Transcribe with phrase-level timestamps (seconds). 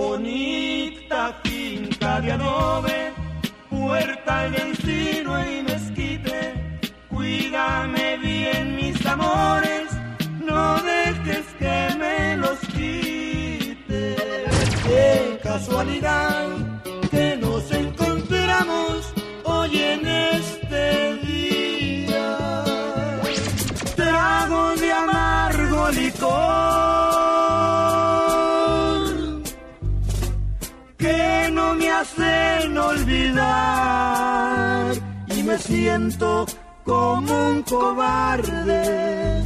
[0.00, 3.12] bonita finca de adobe,
[3.68, 6.38] puerta en encino y mezquite.
[7.10, 9.86] Cuídame bien mis amores,
[10.50, 10.62] no
[10.94, 14.16] dejes que me los quite.
[14.86, 16.46] Qué casualidad
[17.10, 19.12] que nos encontramos
[19.44, 20.00] hoy en
[20.38, 20.84] este
[21.28, 22.26] día.
[23.96, 27.09] Trago de amargo licor
[31.90, 33.74] me hacen olvidar
[35.26, 36.46] y me siento
[36.84, 39.42] como un cobarde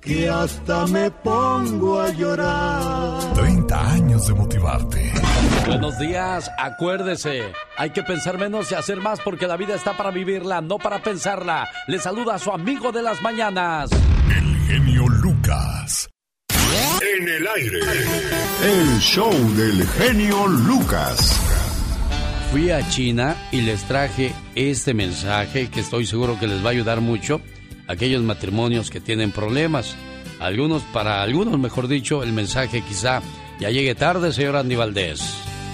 [0.00, 3.32] que hasta me pongo a llorar.
[3.34, 5.12] 30 años de motivarte.
[5.66, 10.10] Buenos días, acuérdese, hay que pensar menos y hacer más porque la vida está para
[10.10, 11.68] vivirla, no para pensarla.
[11.86, 13.90] Le saluda a su amigo de las mañanas.
[14.28, 16.08] El genio Lucas.
[17.18, 17.80] En el aire.
[18.64, 21.51] El show del genio Lucas.
[22.52, 26.72] Fui a China y les traje este mensaje que estoy seguro que les va a
[26.72, 27.40] ayudar mucho
[27.88, 29.96] a aquellos matrimonios que tienen problemas.
[30.38, 33.22] Algunos, para algunos, mejor dicho, el mensaje quizá
[33.58, 35.20] ya llegue tarde, señor Andy Valdés.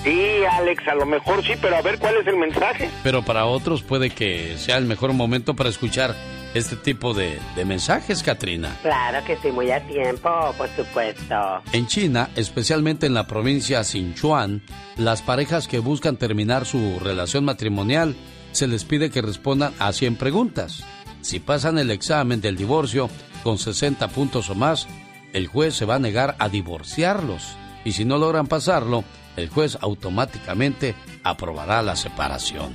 [0.04, 2.88] Sí, Alex, a lo mejor sí, pero a ver cuál es el mensaje.
[3.02, 6.14] Pero para otros puede que sea el mejor momento para escuchar
[6.54, 8.76] este tipo de, de mensajes, Katrina.
[8.82, 11.62] Claro que sí, muy a tiempo, por supuesto.
[11.72, 14.62] En China, especialmente en la provincia Sichuan,
[14.96, 18.16] las parejas que buscan terminar su relación matrimonial
[18.52, 20.84] se les pide que respondan a 100 preguntas.
[21.20, 23.10] Si pasan el examen del divorcio
[23.42, 24.88] con 60 puntos o más,
[25.32, 27.56] el juez se va a negar a divorciarlos.
[27.84, 29.04] Y si no logran pasarlo,
[29.36, 32.74] el juez automáticamente aprobará la separación.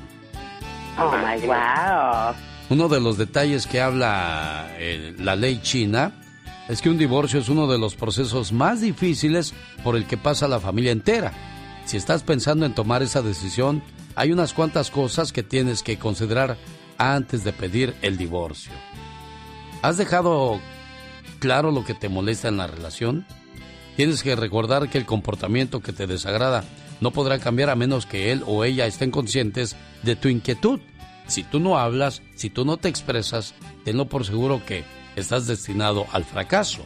[0.97, 2.52] Oh my wow.
[2.73, 6.11] Uno de los detalles que habla eh, la ley china
[6.67, 10.47] es que un divorcio es uno de los procesos más difíciles por el que pasa
[10.47, 11.33] la familia entera.
[11.85, 13.83] Si estás pensando en tomar esa decisión,
[14.15, 16.57] hay unas cuantas cosas que tienes que considerar
[16.97, 18.73] antes de pedir el divorcio.
[19.83, 20.59] ¿Has dejado
[21.37, 23.23] claro lo que te molesta en la relación?
[23.97, 26.63] Tienes que recordar que el comportamiento que te desagrada
[27.01, 30.79] no podrá cambiar a menos que él o ella estén conscientes de tu inquietud.
[31.27, 34.83] Si tú no hablas, si tú no te expresas, tenlo por seguro que
[35.15, 36.85] estás destinado al fracaso.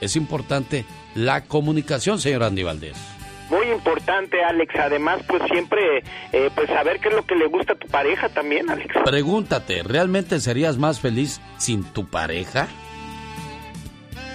[0.00, 0.84] Es importante
[1.14, 2.96] la comunicación, señor Andy Valdés.
[3.50, 4.74] Muy importante, Alex.
[4.76, 6.02] Además, pues siempre,
[6.32, 8.94] eh, pues saber qué es lo que le gusta a tu pareja también, Alex.
[9.04, 12.68] Pregúntate, ¿realmente serías más feliz sin tu pareja?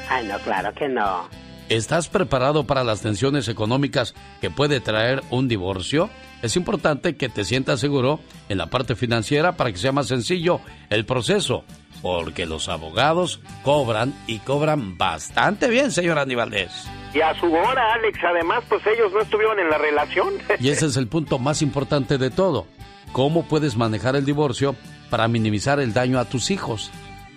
[0.09, 1.27] Ay, no, claro que no.
[1.69, 6.09] ¿Estás preparado para las tensiones económicas que puede traer un divorcio?
[6.41, 10.61] Es importante que te sientas seguro en la parte financiera para que sea más sencillo
[10.89, 11.65] el proceso,
[12.01, 16.87] porque los abogados cobran y cobran bastante bien, señor Andy Valdés.
[17.13, 20.35] Y a su hora, Alex, además, pues ellos no estuvieron en la relación.
[20.59, 22.67] Y ese es el punto más importante de todo.
[23.11, 24.75] ¿Cómo puedes manejar el divorcio
[25.09, 26.91] para minimizar el daño a tus hijos?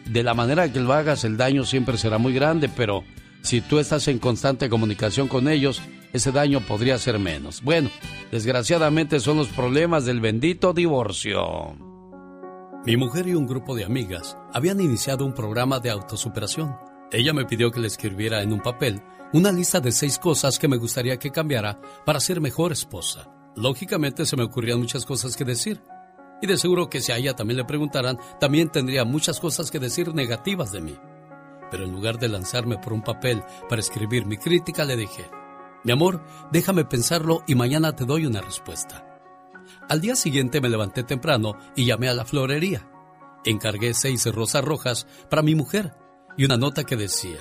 [0.05, 3.03] De la manera que lo hagas, el daño siempre será muy grande, pero
[3.41, 5.81] si tú estás en constante comunicación con ellos,
[6.13, 7.63] ese daño podría ser menos.
[7.63, 7.91] Bueno,
[8.31, 11.77] desgraciadamente son los problemas del bendito divorcio.
[12.85, 16.77] Mi mujer y un grupo de amigas habían iniciado un programa de autosuperación.
[17.13, 19.01] Ella me pidió que le escribiera en un papel
[19.33, 23.31] una lista de seis cosas que me gustaría que cambiara para ser mejor esposa.
[23.55, 25.83] Lógicamente se me ocurrían muchas cosas que decir.
[26.41, 29.79] Y de seguro que si a ella también le preguntaran, también tendría muchas cosas que
[29.79, 30.97] decir negativas de mí.
[31.71, 35.25] Pero en lugar de lanzarme por un papel para escribir mi crítica, le dije,
[35.85, 39.07] mi amor, déjame pensarlo y mañana te doy una respuesta.
[39.89, 42.89] Al día siguiente me levanté temprano y llamé a la florería.
[43.45, 45.95] Encargué seis rosas rojas para mi mujer
[46.37, 47.39] y una nota que decía,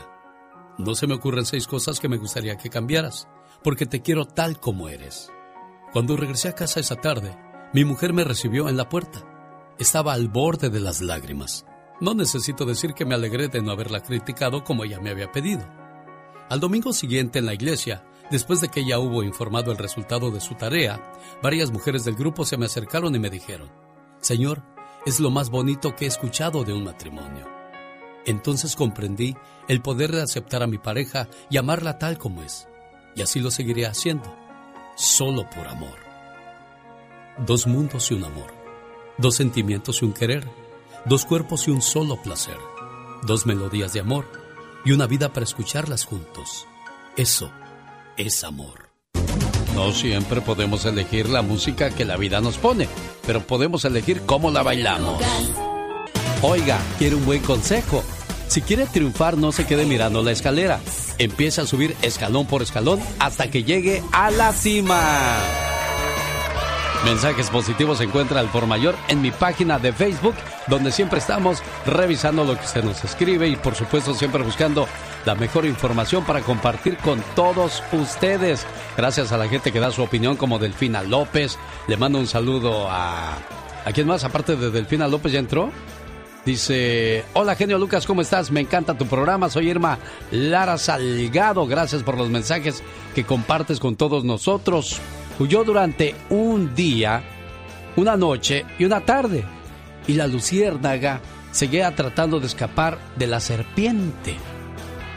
[0.78, 3.28] no se me ocurren seis cosas que me gustaría que cambiaras,
[3.64, 5.30] porque te quiero tal como eres.
[5.94, 7.38] Cuando regresé a casa esa tarde,
[7.74, 9.24] mi mujer me recibió en la puerta.
[9.78, 11.66] Estaba al borde de las lágrimas.
[12.00, 15.64] No necesito decir que me alegré de no haberla criticado como ella me había pedido.
[16.50, 20.40] Al domingo siguiente en la iglesia, después de que ella hubo informado el resultado de
[20.40, 21.00] su tarea,
[21.44, 23.70] varias mujeres del grupo se me acercaron y me dijeron,
[24.22, 24.64] Señor,
[25.06, 27.48] es lo más bonito que he escuchado de un matrimonio.
[28.26, 29.36] Entonces comprendí
[29.68, 32.68] el poder de aceptar a mi pareja y amarla tal como es.
[33.16, 34.34] Y así lo seguiré haciendo,
[34.96, 35.98] solo por amor.
[37.46, 38.54] Dos mundos y un amor.
[39.18, 40.48] Dos sentimientos y un querer.
[41.06, 42.58] Dos cuerpos y un solo placer.
[43.24, 44.26] Dos melodías de amor
[44.86, 46.68] y una vida para escucharlas juntos.
[47.18, 47.52] Eso
[48.22, 48.90] es amor.
[49.76, 52.88] No siempre podemos elegir la música que la vida nos pone,
[53.26, 55.22] pero podemos elegir cómo la bailamos.
[56.42, 58.04] Oiga, ¿quiere un buen consejo?
[58.48, 60.80] Si quiere triunfar, no se quede mirando la escalera.
[61.18, 65.38] Empieza a subir escalón por escalón hasta que llegue a la cima.
[67.06, 70.36] Mensajes positivos se encuentra al por mayor en mi página de Facebook,
[70.68, 74.88] donde siempre estamos revisando lo que se nos escribe y por supuesto siempre buscando
[75.26, 78.66] la mejor información para compartir con todos ustedes.
[78.98, 81.58] Gracias a la gente que da su opinión como Delfina López.
[81.88, 83.38] Le mando un saludo a...
[83.84, 84.24] ¿A quién más?
[84.24, 85.72] Aparte de Delfina López, ¿ya entró?
[86.46, 88.50] Dice, hola genio Lucas, ¿cómo estás?
[88.50, 90.00] Me encanta tu programa, soy Irma
[90.32, 92.82] Lara Salgado, gracias por los mensajes
[93.14, 95.00] que compartes con todos nosotros
[95.42, 97.24] huyó durante un día,
[97.96, 99.44] una noche y una tarde.
[100.08, 101.22] Y la luciérnaga
[101.52, 104.36] seguía tratando de escapar de la serpiente.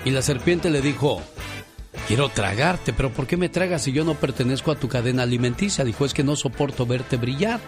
[0.04, 1.22] Y la serpiente le dijo,
[2.06, 5.84] quiero tragarte, pero ¿por qué me tragas si yo no pertenezco a tu cadena alimenticia?
[5.84, 7.60] Dijo, es que no soporto verte brillar.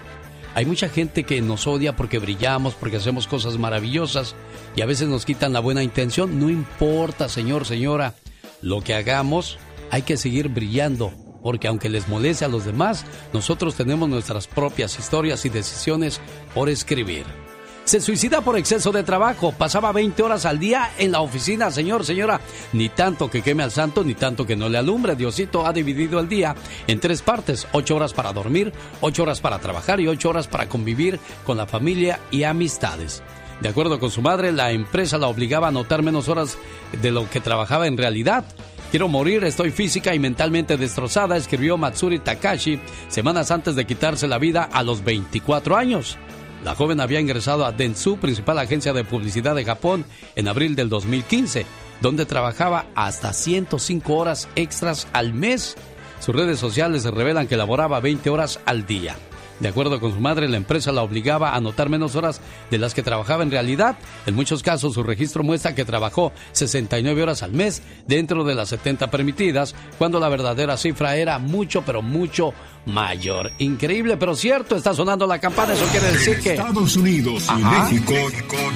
[0.55, 4.35] Hay mucha gente que nos odia porque brillamos, porque hacemos cosas maravillosas
[4.75, 6.39] y a veces nos quitan la buena intención.
[6.39, 8.15] No importa, señor, señora,
[8.63, 9.59] lo que hagamos,
[9.91, 11.13] hay que seguir brillando
[11.43, 16.21] porque aunque les moleste a los demás, nosotros tenemos nuestras propias historias y decisiones
[16.53, 17.46] por escribir.
[17.87, 22.05] Se suicida por exceso de trabajo, pasaba 20 horas al día en la oficina, señor,
[22.05, 22.41] señora.
[22.73, 25.15] Ni tanto que queme al santo, ni tanto que no le alumbre.
[25.15, 26.57] Diosito ha dividido el día
[26.89, 30.69] en tres partes, ocho horas para dormir, ocho horas para trabajar y ocho horas para
[30.69, 33.23] convivir con la familia y amistades.
[33.61, 36.59] De acuerdo con su madre, la empresa la obligaba a anotar menos horas
[37.01, 38.45] de lo que trabajaba en realidad.
[38.91, 44.39] Quiero morir, estoy física y mentalmente destrozada, escribió Matsuri Takashi semanas antes de quitarse la
[44.39, 46.19] vida a los 24 años.
[46.67, 50.05] La joven había ingresado a Dentsu, principal agencia de publicidad de Japón,
[50.35, 51.65] en abril del 2015,
[52.01, 55.77] donde trabajaba hasta 105 horas extras al mes.
[56.19, 59.15] Sus redes sociales revelan que laboraba 20 horas al día.
[59.61, 62.93] De acuerdo con su madre, la empresa la obligaba a anotar menos horas de las
[62.93, 63.97] que trabajaba en realidad.
[64.27, 68.69] En muchos casos, su registro muestra que trabajó 69 horas al mes dentro de las
[68.69, 72.53] 70 permitidas, cuando la verdadera cifra era mucho, pero mucho
[72.85, 73.51] mayor.
[73.59, 76.55] Increíble, pero cierto, está sonando la campana, eso quiere decir que...
[76.55, 78.15] Estados Unidos y México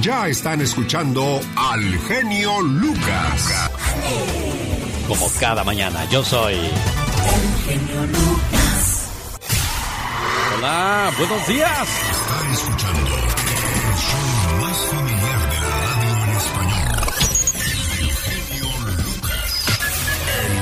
[0.01, 3.71] ya están escuchando al genio Lucas.
[5.07, 6.55] Como cada mañana, yo soy...
[6.55, 8.60] El genio Lucas.
[10.57, 11.89] Hola, buenos días.
[12.11, 16.91] Está escuchando el show más familiar de la radio en español.
[17.95, 18.69] El genio
[19.05, 19.49] Lucas,
[20.49, 20.55] el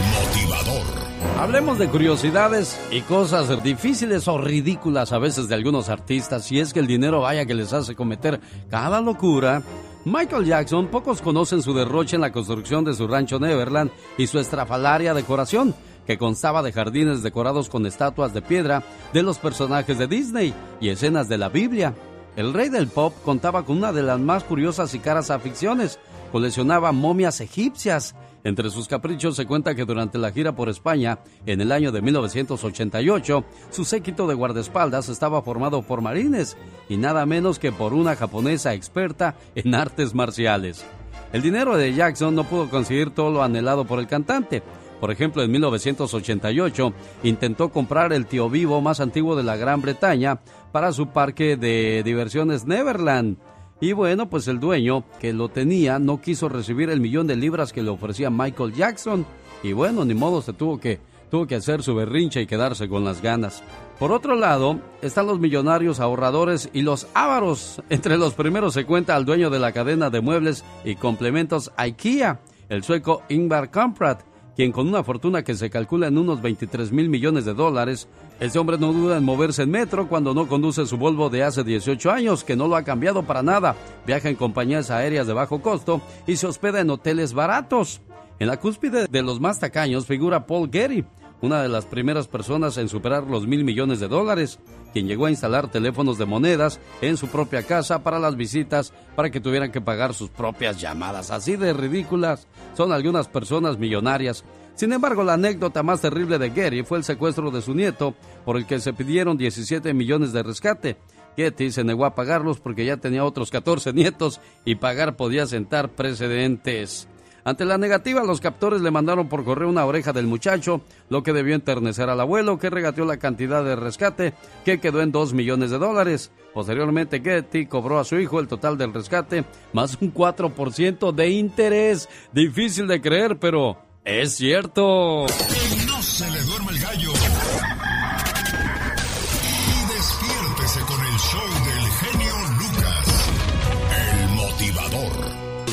[0.44, 1.40] motivador.
[1.40, 6.52] Hablemos de curiosidades y cosas difíciles o ridículas a veces de algunos artistas.
[6.52, 8.40] Y es que el dinero vaya que les hace cometer
[8.70, 9.62] cada locura.
[10.04, 14.38] Michael Jackson, pocos conocen su derroche en la construcción de su rancho Neverland y su
[14.38, 15.74] estrafalaria decoración
[16.08, 18.82] que constaba de jardines decorados con estatuas de piedra
[19.12, 21.94] de los personajes de Disney y escenas de la Biblia.
[22.34, 25.98] El rey del pop contaba con una de las más curiosas y caras aficiones.
[26.32, 28.14] Coleccionaba momias egipcias.
[28.42, 32.00] Entre sus caprichos se cuenta que durante la gira por España, en el año de
[32.00, 36.56] 1988, su séquito de guardaespaldas estaba formado por marines
[36.88, 40.86] y nada menos que por una japonesa experta en artes marciales.
[41.34, 44.62] El dinero de Jackson no pudo conseguir todo lo anhelado por el cantante,
[45.00, 46.92] por ejemplo, en 1988
[47.22, 50.40] intentó comprar el tío vivo más antiguo de la Gran Bretaña
[50.72, 53.38] para su parque de diversiones Neverland.
[53.80, 57.72] Y bueno, pues el dueño que lo tenía no quiso recibir el millón de libras
[57.72, 59.24] que le ofrecía Michael Jackson.
[59.62, 60.98] Y bueno, ni modo se tuvo que,
[61.30, 63.62] tuvo que hacer su berrinche y quedarse con las ganas.
[64.00, 67.82] Por otro lado, están los millonarios ahorradores y los ávaros.
[67.90, 72.40] Entre los primeros se cuenta al dueño de la cadena de muebles y complementos IKEA,
[72.68, 74.18] el sueco Ingvar Kamprad,
[74.58, 78.08] quien con una fortuna que se calcula en unos 23 mil millones de dólares,
[78.40, 81.62] ese hombre no duda en moverse en metro cuando no conduce su Volvo de hace
[81.62, 85.62] 18 años, que no lo ha cambiado para nada, viaja en compañías aéreas de bajo
[85.62, 88.00] costo y se hospeda en hoteles baratos.
[88.40, 91.04] En la cúspide de los más tacaños figura Paul Getty,
[91.40, 94.58] una de las primeras personas en superar los mil millones de dólares,
[94.92, 99.30] quien llegó a instalar teléfonos de monedas en su propia casa para las visitas para
[99.30, 101.30] que tuvieran que pagar sus propias llamadas.
[101.30, 104.44] Así de ridículas son algunas personas millonarias.
[104.74, 108.14] Sin embargo, la anécdota más terrible de Gary fue el secuestro de su nieto,
[108.44, 110.96] por el que se pidieron 17 millones de rescate.
[111.36, 115.90] Getty se negó a pagarlos porque ya tenía otros 14 nietos y pagar podía sentar
[115.90, 117.08] precedentes.
[117.48, 121.32] Ante la negativa, los captores le mandaron por correo una oreja del muchacho, lo que
[121.32, 124.34] debió enternecer al abuelo, que regateó la cantidad de rescate,
[124.66, 126.30] que quedó en 2 millones de dólares.
[126.52, 132.06] Posteriormente, Getty cobró a su hijo el total del rescate, más un 4% de interés.
[132.34, 135.24] Difícil de creer, pero es cierto.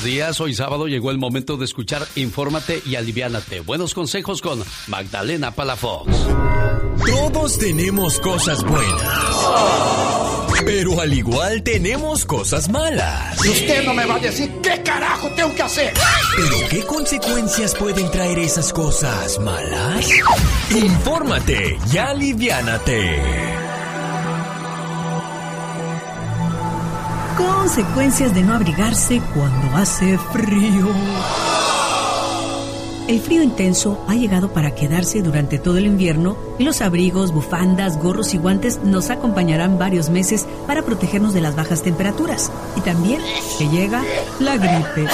[0.06, 0.40] Días.
[0.40, 3.60] Hoy sábado llegó el momento de escuchar Infórmate y Aliviánate.
[3.60, 6.16] Buenos consejos con Magdalena Palafox.
[7.06, 9.36] Todos tenemos cosas buenas.
[10.64, 13.44] Pero al igual tenemos cosas malas.
[13.46, 15.94] Y usted no me va a decir qué carajo tengo que hacer.
[16.38, 20.10] Pero ¿qué consecuencias pueden traer esas cosas malas?
[20.72, 23.65] Infórmate y aliviánate.
[27.38, 30.88] Consecuencias de no abrigarse cuando hace frío.
[33.08, 38.02] El frío intenso ha llegado para quedarse durante todo el invierno y los abrigos, bufandas,
[38.02, 42.52] gorros y guantes nos acompañarán varios meses para protegernos de las bajas temperaturas.
[42.76, 43.22] Y también
[43.60, 44.04] que llega
[44.40, 45.06] la gripe.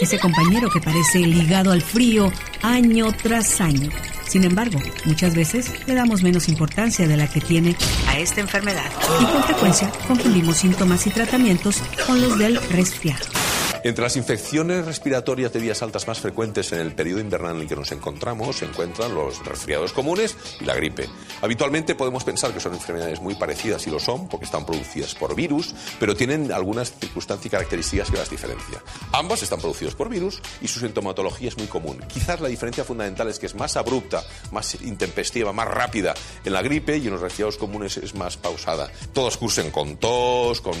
[0.00, 2.30] Ese compañero que parece ligado al frío
[2.62, 3.90] año tras año.
[4.28, 7.76] Sin embargo, muchas veces le damos menos importancia de la que tiene
[8.08, 8.90] a esta enfermedad
[9.20, 13.45] y con frecuencia confundimos síntomas y tratamientos con los del resfriado.
[13.86, 17.68] Entre las infecciones respiratorias de vías altas más frecuentes en el periodo invernal en el
[17.68, 21.08] que nos encontramos se encuentran los resfriados comunes y la gripe.
[21.40, 25.36] Habitualmente podemos pensar que son enfermedades muy parecidas y lo son porque están producidas por
[25.36, 28.82] virus, pero tienen algunas circunstancias y características que las diferencian.
[29.12, 32.00] Ambas están producidas por virus y su sintomatología es muy común.
[32.08, 36.12] Quizás la diferencia fundamental es que es más abrupta, más intempestiva, más rápida
[36.44, 38.90] en la gripe y en los resfriados comunes es más pausada.
[39.12, 40.74] Todos cursen con tos, con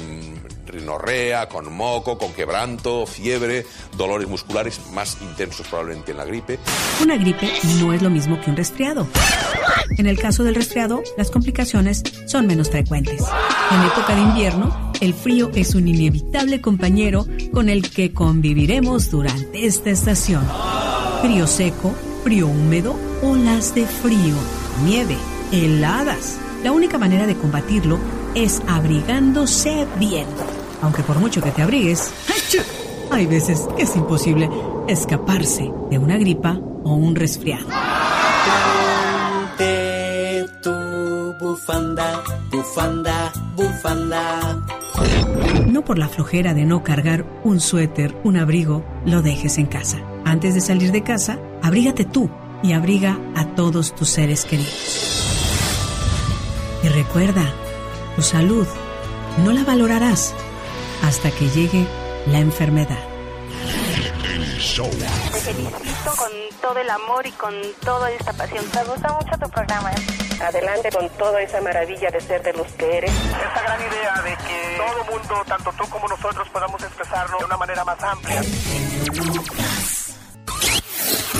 [0.66, 6.58] rinorrea, con moco, con quebranto, fiebre, dolores musculares más intensos probablemente en la gripe.
[7.02, 9.06] Una gripe no es lo mismo que un resfriado.
[9.98, 13.22] En el caso del resfriado, las complicaciones son menos frecuentes.
[13.70, 19.66] En época de invierno, el frío es un inevitable compañero con el que conviviremos durante
[19.66, 20.46] esta estación.
[21.20, 24.36] Frío seco, frío húmedo, olas de frío,
[24.84, 25.16] nieve,
[25.52, 26.38] heladas.
[26.62, 27.98] La única manera de combatirlo
[28.34, 30.26] es abrigándose bien.
[30.82, 32.12] Aunque por mucho que te abrigues,
[33.10, 34.48] hay veces que es imposible
[34.88, 37.66] escaparse de una gripa o un resfriado.
[39.58, 44.66] De tu bufanda, bufanda, bufanda.
[45.66, 49.98] No por la flojera de no cargar un suéter, un abrigo, lo dejes en casa.
[50.24, 52.30] Antes de salir de casa, abrígate tú
[52.62, 55.22] y abriga a todos tus seres queridos.
[56.82, 57.44] Y recuerda,
[58.14, 58.66] tu salud
[59.44, 60.34] no la valorarás
[61.02, 61.86] hasta que llegue
[62.26, 62.98] la enfermedad.
[64.76, 66.30] Te felicito con
[66.60, 67.54] todo el amor y con
[67.84, 68.64] toda esta pasión.
[68.74, 69.90] Me gusta mucho tu programa.
[70.40, 73.10] Adelante con toda esa maravilla de ser de los que eres.
[73.10, 77.56] Esa gran idea de que todo mundo, tanto tú como nosotros, podamos expresarlo de una
[77.56, 78.42] manera más amplia.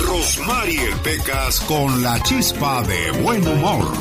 [0.07, 3.93] Rosmarie Pecas con la chispa de buen humor.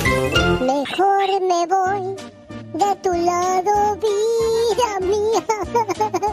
[0.62, 2.35] Mejor me voy
[2.78, 5.44] de tu lado, vida mía.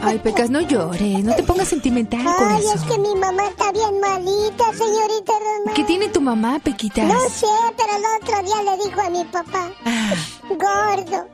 [0.01, 2.73] Ay, Pecas, no llores, no te pongas sentimental, Ay, corazón.
[2.75, 5.73] es que mi mamá está bien malita, señorita Rosmar.
[5.75, 7.05] ¿Qué tiene tu mamá, Pequitas?
[7.05, 7.47] No sé,
[7.77, 10.13] pero el otro día le dijo a mi papá, Ah.
[10.49, 11.27] gordo,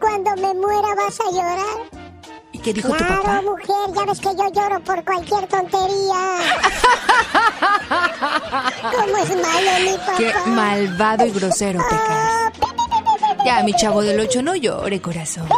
[0.00, 1.78] cuando me muera vas a llorar.
[2.52, 3.42] ¿Y qué dijo claro, tu papá?
[3.42, 6.38] mujer, ya ves que yo lloro por cualquier tontería.
[8.96, 10.12] ¿Cómo es malo mi papá?
[10.16, 12.00] Qué malvado y grosero, Pecas.
[12.08, 12.50] Ah,
[13.46, 15.48] Ya, mi chavo del ocho, no llore, corazón.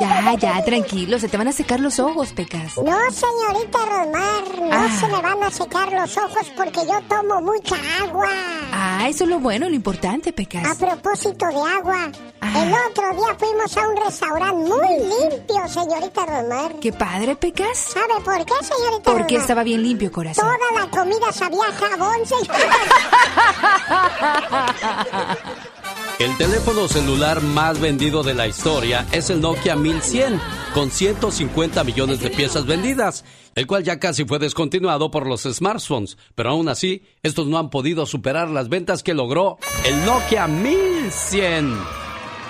[0.00, 2.76] Ya, ya, tranquilo, se te van a secar los ojos, Pecas.
[2.78, 4.88] No, señorita Rosmar, no Ah.
[4.98, 8.28] se me van a secar los ojos porque yo tomo mucha agua.
[8.72, 10.76] Ah, eso es lo bueno, lo importante, A Pecas.
[10.76, 12.62] propósito de agua, Ah.
[12.62, 16.74] el otro día fuimos a un restaurante muy limpio, señorita Rosmar.
[16.80, 17.76] Qué padre, Pecas.
[17.92, 19.40] ¿Sabe por qué, señorita Porque Rosmar?
[19.42, 20.46] estaba bien limpio, corazón.
[20.46, 22.56] Toda la comida sabía a jabón, señorita.
[26.22, 30.40] El teléfono celular más vendido de la historia es el Nokia 1100,
[30.72, 33.24] con 150 millones de piezas vendidas,
[33.56, 37.70] el cual ya casi fue descontinuado por los smartphones, pero aún así, estos no han
[37.70, 41.76] podido superar las ventas que logró el Nokia 1100.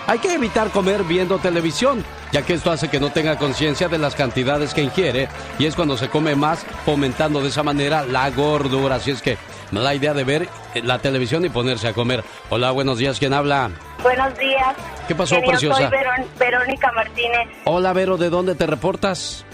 [0.06, 3.96] Hay que evitar comer viendo televisión, ya que esto hace que no tenga conciencia de
[3.96, 8.28] las cantidades que ingiere y es cuando se come más, fomentando de esa manera la
[8.30, 8.96] gordura.
[8.96, 9.38] Así es que
[9.80, 10.48] la idea de ver
[10.82, 12.22] la televisión y ponerse a comer.
[12.50, 13.70] Hola, buenos días, ¿quién habla?
[14.02, 14.74] Buenos días.
[15.08, 15.88] ¿Qué pasó, Genio, preciosa?
[15.88, 17.48] Soy Verón- Verónica Martínez.
[17.64, 19.44] Hola, Vero, ¿de dónde te reportas?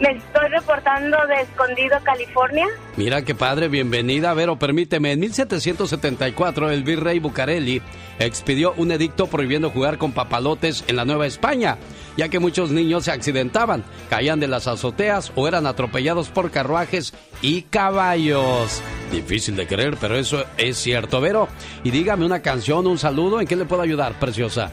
[0.00, 2.66] Me estoy reportando de Escondido, California.
[2.96, 4.58] Mira qué padre, bienvenida, Vero.
[4.58, 7.82] Permíteme, en 1774 el virrey Bucareli
[8.18, 11.76] expidió un edicto prohibiendo jugar con papalotes en la Nueva España,
[12.16, 17.12] ya que muchos niños se accidentaban, caían de las azoteas o eran atropellados por carruajes
[17.42, 18.82] y caballos.
[19.12, 21.46] Difícil de creer, pero eso es cierto, Vero.
[21.84, 24.72] Y dígame una canción, un saludo, ¿en qué le puedo ayudar, preciosa?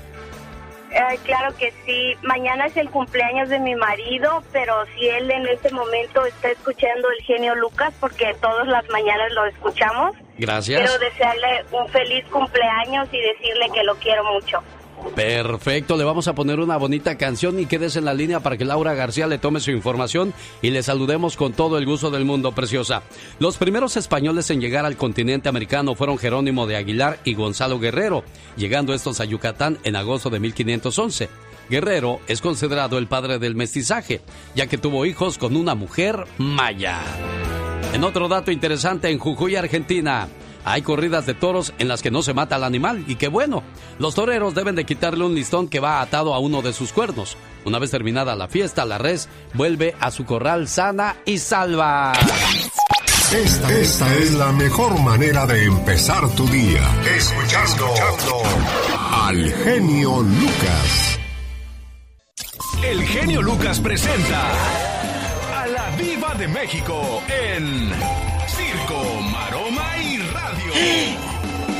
[1.23, 2.15] Claro que sí.
[2.23, 7.09] Mañana es el cumpleaños de mi marido, pero si él en este momento está escuchando
[7.11, 10.79] el genio Lucas, porque todas las mañanas lo escuchamos, Gracias.
[10.79, 14.63] quiero desearle un feliz cumpleaños y decirle que lo quiero mucho.
[15.15, 18.65] Perfecto, le vamos a poner una bonita canción y quédese en la línea para que
[18.65, 22.51] Laura García le tome su información y le saludemos con todo el gusto del mundo,
[22.53, 23.03] preciosa.
[23.39, 28.23] Los primeros españoles en llegar al continente americano fueron Jerónimo de Aguilar y Gonzalo Guerrero,
[28.57, 31.29] llegando estos a Yucatán en agosto de 1511.
[31.69, 34.21] Guerrero es considerado el padre del mestizaje,
[34.55, 37.01] ya que tuvo hijos con una mujer maya.
[37.93, 40.27] En otro dato interesante, en Jujuy, Argentina,
[40.67, 43.63] hay corridas de toros en las que no se mata al animal y qué bueno.
[43.99, 47.37] Los toreros deben de quitarle un listón que va atado a uno de sus cuernos.
[47.63, 52.11] Una vez terminada la fiesta, la res vuelve a su corral sana y salva.
[53.33, 56.81] Esta, esta es la mejor manera de empezar tu día.
[57.15, 57.87] Escuchando,
[59.23, 61.19] al genio Lucas.
[62.83, 64.51] El genio Lucas presenta
[65.61, 68.26] a la Viva de México en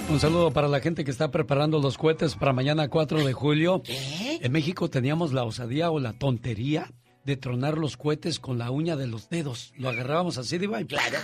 [0.09, 3.83] Un saludo para la gente que está preparando los cohetes para mañana 4 de julio.
[3.87, 6.91] En México teníamos la osadía o la tontería
[7.25, 9.73] de tronar los cohetes con la uña de los dedos.
[9.77, 11.17] Lo agarrábamos así, Diva, y claro.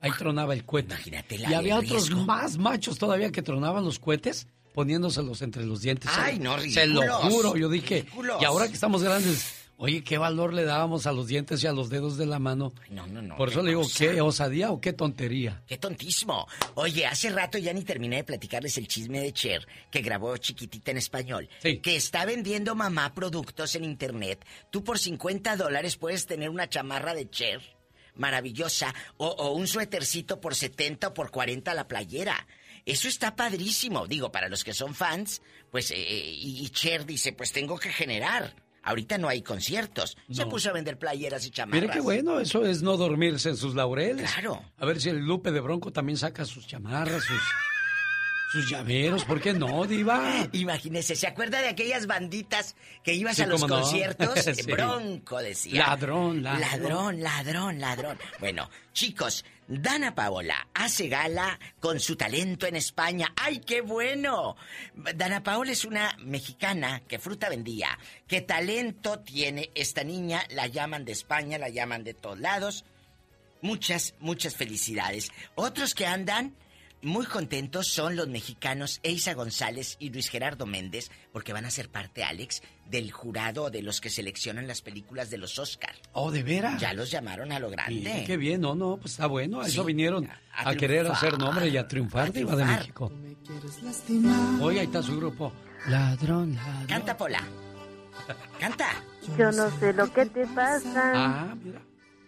[0.00, 0.94] ahí tronaba el cohete.
[0.94, 2.24] Imagínate la y había otros riesgo.
[2.26, 6.10] más machos todavía que tronaban los cohetes poniéndoselos entre los dientes.
[6.14, 7.32] Ay, no, Se lo ridículos.
[7.34, 8.02] juro, yo dije.
[8.02, 8.42] Ridículos.
[8.42, 11.72] Y ahora que estamos grandes, oye, qué valor le dábamos a los dientes y a
[11.72, 12.72] los dedos de la mano.
[12.90, 13.36] No, no, no.
[13.36, 13.98] Por eso le digo, cosa.
[13.98, 15.62] qué osadía o qué tontería.
[15.66, 16.46] Qué tontísimo.
[16.74, 20.90] Oye, hace rato ya ni terminé de platicarles el chisme de Cher, que grabó chiquitita
[20.90, 21.48] en español.
[21.62, 24.44] Que está vendiendo mamá productos en internet.
[24.70, 27.60] Tú por 50 dólares puedes tener una chamarra de Cher.
[28.14, 28.94] Maravillosa.
[29.16, 32.46] O, o un suétercito por 70 o por 40 la playera.
[32.84, 34.06] Eso está padrísimo.
[34.06, 37.90] Digo, para los que son fans, pues, eh, y, y Cher dice, pues tengo que
[37.90, 38.54] generar.
[38.88, 40.16] Ahorita no hay conciertos.
[40.32, 41.82] Se puso a vender playeras y chamarras.
[41.82, 44.32] Mire qué bueno, eso es no dormirse en sus laureles.
[44.32, 44.64] Claro.
[44.78, 47.42] A ver si el Lupe de Bronco también saca sus chamarras, sus,
[48.52, 49.26] sus llaveros.
[49.26, 50.48] ¿Por qué no, Diva?
[50.52, 53.68] Imagínese, ¿se acuerda de aquellas banditas que ibas Sí, a los no.
[53.68, 54.38] conciertos?
[54.38, 54.62] Sí.
[54.72, 55.86] Bronco decía.
[55.88, 56.60] Ladrón, ladrón.
[56.62, 58.18] Ladrón, ladrón, ladrón.
[58.40, 63.34] Bueno, chicos, Dana Paola hace gala con su talento en España.
[63.36, 64.56] ¡Ay, qué bueno!
[64.94, 67.98] Dana Paola es una mexicana que fruta vendía.
[68.26, 70.42] ¿Qué talento tiene esta niña?
[70.50, 72.86] La llaman de España, la llaman de todos lados.
[73.60, 75.30] Muchas, muchas felicidades.
[75.54, 76.56] Otros que andan
[77.02, 81.88] muy contentos son los mexicanos Eisa González y Luis Gerardo Méndez, porque van a ser
[81.90, 85.94] parte, Alex, del jurado de los que seleccionan las películas de los Oscar.
[86.12, 86.80] Oh, ¿de veras?
[86.80, 88.24] Ya los llamaron a lo grande.
[88.26, 89.60] Qué bien, no, no, pues está bueno.
[89.60, 92.64] A eso Sí, vinieron a a, querer hacer nombre y a triunfar, a Diva de.
[92.64, 93.12] México.
[94.60, 95.52] Hoy ahí está su grupo.
[95.86, 96.86] Ladrón, ladrón.
[96.86, 97.42] Canta, Pola.
[98.58, 98.88] Canta.
[99.38, 101.12] Yo no sé lo que te pasa.
[101.14, 101.80] Ah, mira.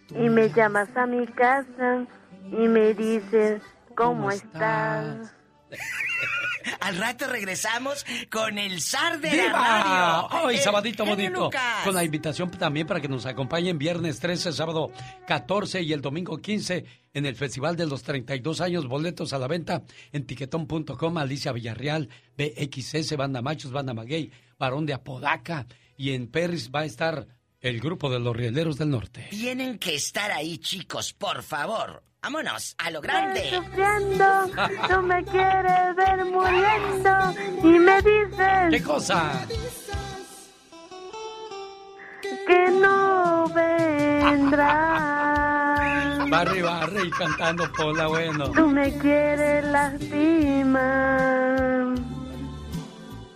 [0.09, 2.05] Y me llamas a mi casa
[2.51, 3.61] y me dices,
[3.95, 5.33] ¿cómo, estás?
[6.79, 9.53] Al rato regresamos con el zar de la ¡Viva!
[9.53, 10.47] radio.
[10.47, 11.49] ¡Ay, el sabadito bonito!
[11.83, 14.91] Con la invitación también para que nos acompañen viernes 13, sábado
[15.27, 18.87] 14 y el domingo 15 en el Festival de los 32 años.
[18.87, 21.17] Boletos a la venta en tiquetón.com.
[21.17, 25.65] Alicia Villarreal, BXS, Banda Machos, Banda Maguey, Barón de Apodaca.
[25.97, 27.27] Y en Perris va a estar
[27.59, 29.27] el grupo de los Rieleros del Norte.
[29.29, 32.03] Tienen que estar ahí, chicos, por favor.
[32.31, 33.43] Vámonos, a lo grande.
[33.45, 34.25] Estoy sufriendo,
[34.87, 39.31] tú me quieres ver muriendo y me dices ¿Qué cosa?
[42.45, 44.69] que no vendrás.
[46.29, 48.51] Barry Barry cantando Pola, bueno.
[48.51, 50.91] Tú me quieres lastimar.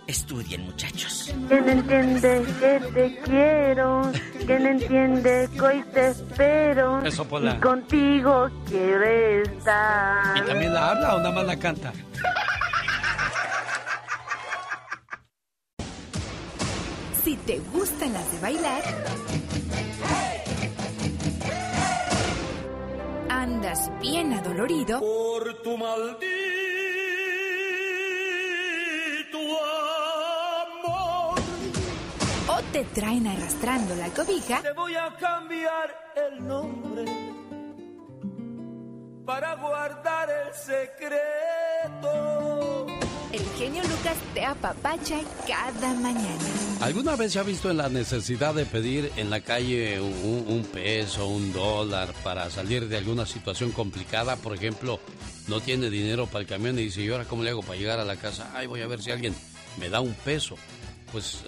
[0.06, 1.34] Estudien, muchachos.
[1.48, 4.12] Que no entiende que te quiero,
[4.46, 7.04] que no entiende que hoy te espero.
[7.04, 7.56] Eso, Pola.
[7.56, 10.36] Y contigo quiero estar.
[10.36, 11.92] ¿Y también la habla o nada más la canta?
[17.24, 18.82] Si te gustan las de bailar,
[23.28, 26.45] andas bien adolorido Por tu maldito
[32.76, 37.06] te traen arrastrando la cobija, Te voy a cambiar el nombre
[39.24, 42.36] para guardar el secreto.
[43.32, 45.16] el genio Lucas te apapacha
[45.48, 46.44] cada mañana.
[46.82, 50.62] ¿Alguna vez se ha visto en la necesidad de pedir en la calle un, un
[50.64, 54.36] peso, un dólar para salir de alguna situación complicada?
[54.36, 55.00] Por ejemplo,
[55.48, 58.00] no tiene dinero para el camión y dice, ¿y ahora cómo le hago para llegar
[58.00, 58.50] a la casa?
[58.54, 59.34] Ay, voy a ver si alguien
[59.78, 60.56] me da un peso.
[61.12, 61.44] Pues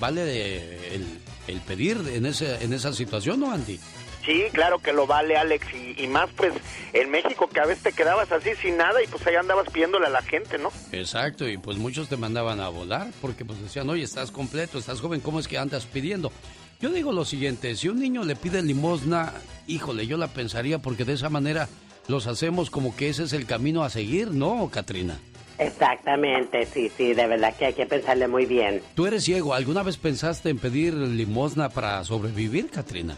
[0.00, 1.06] vale el,
[1.46, 3.78] el, pedir en, ese, en esa situación, ¿no, Andy?
[4.24, 5.66] Sí, claro que lo vale, Alex,
[5.96, 6.52] y, más pues
[6.92, 10.06] en México que a veces te quedabas así sin nada y pues ahí andabas pidiéndole
[10.06, 10.70] a la gente, ¿no?
[10.92, 15.00] Exacto, y pues muchos te mandaban a volar porque pues decían, oye, estás completo, estás
[15.00, 16.30] joven, ¿cómo es que andas pidiendo?
[16.80, 19.32] Yo digo lo siguiente, si un niño le pide limosna,
[19.66, 21.68] híjole, yo la pensaría porque de esa manera
[22.06, 25.18] los hacemos como que ese es el camino a seguir, ¿no, Katrina?
[25.58, 28.80] Exactamente, sí, sí, de verdad que hay que pensarle muy bien.
[28.94, 33.16] Tú eres ciego, ¿alguna vez pensaste en pedir limosna para sobrevivir, Katrina?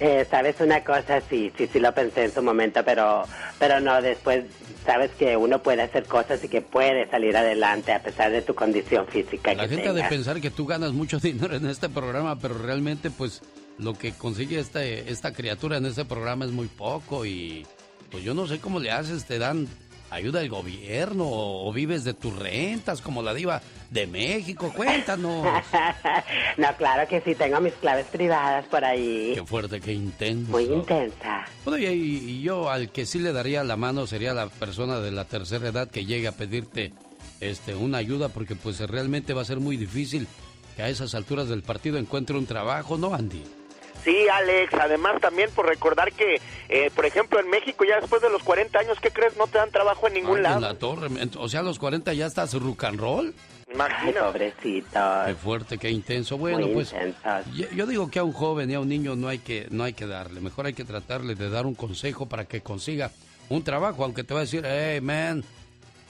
[0.00, 3.24] Eh, Sabes una cosa, sí, sí, sí lo pensé en su momento, pero,
[3.58, 4.44] pero no, después
[4.84, 8.54] sabes que uno puede hacer cosas y que puede salir adelante a pesar de tu
[8.54, 9.54] condición física.
[9.54, 13.10] La gente ha de pensar que tú ganas mucho dinero en este programa, pero realmente
[13.10, 13.42] pues
[13.78, 17.66] lo que consigue esta, esta criatura en este programa es muy poco y
[18.10, 19.68] pues yo no sé cómo le haces, te dan
[20.10, 24.72] ayuda del gobierno o, vives de tus rentas como la diva de México?
[24.74, 25.46] Cuéntanos.
[26.56, 29.32] no, claro que sí, tengo mis claves privadas por ahí.
[29.34, 30.50] Qué fuerte, qué intenso.
[30.50, 31.44] Muy intensa.
[31.64, 35.24] Bueno, y, yo al que sí le daría la mano sería la persona de la
[35.24, 36.92] tercera edad que llegue a pedirte
[37.40, 40.26] este una ayuda porque pues realmente va a ser muy difícil
[40.76, 43.42] que a esas alturas del partido encuentre un trabajo, ¿no, Andy?
[44.08, 46.40] Sí, Alex, además también por recordar que,
[46.70, 49.36] eh, por ejemplo, en México ya después de los 40 años, ¿qué crees?
[49.36, 50.56] No te dan trabajo en ningún lado.
[50.56, 53.34] En la torre, o sea, a los 40 ya estás rock and roll.
[53.70, 54.24] Imagino.
[54.24, 54.98] pobrecito.
[55.26, 56.38] Qué fuerte, qué intenso.
[56.38, 56.94] Bueno, pues
[57.74, 59.92] yo, digo que a un joven y a un niño no hay que no hay
[59.92, 63.10] que darle, mejor hay que tratarle de dar un consejo para que consiga
[63.50, 65.44] un trabajo, aunque te va a decir, hey man,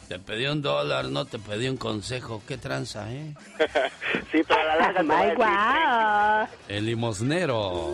[0.09, 2.42] te pedí un dólar, no te pedí un consejo.
[2.49, 3.35] Qué tranza, ¿eh?
[4.33, 7.90] sí, pero la larga El limosnero.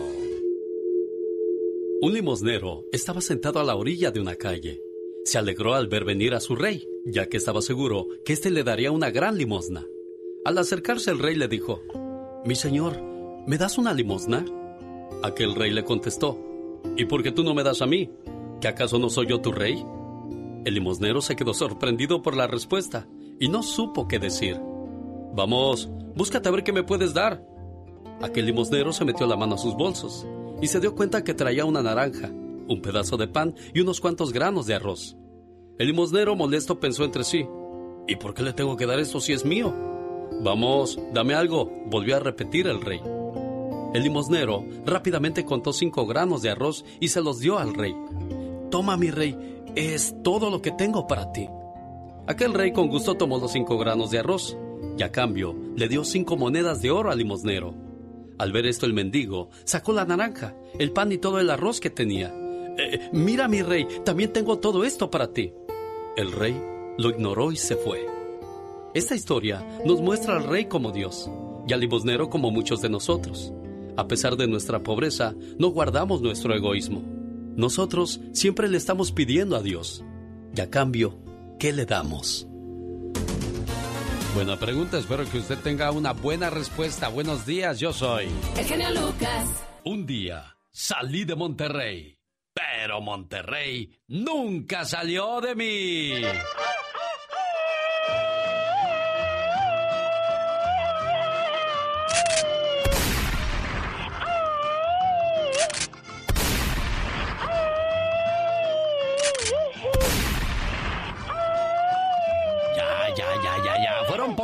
[2.01, 4.81] Un limosnero estaba sentado a la orilla de una calle.
[5.25, 8.63] Se alegró al ver venir a su rey, ya que estaba seguro que éste le
[8.63, 9.85] daría una gran limosna.
[10.45, 11.81] Al acercarse el rey le dijo,
[12.45, 13.01] Mi señor,
[13.45, 14.45] ¿me das una limosna?
[15.23, 16.39] Aquel rey le contestó,
[16.95, 18.09] ¿Y por qué tú no me das a mí?
[18.61, 19.83] ¿Que acaso no soy yo tu rey?
[20.65, 23.07] El limosnero se quedó sorprendido por la respuesta
[23.39, 24.59] y no supo qué decir.
[25.35, 27.45] Vamos, búscate a ver qué me puedes dar.
[28.19, 30.25] Aquel limosnero se metió la mano a sus bolsos
[30.63, 34.33] y se dio cuenta que traía una naranja, un pedazo de pan y unos cuantos
[34.33, 35.15] granos de arroz.
[35.77, 37.45] El limosnero molesto pensó entre sí,
[38.07, 39.71] ¿y por qué le tengo que dar esto si es mío?
[40.41, 43.01] Vamos, dame algo, volvió a repetir el rey.
[43.93, 47.95] El limosnero rápidamente contó cinco granos de arroz y se los dio al rey.
[48.71, 51.47] Toma, mi rey, es todo lo que tengo para ti.
[52.27, 54.57] Aquel rey con gusto tomó los cinco granos de arroz
[54.97, 57.75] y a cambio le dio cinco monedas de oro al limosnero.
[58.37, 61.89] Al ver esto el mendigo sacó la naranja, el pan y todo el arroz que
[61.89, 62.33] tenía.
[62.77, 65.53] Eh, mira mi rey, también tengo todo esto para ti.
[66.17, 66.59] El rey
[66.97, 68.05] lo ignoró y se fue.
[68.93, 71.29] Esta historia nos muestra al rey como Dios
[71.67, 73.53] y al limosnero como muchos de nosotros.
[73.97, 77.24] A pesar de nuestra pobreza, no guardamos nuestro egoísmo.
[77.55, 80.03] Nosotros siempre le estamos pidiendo a Dios.
[80.55, 81.17] Y a cambio,
[81.57, 82.47] ¿qué le damos?
[84.33, 87.07] Buena pregunta, espero que usted tenga una buena respuesta.
[87.07, 88.27] Buenos días, yo soy.
[88.57, 89.63] El genio Lucas.
[89.85, 92.19] Un día salí de Monterrey,
[92.53, 96.11] pero Monterrey nunca salió de mí.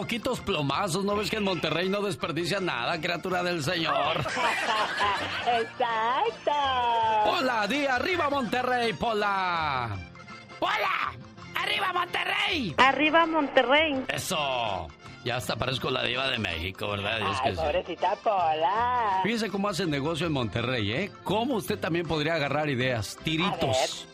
[0.01, 1.05] Poquitos plomazos.
[1.05, 4.17] ¿No ves que en Monterrey no desperdicia nada, criatura del Señor?
[5.45, 6.51] Exacto.
[7.23, 9.95] Pola, di arriba Monterrey, Pola.
[10.59, 11.13] Pola,
[11.53, 12.73] arriba Monterrey.
[12.77, 14.03] Arriba Monterrey.
[14.07, 14.87] Eso.
[15.23, 17.19] Ya hasta parezco la diva de México, ¿verdad?
[17.43, 19.19] Ay, pobrecita Pola.
[19.21, 21.11] Fíjese cómo hacen negocio en Monterrey, ¿eh?
[21.23, 23.19] ¿Cómo usted también podría agarrar ideas?
[23.23, 24.07] Tiritos.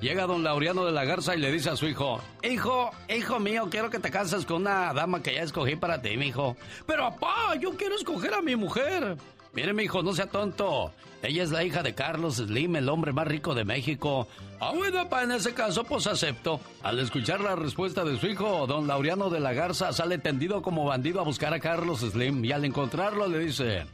[0.00, 3.66] Llega don Laureano de la Garza y le dice a su hijo, Hijo, hijo mío,
[3.68, 6.56] quiero que te cases con una dama que ya escogí para ti, mi hijo.
[6.86, 9.16] Pero papá, yo quiero escoger a mi mujer.
[9.54, 10.92] Mire, mi hijo, no sea tonto.
[11.20, 14.28] Ella es la hija de Carlos Slim, el hombre más rico de México.
[14.60, 16.60] Ah, bueno, papá, en ese caso, pues acepto.
[16.84, 20.84] Al escuchar la respuesta de su hijo, don Laureano de la Garza sale tendido como
[20.84, 23.84] bandido a buscar a Carlos Slim y al encontrarlo le dice,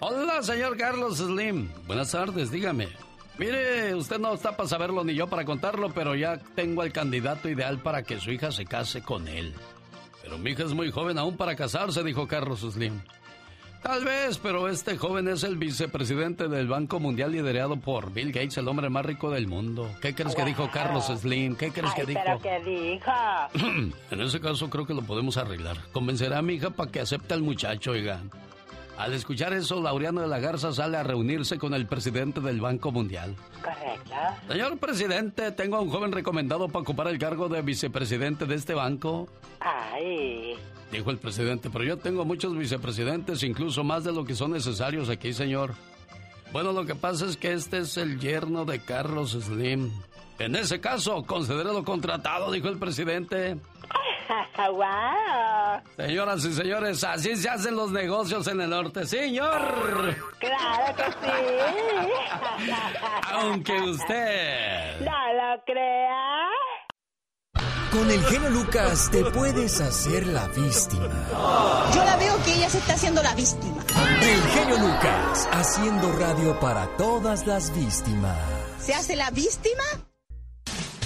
[0.00, 1.68] Hola, señor Carlos Slim.
[1.86, 2.88] Buenas tardes, dígame.
[3.38, 7.48] Mire, usted no está para saberlo ni yo para contarlo, pero ya tengo al candidato
[7.48, 9.54] ideal para que su hija se case con él.
[10.22, 13.00] Pero mi hija es muy joven aún para casarse, dijo Carlos Slim.
[13.82, 18.58] Tal vez, pero este joven es el vicepresidente del Banco Mundial liderado por Bill Gates,
[18.58, 19.88] el hombre más rico del mundo.
[20.02, 21.54] ¿Qué crees que dijo Carlos Slim?
[21.54, 22.20] ¿Qué crees que dijo?
[22.24, 23.94] ¿Pero qué dijo?
[24.10, 25.76] en ese caso creo que lo podemos arreglar.
[25.92, 28.20] Convencerá a mi hija para que acepte al muchacho, oiga.
[28.98, 32.90] Al escuchar eso, Laureano de la Garza sale a reunirse con el presidente del Banco
[32.90, 33.36] Mundial.
[33.62, 34.12] Correcto.
[34.48, 38.74] Señor presidente, tengo a un joven recomendado para ocupar el cargo de vicepresidente de este
[38.74, 39.28] banco.
[39.60, 40.54] Ay.
[40.90, 45.08] Dijo el presidente, pero yo tengo muchos vicepresidentes, incluso más de lo que son necesarios
[45.08, 45.74] aquí, señor.
[46.52, 49.92] Bueno, lo que pasa es que este es el yerno de Carlos Slim.
[50.40, 53.58] En ese caso, concederé lo contratado, dijo el presidente.
[54.56, 55.82] ¡Wow!
[55.96, 60.16] Señoras y señores, así se hacen los negocios en el norte, señor.
[60.38, 62.40] ¡Claro que sí!
[63.32, 65.00] Aunque usted...
[65.00, 66.48] ¡No lo crea!
[67.90, 71.08] Con el genio Lucas te puedes hacer la víctima.
[71.94, 73.82] Yo la veo que ella se está haciendo la víctima.
[74.20, 78.36] El genio Lucas, haciendo radio para todas las víctimas.
[78.78, 79.82] ¿Se hace la víctima?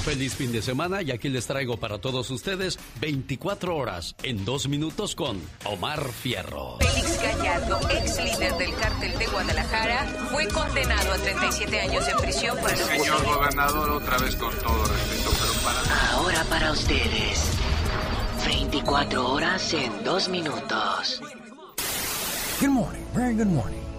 [0.04, 4.66] Feliz fin de semana y aquí les traigo para todos ustedes 24 horas en dos
[4.66, 6.78] minutos con Omar Fierro.
[6.80, 12.58] Félix Gallardo, ex líder del cártel de Guadalajara, fue condenado a 37 años en prisión
[12.58, 16.10] por el Señor gobernador, otra vez con todo respeto, pero para...
[16.10, 17.50] Ahora para ustedes,
[18.44, 21.22] 24 horas en dos minutos.
[22.60, 23.91] Good morning, very good morning.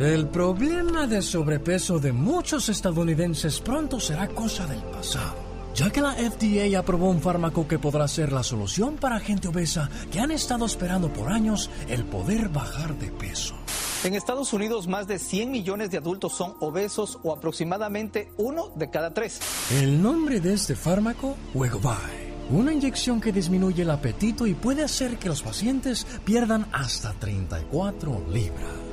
[0.00, 5.34] El problema de sobrepeso de muchos estadounidenses pronto será cosa del pasado,
[5.74, 9.90] ya que la FDA aprobó un fármaco que podrá ser la solución para gente obesa
[10.10, 13.54] que han estado esperando por años el poder bajar de peso.
[14.02, 18.88] En Estados Unidos, más de 100 millones de adultos son obesos o aproximadamente uno de
[18.88, 19.38] cada tres.
[19.70, 22.48] El nombre de este fármaco, Wegovy.
[22.48, 28.24] Una inyección que disminuye el apetito y puede hacer que los pacientes pierdan hasta 34
[28.32, 28.89] libras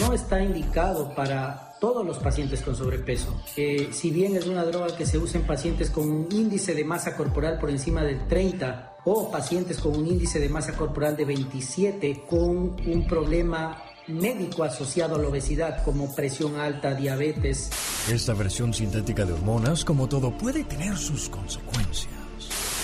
[0.00, 3.42] no está indicado para todos los pacientes con sobrepeso.
[3.56, 6.84] Eh, si bien es una droga que se usa en pacientes con un índice de
[6.84, 11.24] masa corporal por encima del 30 o pacientes con un índice de masa corporal de
[11.24, 17.70] 27 con un problema médico asociado a la obesidad como presión alta, diabetes.
[18.10, 22.21] Esta versión sintética de hormonas, como todo, puede tener sus consecuencias.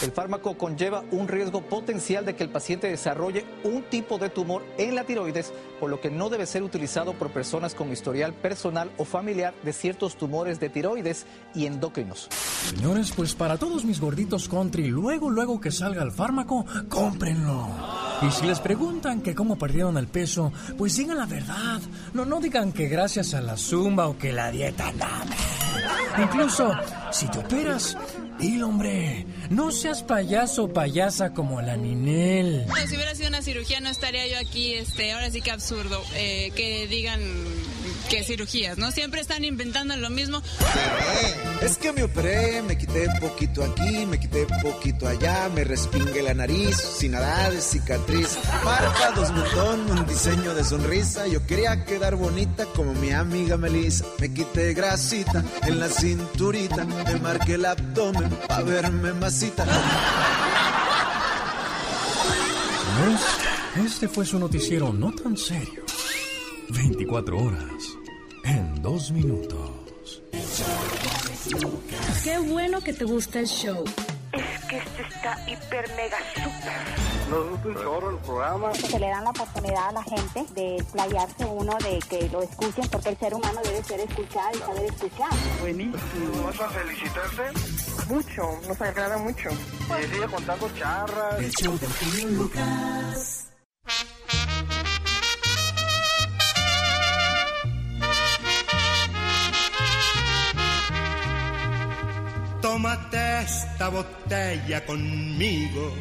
[0.03, 4.65] El fármaco conlleva un riesgo potencial de que el paciente desarrolle un tipo de tumor
[4.79, 8.91] en la tiroides, por lo que no debe ser utilizado por personas con historial personal
[8.97, 12.29] o familiar de ciertos tumores de tiroides y endocrinos.
[12.31, 17.69] Señores, pues para todos mis gorditos country, luego, luego que salga el fármaco, cómprenlo.
[18.23, 21.81] Y si les preguntan que cómo perdieron el peso, pues digan la verdad.
[22.15, 25.27] No, no digan que gracias a la zumba o que la dieta, nada.
[26.23, 26.73] Incluso,
[27.13, 27.97] si te operas,
[28.39, 29.27] Dilo, hombre.
[29.51, 32.65] No seas payaso o payasa como la Ninel.
[32.69, 34.75] Bueno, si hubiera sido una cirugía no estaría yo aquí.
[34.75, 37.21] Este, ahora sí que absurdo eh, que digan
[38.09, 38.91] que cirugías, ¿no?
[38.91, 40.43] Siempre están inventando lo mismo.
[41.61, 46.33] es que me operé, me quité poquito aquí, me quité poquito allá, me respingué la
[46.33, 51.27] nariz, sin nada de cicatriz, párpados, botón, un diseño de sonrisa.
[51.27, 54.07] Yo quería quedar bonita como mi amiga Melissa.
[54.21, 59.65] Me quité grasita en la cinturita, me marqué el abdomen para verme masita.
[63.85, 65.85] este fue su noticiero no tan serio.
[66.71, 67.83] 24 horas
[68.45, 70.23] en dos minutos.
[72.25, 73.85] Qué bueno que te gusta el show.
[74.33, 77.08] Es que este está hiper mega super.
[77.31, 78.75] Nos gusta un chorro el programa.
[78.75, 82.89] Se le dan la oportunidad a la gente de explayarse uno, de que lo escuchen,
[82.91, 85.31] porque el ser humano debe ser escuchado y saber escuchar.
[85.61, 86.43] Buenísimo.
[86.45, 87.43] ¿Vas a felicitarte?
[88.09, 89.51] Mucho, nos agrada mucho.
[89.51, 91.39] Y sigue contando charras.
[91.39, 93.45] El show genio Lucas.
[102.63, 105.93] Tómate esta botella conmigo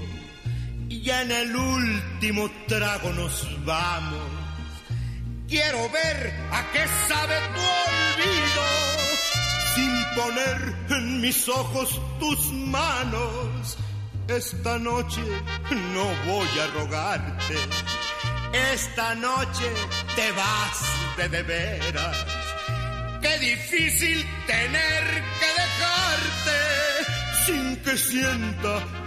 [0.89, 4.19] y en el último trago nos vamos.
[5.47, 8.65] Quiero ver a qué sabe tu olvido
[9.75, 13.77] sin poner en mis ojos tus manos.
[14.27, 15.21] Esta noche
[15.93, 17.55] no voy a rogarte.
[18.73, 19.71] Esta noche
[20.15, 22.17] te vas de de veras.
[23.21, 25.03] Qué difícil tener
[25.39, 26.57] que dejarte
[27.45, 29.06] sin que sienta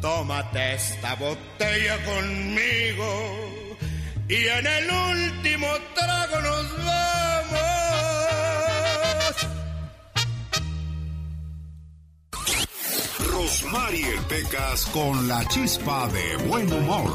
[0.00, 3.56] Tómate esta botella conmigo
[4.28, 6.96] y en el último trago nos vamos.
[13.30, 17.10] Rosmarie Pecas con la chispa de buen humor.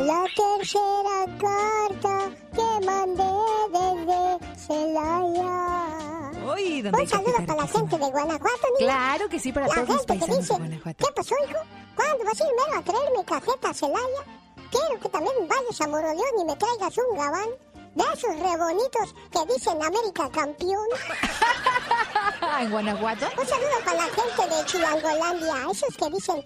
[0.00, 3.32] La tercera carta que mandé
[3.72, 4.20] desde
[4.66, 5.99] Celaya.
[6.60, 8.92] Uy, Un saludo para la gente de Guanajuato, niña.
[8.92, 11.06] Claro que sí, para la todos los gente que paisanos dice, de Guanajuato.
[11.06, 11.60] ¿Qué pasó, hijo?
[11.96, 14.22] ¿Cuándo vas a ir mero a traer mi cajeta a Celaya?
[14.70, 17.48] Quiero que también vayas a Moroleón y me traigas un gabán
[17.94, 20.86] de esos re bonitos que dicen América campeón.
[22.60, 23.26] ¿En Guanajuato?
[23.38, 26.44] Un saludo para la gente de Chilangolandia, esos que dicen...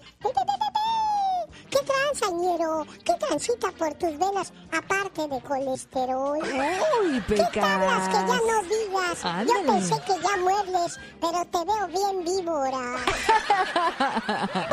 [1.75, 2.85] ¿Qué transañero?
[3.03, 6.37] ¿Qué transita por tus venas aparte de colesterol?
[6.39, 7.51] Uy, ¿Qué Pecas.
[7.51, 9.47] tablas que ya no digas?
[9.47, 12.95] Yo pensé que ya muebles, pero te veo bien víbora.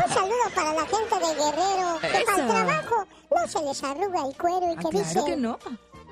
[0.07, 2.47] Un saludo para la gente de Guerrero, que para el Eso.
[2.49, 5.25] trabajo no se les arruga el cuero y Ah, que claro dicen...
[5.25, 5.59] que no.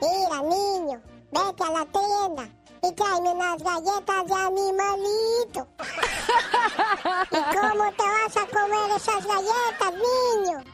[0.03, 2.48] Mira, niño, vete a la tienda
[2.83, 5.68] y tráeme unas galletas de animalito.
[7.31, 10.64] ¿Y cómo te vas a comer esas galletas, niño?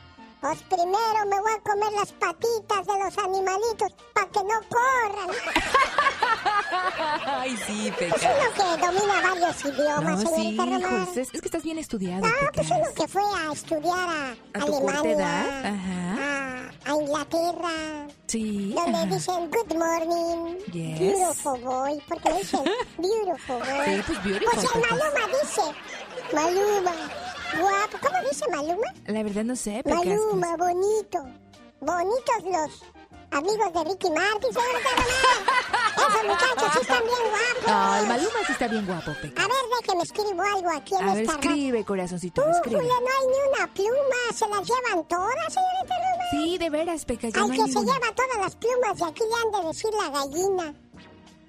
[0.47, 5.31] Pues primero me voy a comer las patitas de los animalitos para que no corran.
[7.27, 8.23] Ay, sí, Es Pecas.
[8.23, 11.03] uno que domina varios idiomas, No, sí, señorita Román.
[11.03, 12.71] hijo, es, es que estás bien estudiado, No, pues Pecas.
[12.71, 15.49] uno que fue a estudiar a, ¿A Alemania?
[15.65, 16.71] Ajá.
[16.85, 18.73] a, a Inglaterra, Sí.
[18.73, 19.07] donde ajá.
[19.07, 21.01] dicen good morning, Yes.
[21.01, 22.63] beautiful boy, porque dicen
[22.99, 23.85] beautiful boy.
[23.97, 24.81] Sí, pues beautiful, Pues el.
[24.81, 25.63] Maluma dice,
[26.33, 26.93] Maluma,
[27.59, 28.93] guapo, ¿cómo dice Maluma?
[29.07, 29.95] La verdad no sé, pues.
[29.95, 31.25] Maluma, bonito,
[31.81, 32.83] bonitos los
[33.31, 35.47] amigos de Ricky Martin, señorita Román.
[35.97, 37.67] Esos muchachos sí están bien guapos.
[37.67, 39.45] No, el Maluma sí está bien guapo, Pecas.
[39.45, 42.83] A ver, déjeme escribo algo aquí en A ver, esta escribe, corazoncito, Uh, escribe.
[42.83, 46.27] No hay ni una pluma, se las llevan todas, señorita Román.
[46.31, 49.23] Sí, de veras, Pecas, ya Al no que se lleva todas las plumas de aquí
[49.23, 50.75] le han de decir la gallina.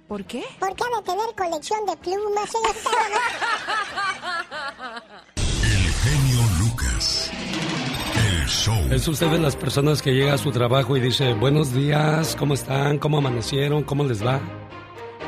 [0.07, 0.45] ¿Por qué?
[0.59, 2.89] Porque ha de tener colección de plumas, señorita
[5.35, 5.36] El
[6.07, 7.31] genio Lucas.
[8.15, 8.77] El show.
[8.91, 12.53] Es usted de las personas que llega a su trabajo y dice, buenos días, ¿cómo
[12.53, 12.97] están?
[12.97, 13.83] ¿Cómo amanecieron?
[13.83, 14.39] ¿Cómo les va?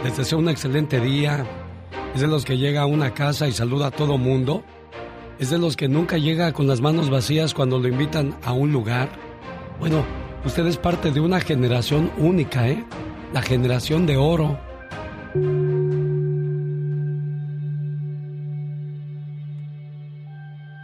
[0.03, 1.45] Les deseo un excelente día.
[2.15, 4.63] Es de los que llega a una casa y saluda a todo mundo.
[5.37, 8.71] Es de los que nunca llega con las manos vacías cuando lo invitan a un
[8.71, 9.09] lugar.
[9.79, 10.05] Bueno,
[10.45, 12.85] usted es parte de una generación única, ¿eh?
[13.33, 14.57] La generación de oro.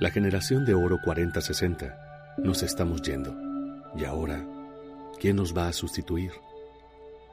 [0.06, 3.36] La generación de oro 40-60 nos estamos yendo.
[3.98, 4.46] Y ahora,
[5.20, 6.32] ¿quién nos va a sustituir?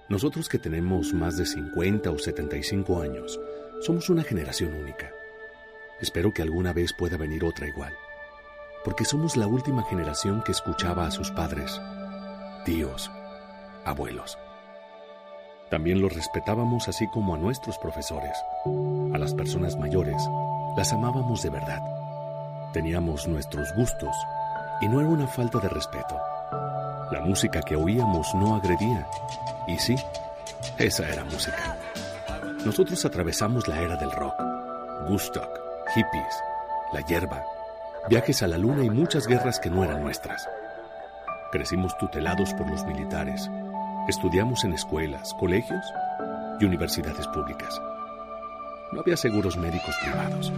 [0.09, 3.39] Nosotros que tenemos más de 50 o 75 años,
[3.83, 5.11] somos una generación única.
[6.01, 7.93] Espero que alguna vez pueda venir otra igual,
[8.87, 11.79] porque somos la última generación que escuchaba a sus padres,
[12.65, 13.11] tíos,
[13.85, 14.39] abuelos.
[15.69, 18.39] También los respetábamos así como a nuestros profesores.
[19.13, 20.23] A las personas mayores
[20.75, 22.02] las amábamos de verdad.
[22.73, 24.17] Teníamos nuestros gustos
[24.81, 26.19] y no era una falta de respeto.
[27.11, 29.07] La música que oíamos no agredía.
[29.67, 29.97] Y sí,
[30.79, 31.77] esa era música.
[32.65, 34.35] Nosotros atravesamos la era del rock,
[35.09, 35.51] Woodstock,
[35.95, 36.43] hippies,
[36.93, 37.45] la hierba,
[38.09, 40.49] viajes a la luna y muchas guerras que no eran nuestras.
[41.51, 43.51] Crecimos tutelados por los militares.
[44.09, 45.85] Estudiamos en escuelas, colegios
[46.59, 47.79] y universidades públicas.
[48.93, 50.53] No había seguros médicos privados.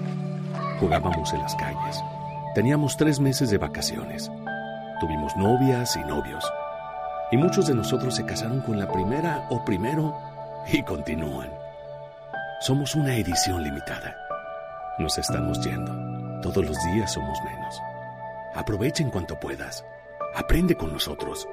[0.81, 2.03] Jugábamos en las calles.
[2.55, 4.31] Teníamos tres meses de vacaciones.
[5.01, 6.45] Tuvimos novias y novios.
[7.31, 10.17] Y muchos de nosotros se casaron con la primera o primero
[10.73, 11.51] y continúan.
[12.61, 14.17] Somos una edición limitada.
[14.99, 15.93] Nos estamos yendo.
[16.41, 17.81] Todos los días somos menos.
[18.55, 19.85] Aprovecha en cuanto puedas.
[20.35, 21.49] Aprende con nosotros.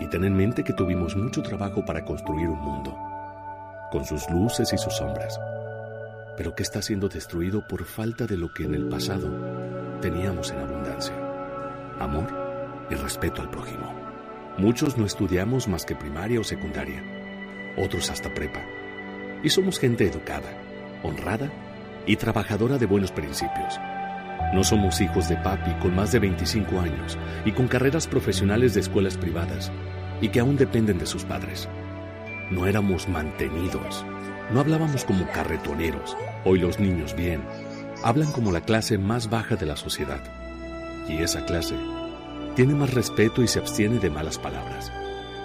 [0.00, 2.96] Y ten en mente que tuvimos mucho trabajo para construir un mundo,
[3.90, 5.40] con sus luces y sus sombras,
[6.36, 9.30] pero que está siendo destruido por falta de lo que en el pasado
[10.00, 11.14] teníamos en abundancia.
[11.98, 12.26] Amor
[12.90, 13.94] y respeto al prójimo.
[14.58, 17.02] Muchos no estudiamos más que primaria o secundaria,
[17.76, 18.62] otros hasta prepa.
[19.42, 20.48] Y somos gente educada,
[21.02, 21.50] honrada
[22.06, 23.78] y trabajadora de buenos principios.
[24.54, 28.80] No somos hijos de papi con más de 25 años y con carreras profesionales de
[28.80, 29.72] escuelas privadas
[30.20, 31.68] y que aún dependen de sus padres.
[32.50, 34.06] No éramos mantenidos.
[34.50, 36.16] No hablábamos como carretoneros.
[36.44, 37.42] Hoy los niños bien.
[38.04, 40.20] Hablan como la clase más baja de la sociedad.
[41.08, 41.74] Y esa clase
[42.54, 44.92] tiene más respeto y se abstiene de malas palabras.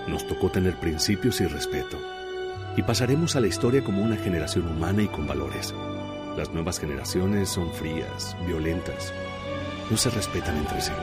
[0.08, 1.98] Nos tocó tener principios y respeto.
[2.78, 5.74] Y pasaremos a la historia como una generación humana y con valores.
[6.38, 9.12] Las nuevas generaciones son frías, violentas.
[9.90, 10.94] No se respetan entre sí.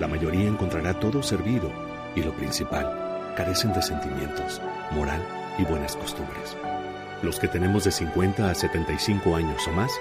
[0.00, 1.70] La mayoría encontrará todo servido
[2.16, 4.60] y lo principal, carecen de sentimientos,
[4.92, 5.22] moral
[5.58, 6.56] y buenas costumbres.
[7.22, 9.92] Los que tenemos de 50 a 75 años o más,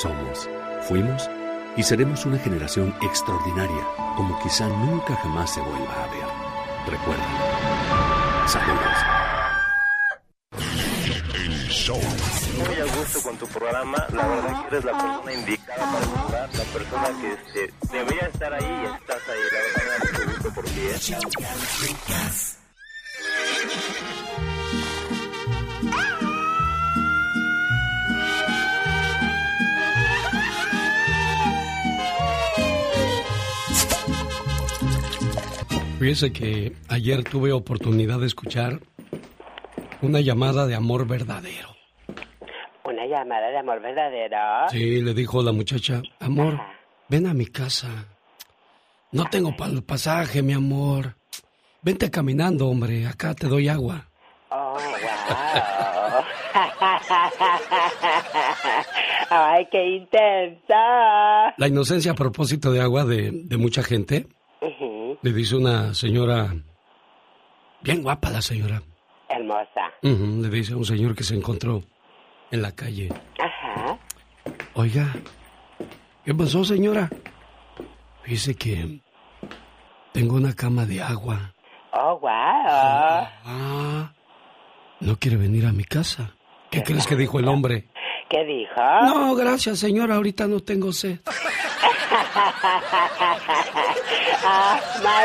[0.00, 0.48] somos,
[0.88, 1.28] fuimos
[1.76, 3.84] y seremos una generación extraordinaria
[4.16, 6.24] como quizá nunca jamás se vuelva a ver.
[6.86, 7.24] Recuerda.
[8.46, 8.96] Saludos.
[11.34, 12.00] El show.
[12.56, 14.06] Muy a gusto con tu programa.
[14.12, 18.54] La verdad que eres la persona indicada para ayudar, la persona que este, debería estar
[18.54, 19.40] ahí y estás ahí.
[19.52, 20.80] La verdad me da mucho gusto por ti.
[20.80, 20.94] ¿eh?
[36.04, 38.78] Fíjese que ayer tuve oportunidad de escuchar
[40.02, 41.74] una llamada de amor verdadero.
[42.84, 44.36] Una llamada de amor verdadero.
[44.68, 46.60] Sí, le dijo la muchacha, amor,
[47.08, 47.88] ven a mi casa.
[49.12, 51.16] No tengo para el pasaje, mi amor.
[51.80, 54.06] Vente caminando, hombre, acá te doy agua.
[54.50, 54.80] Oh, wow.
[59.30, 61.54] Ay, qué intensa.
[61.56, 64.26] La inocencia a propósito de agua de, de mucha gente,
[65.24, 66.54] le dice una señora,
[67.80, 68.82] bien guapa la señora,
[69.28, 69.90] Hermosa.
[70.02, 71.82] Le dice a un señor que se encontró
[72.50, 73.08] en la calle,
[73.40, 73.98] Ajá.
[74.74, 75.14] oiga,
[76.26, 77.08] ¿qué pasó señora?
[78.26, 79.00] Dice que
[80.12, 81.54] tengo una cama de agua.
[81.92, 82.30] Oh, wow.
[82.30, 84.12] Ah,
[85.00, 86.34] no quiere venir a mi casa.
[86.70, 87.88] ¿Qué crees que dijo el hombre?
[88.28, 88.80] ¿Qué dijo?
[89.04, 91.20] No, gracias, señora, ahorita no tengo sed.
[94.44, 95.24] ah, my.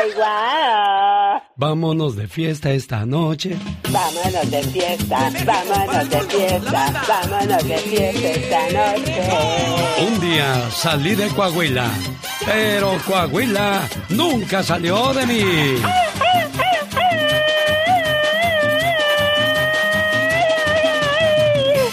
[1.56, 3.56] Vámonos de fiesta esta noche.
[3.90, 9.28] Vámonos de fiesta, vámonos de fiesta, vámonos de fiesta esta noche.
[10.06, 11.90] Un día salí de Coahuila,
[12.46, 15.44] pero Coahuila nunca salió de mí.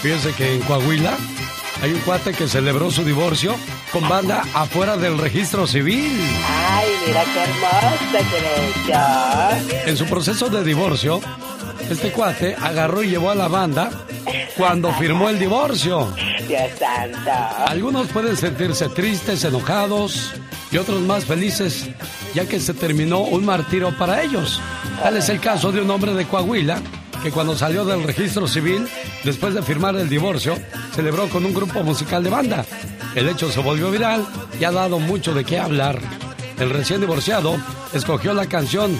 [0.00, 1.18] Fíjense que en Coahuila
[1.82, 3.54] hay un cuate que celebró su divorcio
[3.92, 6.20] con banda afuera del registro civil.
[6.46, 8.32] Ay, mira qué hermoso
[9.62, 9.88] derecho.
[9.88, 11.20] En su proceso de divorcio,
[11.88, 13.90] este cuate agarró y llevó a la banda
[14.56, 16.12] cuando firmó el divorcio.
[16.46, 17.30] Dios santo.
[17.66, 20.32] Algunos pueden sentirse tristes, enojados
[20.70, 21.88] y otros más felices,
[22.34, 24.60] ya que se terminó un martirio para ellos.
[25.02, 26.80] Tal es el caso de un hombre de Coahuila
[27.22, 28.88] que cuando salió del registro civil,
[29.24, 30.56] después de firmar el divorcio,
[30.94, 32.64] celebró con un grupo musical de banda.
[33.14, 34.26] El hecho se volvió viral
[34.60, 36.00] y ha dado mucho de qué hablar.
[36.58, 37.56] El recién divorciado
[37.92, 38.96] escogió la canción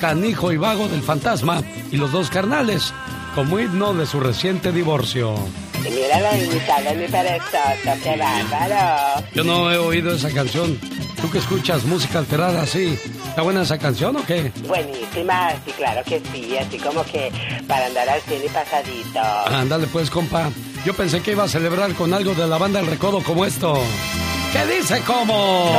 [0.00, 2.92] Canijo y Vago del Fantasma y los dos carnales
[3.34, 5.34] como himno de su reciente divorcio.
[5.82, 9.24] Mira la invitado de mi perezoso, qué bárbaro.
[9.34, 10.78] Yo no he oído esa canción.
[11.22, 12.98] ¿Tú que escuchas música alterada así?
[13.28, 14.50] ¿Está buena esa canción o qué?
[14.66, 17.30] Buenísima, sí, claro que sí, así como que
[17.68, 19.20] para andar al cine pasadito.
[19.46, 20.50] Ándale pues, compa.
[20.84, 23.78] Yo pensé que iba a celebrar con algo de la banda El Recodo como esto.
[24.52, 25.70] ¿Qué dice cómo?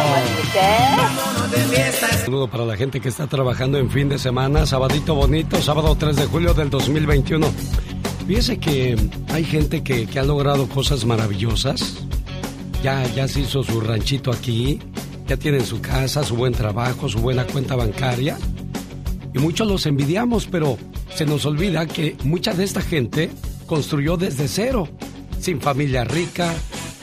[1.51, 5.93] Un saludo para la gente que está trabajando en fin de semana, sabadito bonito, sábado
[5.93, 7.45] 3 de julio del 2021.
[8.25, 8.95] Fíjese que
[9.27, 11.97] hay gente que, que ha logrado cosas maravillosas.
[12.81, 14.79] Ya, ya se hizo su ranchito aquí,
[15.27, 18.37] ya tienen su casa, su buen trabajo, su buena cuenta bancaria.
[19.33, 20.77] Y muchos los envidiamos, pero
[21.13, 23.29] se nos olvida que mucha de esta gente
[23.65, 24.87] construyó desde cero,
[25.39, 26.53] sin familia rica,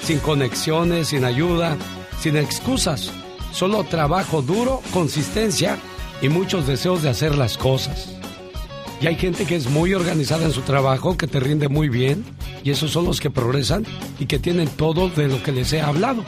[0.02, 1.76] sin conexiones, sin ayuda,
[2.20, 3.10] sin excusas.
[3.52, 5.78] Solo trabajo duro, consistencia
[6.22, 8.16] y muchos deseos de hacer las cosas.
[9.00, 12.22] Y hay gente que es muy organizada en su trabajo, que te rinde muy bien,
[12.62, 13.86] y esos son los que progresan
[14.18, 16.22] y que tienen todo de lo que les he hablado.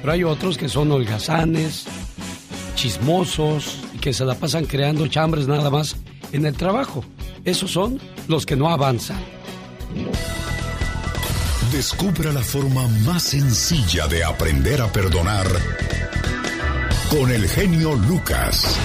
[0.00, 1.86] Pero hay otros que son holgazanes,
[2.74, 5.96] chismosos y que se la pasan creando chambres nada más
[6.32, 7.04] en el trabajo.
[7.44, 9.18] Esos son los que no avanzan.
[11.72, 15.46] Descubra la forma más sencilla de aprender a perdonar
[17.10, 18.78] con el genio Lucas.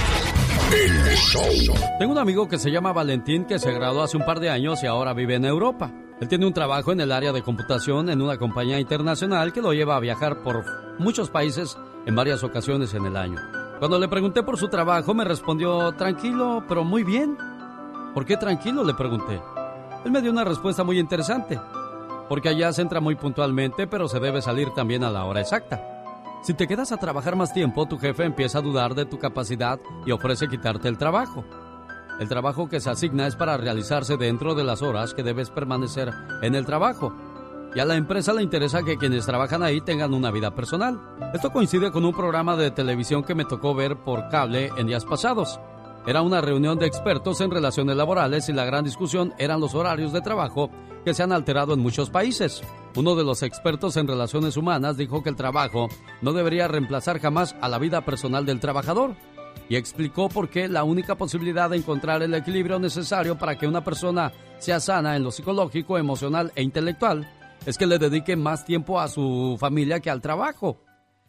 [0.72, 1.76] El show.
[2.00, 4.82] Tengo un amigo que se llama Valentín que se graduó hace un par de años
[4.84, 5.92] y ahora vive en Europa.
[6.24, 9.74] Él tiene un trabajo en el área de computación en una compañía internacional que lo
[9.74, 10.64] lleva a viajar por
[10.98, 13.42] muchos países en varias ocasiones en el año.
[13.80, 17.38] Cuando le pregunté por su trabajo me respondió tranquilo, pero muy bien.
[18.14, 18.86] ¿Por qué tranquilo?
[18.86, 19.42] le pregunté.
[20.06, 21.60] Él me dio una respuesta muy interesante.
[22.30, 25.82] Porque allá se entra muy puntualmente, pero se debe salir también a la hora exacta.
[26.42, 29.78] Si te quedas a trabajar más tiempo, tu jefe empieza a dudar de tu capacidad
[30.06, 31.44] y ofrece quitarte el trabajo.
[32.20, 36.12] El trabajo que se asigna es para realizarse dentro de las horas que debes permanecer
[36.42, 37.14] en el trabajo.
[37.76, 41.00] Y a la empresa le interesa que quienes trabajan ahí tengan una vida personal.
[41.34, 45.06] Esto coincide con un programa de televisión que me tocó ver por cable en días
[45.06, 45.60] pasados.
[46.06, 50.14] Era una reunión de expertos en relaciones laborales y la gran discusión eran los horarios
[50.14, 50.70] de trabajo
[51.04, 52.62] que se han alterado en muchos países.
[52.96, 55.90] Uno de los expertos en relaciones humanas dijo que el trabajo
[56.22, 59.16] no debería reemplazar jamás a la vida personal del trabajador
[59.70, 63.84] y explicó por qué la única posibilidad de encontrar el equilibrio necesario para que una
[63.84, 67.30] persona sea sana en lo psicológico, emocional e intelectual
[67.66, 70.82] es que le dedique más tiempo a su familia que al trabajo.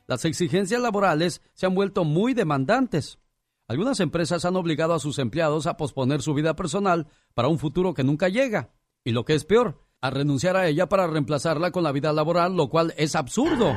[0.07, 3.19] Las exigencias laborales se han vuelto muy demandantes
[3.67, 7.95] algunas empresas han obligado a sus empleados a posponer su vida personal para un futuro
[7.95, 8.71] que nunca llega.
[9.05, 12.57] Y lo que es peor, a renunciar a ella para reemplazarla con la vida laboral,
[12.57, 13.75] lo cual es absurdo.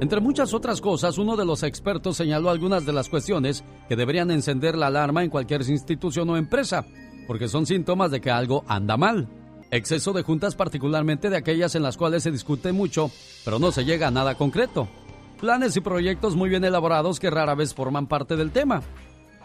[0.00, 4.30] Entre muchas otras cosas, uno de los expertos señaló algunas de las cuestiones que deberían
[4.30, 6.86] encender la alarma en cualquier institución o empresa,
[7.26, 9.28] porque son síntomas de que algo anda mal.
[9.70, 13.10] Exceso de juntas, particularmente de aquellas en las cuales se discute mucho,
[13.44, 14.88] pero no se llega a nada concreto
[15.40, 18.82] planes y proyectos muy bien elaborados que rara vez forman parte del tema.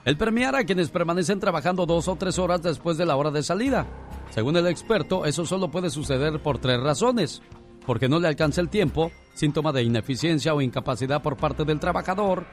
[0.03, 3.41] El premiar a quienes permanecen trabajando dos o tres horas después de la hora de
[3.41, 3.87] salida.
[4.29, 7.41] Según el experto, eso solo puede suceder por tres razones.
[7.85, 12.45] Porque no le alcanza el tiempo, síntoma de ineficiencia o incapacidad por parte del trabajador.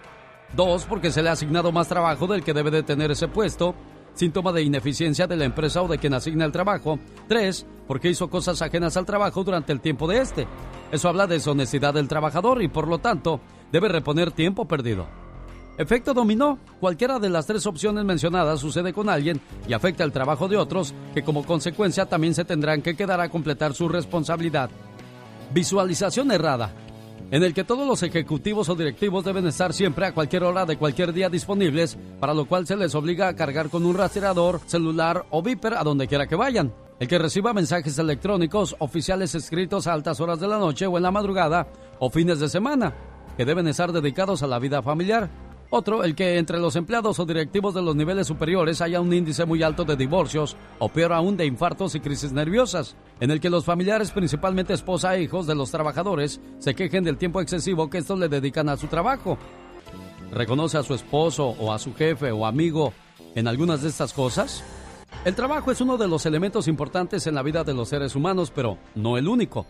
[0.55, 3.75] Dos, porque se le ha asignado más trabajo del que debe de tener ese puesto,
[4.15, 6.99] síntoma de ineficiencia de la empresa o de quien asigna el trabajo.
[7.29, 10.47] Tres, porque hizo cosas ajenas al trabajo durante el tiempo de este.
[10.91, 15.07] Eso habla de deshonestidad del trabajador y por lo tanto debe reponer tiempo perdido.
[15.79, 16.59] Efecto dominó.
[16.81, 20.93] Cualquiera de las tres opciones mencionadas sucede con alguien y afecta el trabajo de otros
[21.15, 24.71] que como consecuencia también se tendrán que quedar a completar su responsabilidad.
[25.53, 26.73] Visualización errada
[27.33, 30.77] en el que todos los ejecutivos o directivos deben estar siempre a cualquier hora de
[30.77, 35.25] cualquier día disponibles, para lo cual se les obliga a cargar con un rastreador, celular
[35.31, 36.75] o viper a donde quiera que vayan.
[37.01, 41.03] El que reciba mensajes electrónicos oficiales escritos a altas horas de la noche o en
[41.03, 42.93] la madrugada o fines de semana,
[43.39, 45.31] que deben estar dedicados a la vida familiar.
[45.75, 49.47] Otro, el que entre los empleados o directivos de los niveles superiores haya un índice
[49.47, 53.49] muy alto de divorcios o peor aún de infartos y crisis nerviosas, en el que
[53.49, 57.97] los familiares, principalmente esposa e hijos de los trabajadores, se quejen del tiempo excesivo que
[57.97, 59.39] estos le dedican a su trabajo.
[60.31, 62.93] ¿Reconoce a su esposo o a su jefe o amigo
[63.35, 64.63] en algunas de estas cosas?
[65.25, 68.53] El trabajo es uno de los elementos importantes en la vida de los seres humanos,
[68.55, 69.65] pero no el único.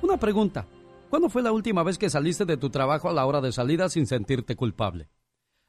[0.00, 0.66] Una pregunta.
[1.10, 3.90] ¿Cuándo fue la última vez que saliste de tu trabajo a la hora de salida
[3.90, 5.10] sin sentirte culpable?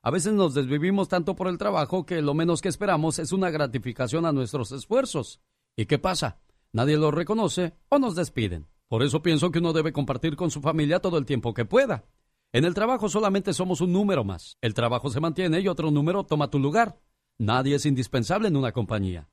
[0.06, 3.50] A veces nos desvivimos tanto por el trabajo que lo menos que esperamos es una
[3.50, 5.40] gratificación a nuestros esfuerzos.
[5.78, 6.42] ¿Y qué pasa?
[6.74, 8.68] Nadie lo reconoce o nos despiden.
[8.90, 12.04] Por eso pienso que uno debe compartir con su familia todo el tiempo que pueda.
[12.52, 14.58] En el trabajo solamente somos un número más.
[14.60, 17.00] El trabajo se mantiene y otro número toma tu lugar.
[17.38, 19.30] Nadie es indispensable en una compañía.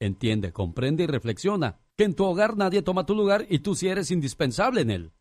[0.00, 3.88] Entiende, comprende y reflexiona que en tu hogar nadie toma tu lugar y tú sí
[3.88, 5.12] eres indispensable en él.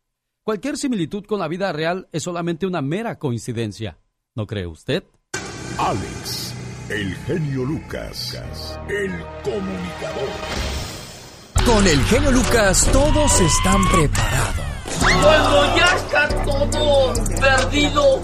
[0.43, 3.99] Cualquier similitud con la vida real es solamente una mera coincidencia.
[4.35, 5.03] ¿No cree usted?
[5.77, 6.55] Alex,
[6.89, 8.35] el genio Lucas,
[8.89, 9.11] el
[9.43, 10.29] comunicador.
[11.63, 14.65] Con el genio Lucas todos están preparados.
[14.99, 18.21] Cuando ya está todo perdido,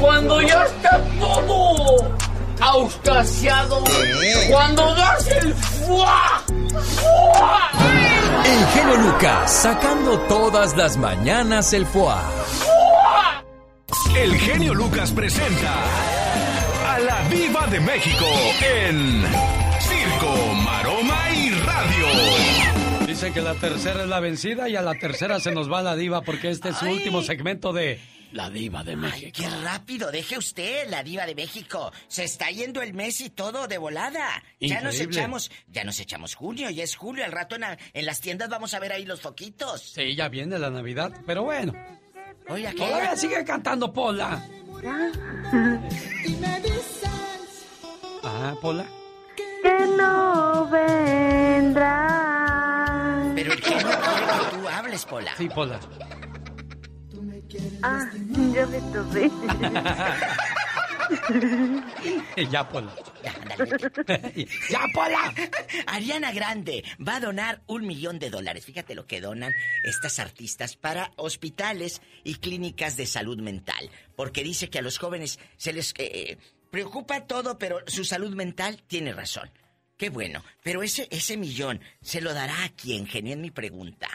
[0.00, 2.16] cuando ya está todo
[2.58, 3.84] auscasiado,
[4.50, 6.42] cuando das el fuá,
[6.96, 7.70] fuá.
[8.42, 12.22] El genio Lucas sacando todas las mañanas el fuá.
[14.16, 15.74] El genio Lucas presenta
[16.94, 18.26] a la Viva de México
[18.62, 19.24] en
[19.80, 23.06] Circo, Maroma y Radio.
[23.06, 25.96] Dice que la tercera es la vencida y a la tercera se nos va la
[25.96, 27.98] diva porque este es su último segmento de
[28.32, 29.26] La Diva de México.
[29.26, 31.90] Ay, qué rápido, deje usted la diva de México.
[32.06, 34.42] Se está yendo el mes y todo de volada.
[34.60, 38.20] Ya nos echamos, ya nos echamos junio, ya es julio, al rato en, en las
[38.20, 39.80] tiendas vamos a ver ahí los foquitos.
[39.94, 41.72] Sí, ya viene la Navidad, pero bueno.
[42.48, 42.76] Oiga, ¿qué?
[42.76, 44.42] Todavía sigue cantando Pola.
[48.24, 48.84] Ah, Pola.
[49.36, 52.12] que no vendrás.
[53.34, 55.30] Pero el genio quiere que tú hables, Pola.
[55.36, 55.80] Sí, Pola.
[57.82, 58.06] Ah,
[58.54, 59.30] yo me tuve.
[62.50, 62.94] ya, Pola.
[64.70, 65.34] ¡Ya, Pola!
[65.86, 68.64] Ariana Grande va a donar un millón de dólares.
[68.64, 69.52] Fíjate lo que donan
[69.84, 73.90] estas artistas para hospitales y clínicas de salud mental.
[74.16, 76.38] Porque dice que a los jóvenes se les eh,
[76.70, 79.50] preocupa todo, pero su salud mental tiene razón.
[79.96, 80.42] Qué bueno.
[80.62, 83.34] Pero ese, ese millón, ¿se lo dará a quién, genio?
[83.34, 84.08] Es mi pregunta.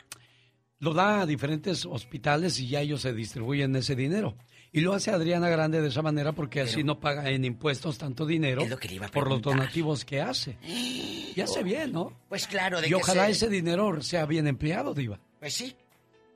[0.80, 4.38] Lo da a diferentes hospitales y ya ellos se distribuyen ese dinero.
[4.78, 8.28] Y lo hace Adriana Grande de esa manera porque así no paga en impuestos tanto
[8.28, 10.56] dinero Es lo que le iba a por los donativos que hace.
[10.64, 12.14] Y hace bien, ¿no?
[12.30, 15.20] Pues claro, de Y que ojalá se- ese dinero sea bien empleado, Diva.
[15.40, 15.76] Pues sí,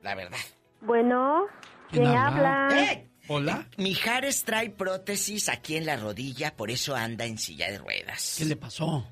[0.02, 0.38] la verdad.
[0.80, 1.46] Bueno,
[1.90, 2.66] ¿Quién ¿quién habla?
[2.66, 2.82] habla?
[2.92, 3.08] ¡Eh!
[3.28, 3.68] Hola.
[3.76, 8.34] Mijares trae prótesis aquí en la rodilla, por eso anda en silla de ruedas.
[8.38, 9.06] ¿Qué le pasó?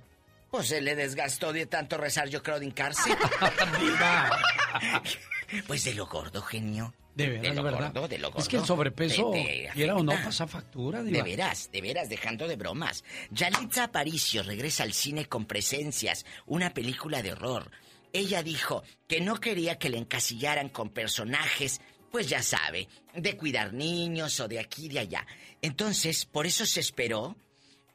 [0.51, 3.11] Pues se le desgastó de tanto rezar, yo creo, de hincarse.
[5.69, 6.93] pues de lo gordo, genio.
[7.15, 7.93] De veras, lo ¿verdad?
[7.93, 8.41] gordo, de lo gordo.
[8.43, 9.33] Es que el sobrepeso,
[9.75, 11.25] quiera o no, pasa factura, De Diva.
[11.25, 13.05] veras, de veras, dejando de bromas.
[13.31, 17.71] Yalitza Aparicio regresa al cine con Presencias, una película de horror.
[18.13, 21.81] Ella dijo que no quería que le encasillaran con personajes,
[22.11, 25.27] pues ya sabe, de cuidar niños o de aquí y de allá.
[25.63, 27.37] Entonces, por eso se esperó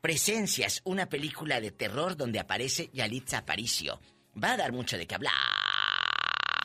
[0.01, 3.99] Presencias, una película de terror donde aparece Yalitza Aparicio.
[4.41, 5.34] Va a dar mucho de qué hablar.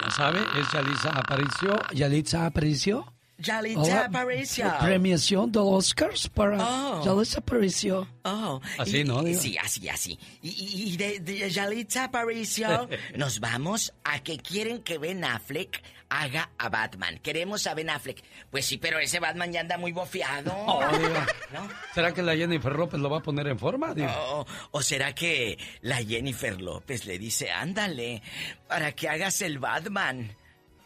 [0.01, 0.41] ¿Ya sabe?
[0.59, 1.77] Es Yalitza Aparicio.
[1.93, 3.05] Yalitza Aparicio.
[3.41, 4.73] Yalitza Hola, Aparicio.
[4.81, 7.05] Premiación de Oscars para Oh.
[7.05, 8.07] Yalitza Aparicio.
[8.25, 9.23] Oh, Así, y- ¿no?
[9.23, 10.19] Sí, así, así.
[10.43, 15.83] Y, y- y de, de Yalitza Aparicio nos vamos a que quieren que Ben Affleck
[16.13, 17.19] haga a Batman.
[17.23, 18.23] Queremos a Ben Affleck.
[18.51, 20.53] Pues sí, pero ese Batman ya anda muy bofeado.
[20.55, 20.81] Oh.
[21.95, 24.17] ¿Será que la Jennifer López lo va a poner en forma, Diva?
[24.33, 28.23] O, o será que la Jennifer López le dice, ándale,
[28.69, 30.35] para que hagas el Batman?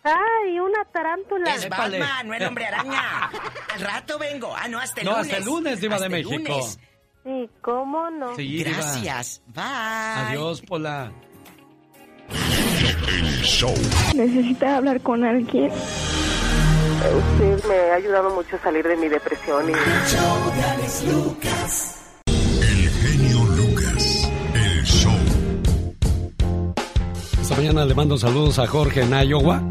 [0.05, 1.55] Ay, una tarántula.
[1.55, 3.31] Es Batman, no el hombre araña.
[3.75, 4.55] Al rato vengo.
[4.57, 5.27] Ah, no, hasta el No, lunes.
[5.27, 6.53] hasta el lunes, Diva de Hasta el México.
[6.53, 6.79] lunes.
[7.25, 8.37] Sí, ¿cómo no?
[8.37, 8.71] Sí, Diva.
[8.77, 9.43] Gracias.
[9.47, 9.65] Bye.
[9.65, 11.11] Adiós, Pola.
[12.29, 13.75] El show.
[14.15, 15.71] Necesita hablar con alguien.
[15.73, 19.73] Usted me ha ayudado mucho a salir de mi depresión y...
[22.63, 24.31] El genio Lucas.
[24.55, 25.13] El show.
[27.41, 29.63] Esta mañana le mando saludos a Jorge en Iowa.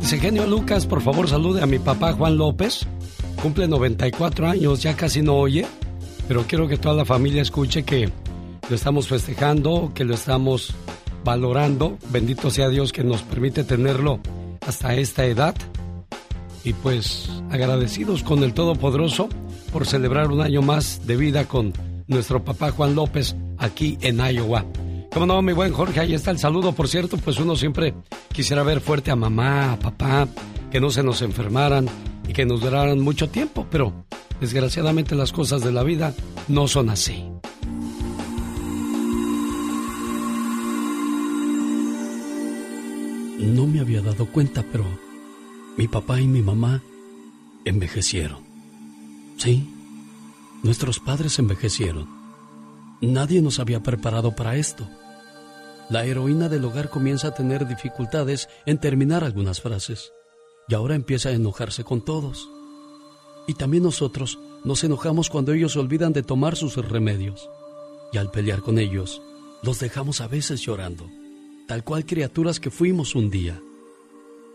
[0.00, 2.86] Dice, genio Lucas, por favor salude a mi papá Juan López.
[3.42, 5.66] Cumple 94 años, ya casi no oye,
[6.26, 8.10] pero quiero que toda la familia escuche que
[8.68, 10.74] lo estamos festejando, que lo estamos
[11.22, 11.98] valorando.
[12.10, 14.20] Bendito sea Dios que nos permite tenerlo
[14.66, 15.54] hasta esta edad.
[16.64, 19.28] Y pues agradecidos con el Todopoderoso
[19.72, 21.72] por celebrar un año más de vida con
[22.06, 24.64] nuestro papá Juan López aquí en Iowa.
[25.12, 26.72] Como no, mi buen Jorge, ahí está el saludo.
[26.72, 27.94] Por cierto, pues uno siempre
[28.32, 30.28] quisiera ver fuerte a mamá, a papá,
[30.70, 31.88] que no se nos enfermaran
[32.28, 34.06] y que nos duraran mucho tiempo, pero
[34.40, 36.14] desgraciadamente las cosas de la vida
[36.46, 37.24] no son así.
[43.40, 44.84] No me había dado cuenta, pero
[45.76, 46.82] mi papá y mi mamá
[47.64, 48.44] envejecieron.
[49.38, 49.68] Sí,
[50.62, 52.06] nuestros padres envejecieron.
[53.00, 54.86] Nadie nos había preparado para esto.
[55.90, 60.12] La heroína del hogar comienza a tener dificultades en terminar algunas frases
[60.68, 62.48] y ahora empieza a enojarse con todos.
[63.48, 67.50] Y también nosotros nos enojamos cuando ellos olvidan de tomar sus remedios.
[68.12, 69.20] Y al pelear con ellos,
[69.64, 71.10] los dejamos a veces llorando,
[71.66, 73.60] tal cual criaturas que fuimos un día.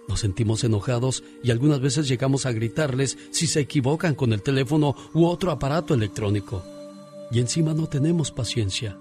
[0.08, 4.96] Nos sentimos enojados y algunas veces llegamos a gritarles si se equivocan con el teléfono
[5.14, 6.64] u otro aparato electrónico.
[7.30, 8.98] Y encima no tenemos paciencia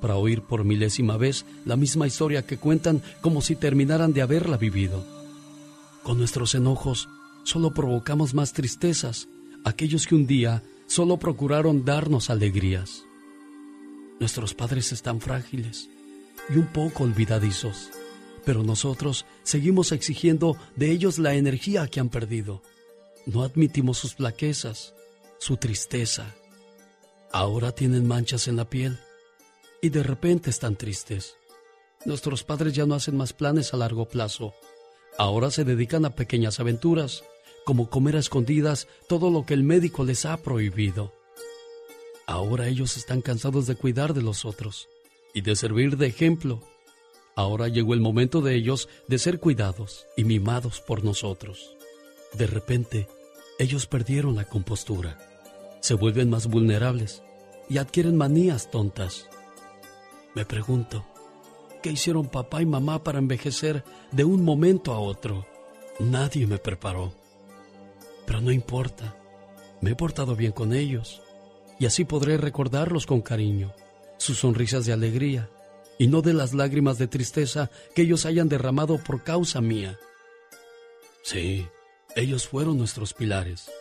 [0.00, 4.56] para oír por milésima vez la misma historia que cuentan como si terminaran de haberla
[4.56, 5.04] vivido.
[6.02, 7.08] Con nuestros enojos
[7.44, 9.28] solo provocamos más tristezas,
[9.64, 13.04] aquellos que un día solo procuraron darnos alegrías.
[14.20, 15.88] Nuestros padres están frágiles
[16.48, 17.90] y un poco olvidadizos,
[18.44, 22.62] pero nosotros seguimos exigiendo de ellos la energía que han perdido.
[23.26, 24.94] No admitimos sus flaquezas,
[25.38, 26.34] su tristeza.
[27.30, 28.98] Ahora tienen manchas en la piel
[29.80, 31.36] y de repente están tristes.
[32.04, 34.54] Nuestros padres ya no hacen más planes a largo plazo.
[35.18, 37.24] Ahora se dedican a pequeñas aventuras,
[37.64, 41.12] como comer a escondidas todo lo que el médico les ha prohibido.
[42.26, 44.88] Ahora ellos están cansados de cuidar de los otros
[45.34, 46.62] y de servir de ejemplo.
[47.34, 51.76] Ahora llegó el momento de ellos de ser cuidados y mimados por nosotros.
[52.34, 53.08] De repente,
[53.58, 55.18] ellos perdieron la compostura
[55.80, 57.22] se vuelven más vulnerables
[57.68, 59.28] y adquieren manías tontas.
[60.38, 61.04] Me pregunto,
[61.82, 63.82] ¿qué hicieron papá y mamá para envejecer
[64.12, 65.44] de un momento a otro?
[65.98, 67.12] Nadie me preparó.
[68.24, 69.16] Pero no importa,
[69.80, 71.20] me he portado bien con ellos
[71.80, 73.74] y así podré recordarlos con cariño,
[74.16, 75.50] sus sonrisas de alegría
[75.98, 79.98] y no de las lágrimas de tristeza que ellos hayan derramado por causa mía.
[81.24, 81.66] Sí,
[82.14, 83.72] ellos fueron nuestros pilares,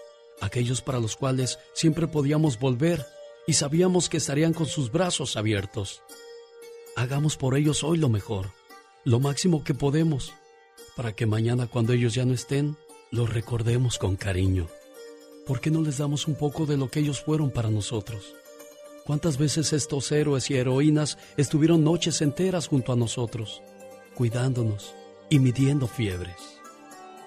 [0.41, 3.05] aquellos para los cuales siempre podíamos volver
[3.45, 6.01] y sabíamos que estarían con sus brazos abiertos.
[6.97, 8.53] Hagamos por ellos hoy lo mejor,
[9.05, 10.33] lo máximo que podemos,
[10.95, 12.75] para que mañana cuando ellos ya no estén,
[13.11, 14.65] los recordemos con cariño.
[15.45, 18.33] ¿Por qué no les damos un poco de lo que ellos fueron para nosotros?
[19.05, 23.61] ¿Cuántas veces estos héroes y heroínas estuvieron noches enteras junto a nosotros,
[24.15, 24.95] cuidándonos
[25.29, 26.59] y midiendo fiebres?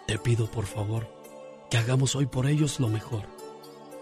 [0.09, 1.07] Te pido por favor
[1.71, 3.23] que hagamos hoy por ellos lo mejor,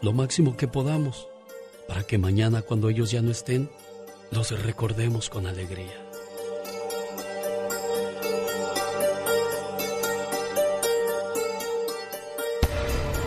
[0.00, 1.28] lo máximo que podamos,
[1.86, 3.70] para que mañana cuando ellos ya no estén,
[4.30, 5.94] los recordemos con alegría.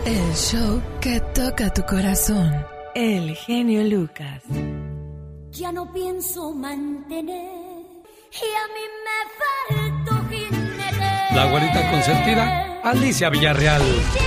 [0.06, 2.66] El show que toca tu corazón.
[2.94, 4.42] El genio Lucas.
[5.50, 7.72] Ya no pienso mantener
[8.32, 9.18] y a mí me
[9.78, 11.34] faltó jinete.
[11.34, 13.82] La güerita consentida, Alicia Villarreal.
[13.82, 14.18] Si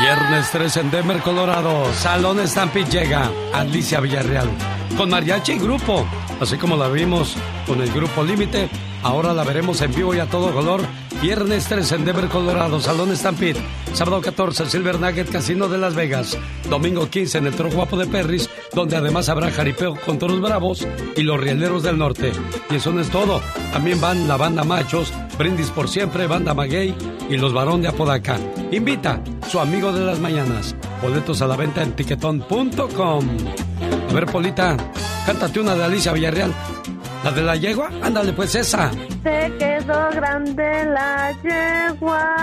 [0.00, 1.92] Viernes 3 en Denver, Colorado.
[1.94, 4.48] Salón Stampede llega Alicia Villarreal.
[4.96, 6.06] Con mariachi y grupo.
[6.40, 8.68] Así como la vimos con el grupo Límite,
[9.02, 10.80] ahora la veremos en vivo y a todo color.
[11.20, 12.80] Viernes 3 en Denver, Colorado.
[12.80, 13.60] Salón Stampede.
[13.92, 16.36] Sábado 14, Silver Nugget Casino de Las Vegas.
[16.68, 20.86] Domingo 15 en el Toro Guapo de Perris, donde además habrá jaripeo con toros bravos
[21.16, 22.32] y los rieleros del norte.
[22.70, 23.40] Y eso no es todo.
[23.72, 26.94] También van la banda Machos, Brindis por Siempre, Banda Maguey
[27.28, 28.38] y los Barón de Apodaca.
[28.70, 30.74] Invita su amigo de las mañanas.
[31.02, 33.28] Boletos a la venta en tiquetón.com.
[34.10, 34.76] A ver, Polita,
[35.26, 36.52] cántate una de Alicia Villarreal.
[37.24, 37.90] ¿La de la yegua?
[38.02, 38.90] Ándale, pues esa.
[39.22, 42.34] Se quedó grande la yegua.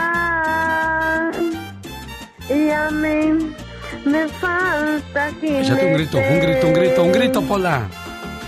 [2.49, 3.53] Y a mí
[4.05, 5.61] me falta jinete.
[5.61, 7.87] Échate un grito, un grito, un grito, un grito, Pola.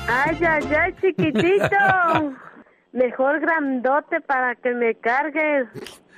[0.08, 2.34] Ay, ay, ay, chiquitito.
[2.94, 5.68] Mejor grandote para que me cargues.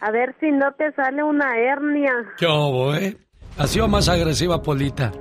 [0.01, 2.13] A ver si no te sale una hernia.
[2.37, 3.15] ¿Qué hubo, eh?
[3.57, 5.11] Ha sido más agresiva, Polita.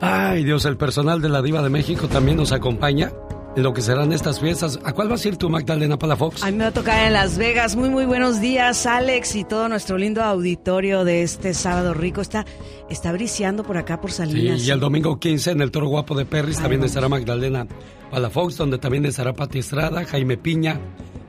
[0.00, 3.10] Ay, Dios, el personal de la Diva de México también nos acompaña
[3.56, 4.78] lo que serán estas fiestas.
[4.84, 6.42] ¿A cuál vas a ir tú, Magdalena Palafox?
[6.42, 7.76] A mí me va a tocar en Las Vegas.
[7.76, 12.20] Muy, muy buenos días, Alex, y todo nuestro lindo auditorio de este sábado rico.
[12.20, 12.46] Está,
[12.88, 14.66] está briseando por acá, por Sí, Salinas.
[14.66, 17.66] y el domingo 15 en el Toro Guapo de Perris también estará Magdalena
[18.10, 20.78] Palafox, donde también estará Pati Estrada, Jaime Piña,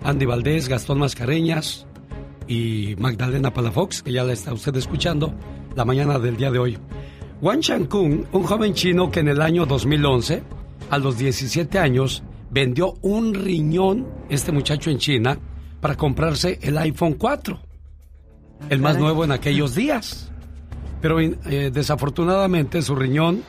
[0.04, 1.86] Andy Valdés, Gastón Mascareñas
[2.48, 5.34] y Magdalena Palafox, que ya la está usted escuchando
[5.76, 6.78] la mañana del día de hoy.
[7.42, 10.44] Wang Chankung, un joven chino que en el año 2011,
[10.92, 12.22] a los 17 años,
[12.52, 15.40] vendió un riñón, este muchacho en China,
[15.80, 17.60] para comprarse el iPhone 4,
[18.70, 20.32] el más nuevo en aquellos días.
[21.02, 23.42] Pero eh, desafortunadamente su riñón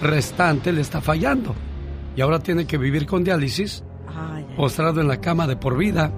[0.00, 1.54] restante le está fallando
[2.16, 3.82] y ahora tiene que vivir con diálisis,
[4.56, 6.12] postrado en la cama de por vida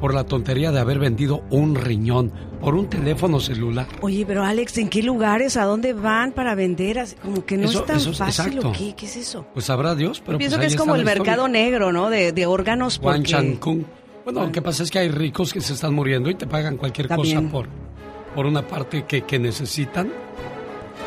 [0.00, 3.86] por la tontería de haber vendido un riñón por un teléfono celular.
[4.00, 5.56] Oye, pero Alex, ¿en qué lugares?
[5.56, 7.04] ¿A dónde van para vender?
[7.22, 8.46] Como que no Eso- es tan eso fácil.
[8.58, 8.68] exacto.
[8.70, 8.94] ¿o qué?
[8.96, 9.46] ¿Qué es eso?
[9.54, 11.22] Pues sabrá Dios, pero Pienso pues que ahí es como el historia.
[11.24, 12.10] mercado negro, ¿no?
[12.10, 12.98] De, de órganos.
[13.02, 13.84] Wang Porque...
[14.24, 16.76] Bueno, lo que pasa es que hay ricos que se están muriendo y te pagan
[16.76, 17.36] cualquier También.
[17.44, 17.68] cosa por,
[18.34, 20.12] por una parte que, que necesitan.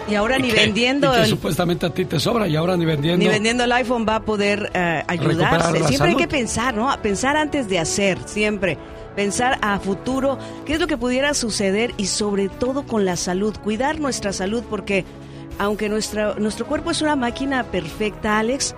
[0.09, 2.55] Y ahora Y ni que- vendiendo y que el- supuestamente a ti te sobra y
[2.55, 3.23] ahora ni vendiendo.
[3.23, 5.83] Ni vendiendo el iPhone va a poder eh, ayudarse.
[5.85, 6.89] Siempre hay que pensar, ¿no?
[7.01, 8.77] Pensar antes de hacer, siempre.
[9.15, 13.55] Pensar a futuro, qué es lo que pudiera suceder y sobre todo con la salud,
[13.63, 15.03] cuidar nuestra salud porque
[15.59, 18.73] aunque nuestra, nuestro cuerpo es una máquina perfecta, Alex,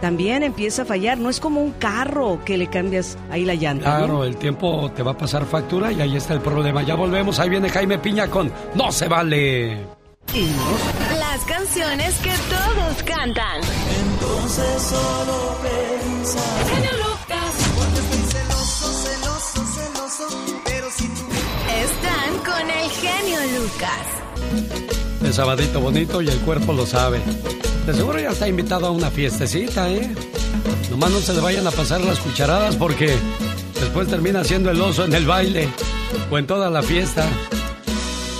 [0.00, 1.18] también empieza a fallar.
[1.18, 4.00] No es como un carro que le cambias ahí la llanta.
[4.00, 4.04] ¿no?
[4.06, 6.82] Claro, el tiempo te va a pasar factura y ahí está el problema.
[6.82, 9.95] Ya volvemos, ahí viene Jaime Piña con No se vale.
[10.34, 13.60] Las canciones que todos cantan.
[13.62, 16.66] Entonces solo pensar.
[16.68, 17.54] Genio Lucas.
[17.74, 20.60] Cuando estoy celoso, celoso, celoso.
[20.64, 21.22] Pero si tú.
[21.70, 25.24] Están con el genio Lucas.
[25.24, 27.20] El sabadito bonito y el cuerpo lo sabe.
[27.86, 30.14] De seguro ya está invitado a una fiestecita, ¿eh?
[30.90, 33.16] Nomás no se le vayan a pasar las cucharadas porque
[33.80, 35.68] después termina siendo el oso en el baile
[36.30, 37.26] o en toda la fiesta.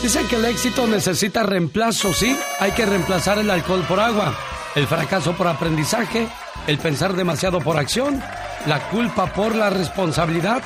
[0.03, 2.37] Dicen que el éxito necesita reemplazo, ¿sí?
[2.61, 4.35] Hay que reemplazar el alcohol por agua.
[4.77, 6.29] el fracaso por aprendizaje,
[6.67, 8.23] el pensar demasiado por acción,
[8.67, 10.63] la culpa por la responsabilidad,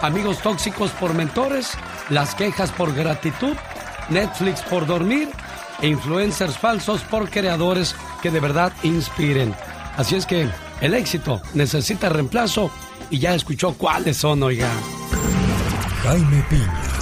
[0.00, 1.70] amigos tóxicos por mentores,
[2.10, 3.56] las quejas por gratitud,
[4.08, 5.28] Netflix por dormir
[5.80, 9.54] e influencers falsos por creadores que de verdad inspiren.
[9.96, 10.48] Así es que
[10.80, 12.68] el éxito necesita reemplazo
[13.10, 14.68] y ya escuchó cuáles son, oiga.
[16.02, 17.01] Jaime Piña,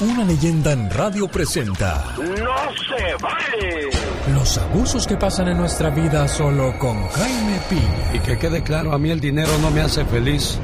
[0.00, 3.90] una leyenda en radio presenta ¡No se vale!
[4.32, 8.14] los abusos que pasan en nuestra vida solo con Jaime Piña.
[8.14, 10.58] Y que quede claro, a mí el dinero no me hace feliz.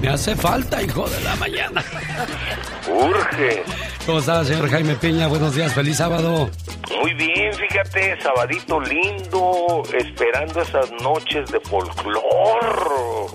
[0.00, 1.84] Me hace falta, hijo de la mañana.
[2.88, 3.64] Urge.
[4.08, 5.26] ¿Cómo está, señor Jaime Piña?
[5.26, 6.48] Buenos días, feliz sábado.
[7.02, 13.26] Muy bien, fíjate, sabadito lindo, esperando esas noches de folclor.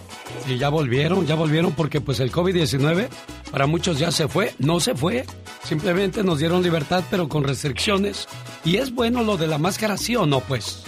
[0.47, 3.07] Y ya volvieron, ya volvieron porque pues el COVID-19
[3.51, 5.25] para muchos ya se fue, no se fue,
[5.61, 8.27] simplemente nos dieron libertad pero con restricciones.
[8.65, 10.87] Y es bueno lo de la máscara, ¿sí o no pues?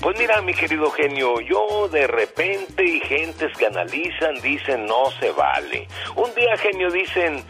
[0.00, 5.30] Pues mira, mi querido genio, yo de repente y gentes que analizan dicen no se
[5.32, 5.86] vale.
[6.14, 7.44] Un día, genio, dicen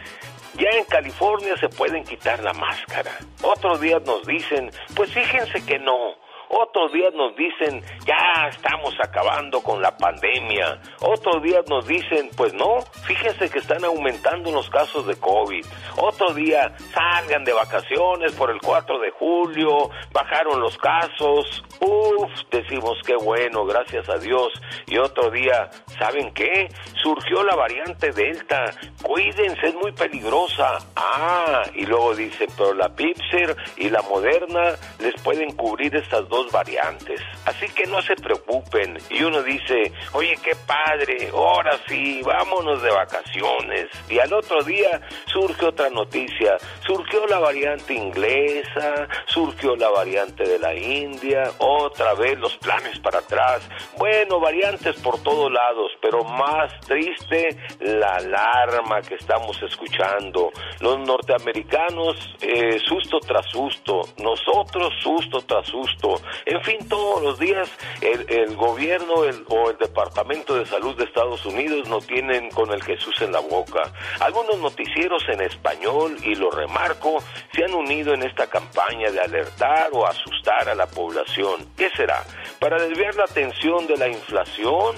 [0.59, 3.13] ya en California se pueden quitar la máscara.
[3.43, 6.17] Otros días nos dicen, pues fíjense que no.
[6.49, 10.81] Otros días nos dicen, ya estamos acabando con la pandemia.
[11.01, 15.65] Otros días nos dicen, pues no, fíjense que están aumentando los casos de COVID.
[15.97, 21.65] Otro día, salgan de vacaciones por el 4 de julio, bajaron los casos.
[21.81, 24.53] Uf, decimos qué bueno, gracias a Dios.
[24.87, 26.69] Y otro día, ¿saben qué?
[27.03, 28.65] Surgió la variante Delta.
[29.03, 30.79] Cuídense, es muy peligrosa.
[30.95, 36.36] Ah, y luego dice, pero la Pfizer y la Moderna les pueden cubrir estas dos
[36.51, 37.21] variantes.
[37.45, 38.99] Así que no se preocupen.
[39.11, 43.89] Y uno dice, oye, qué padre, ahora sí, vámonos de vacaciones.
[44.09, 46.59] Y al otro día surge otra noticia.
[46.87, 53.19] Surgió la variante inglesa, surgió la variante de la India, otra vez los planes para
[53.19, 53.63] atrás.
[53.97, 60.51] Bueno, variantes por todos lados, pero más triste la alarma que estamos escuchando.
[60.81, 64.03] Los norteamericanos, eh, susto tras susto.
[64.19, 66.21] Nosotros, susto tras susto.
[66.45, 67.69] En fin, todos los días
[68.01, 69.15] el, gobierno
[69.49, 73.41] o el Departamento de Salud de Estados Unidos no tienen con el Jesús en la
[73.41, 73.93] boca.
[74.21, 77.23] Algunos noticieros en español, y lo remarco,
[77.53, 81.67] se han unido en esta campaña de alertar o asustar a la población.
[81.77, 82.25] ¿Qué será?
[82.61, 84.97] ¿Para desviar la atención de la inflación?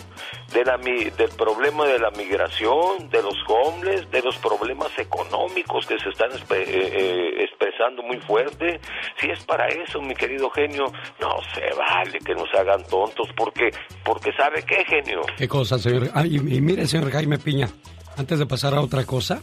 [0.52, 6.30] Del problema de la migración, de los homeless, de los problemas económicos que se están
[6.30, 8.80] eh, eh, expresando muy fuerte.
[9.20, 10.84] Si es para eso, mi querido genio,
[11.20, 13.70] no se vale que nos hagan tontos, porque,
[14.04, 15.20] porque ¿sabe qué, genio?
[15.36, 16.10] ¿Qué cosa, señor?
[16.24, 17.68] Y, y mire, señor Jaime Piña,
[18.16, 19.40] antes de pasar a otra cosa,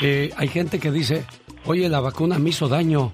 [0.00, 1.24] eh, hay gente que dice,
[1.64, 3.12] oye, la vacuna me hizo daño.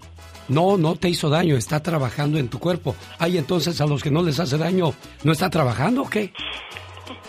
[0.52, 2.94] No, no te hizo daño, está trabajando en tu cuerpo.
[3.18, 4.92] Ay, entonces a los que no les hace daño,
[5.24, 6.30] ¿no está trabajando o qué?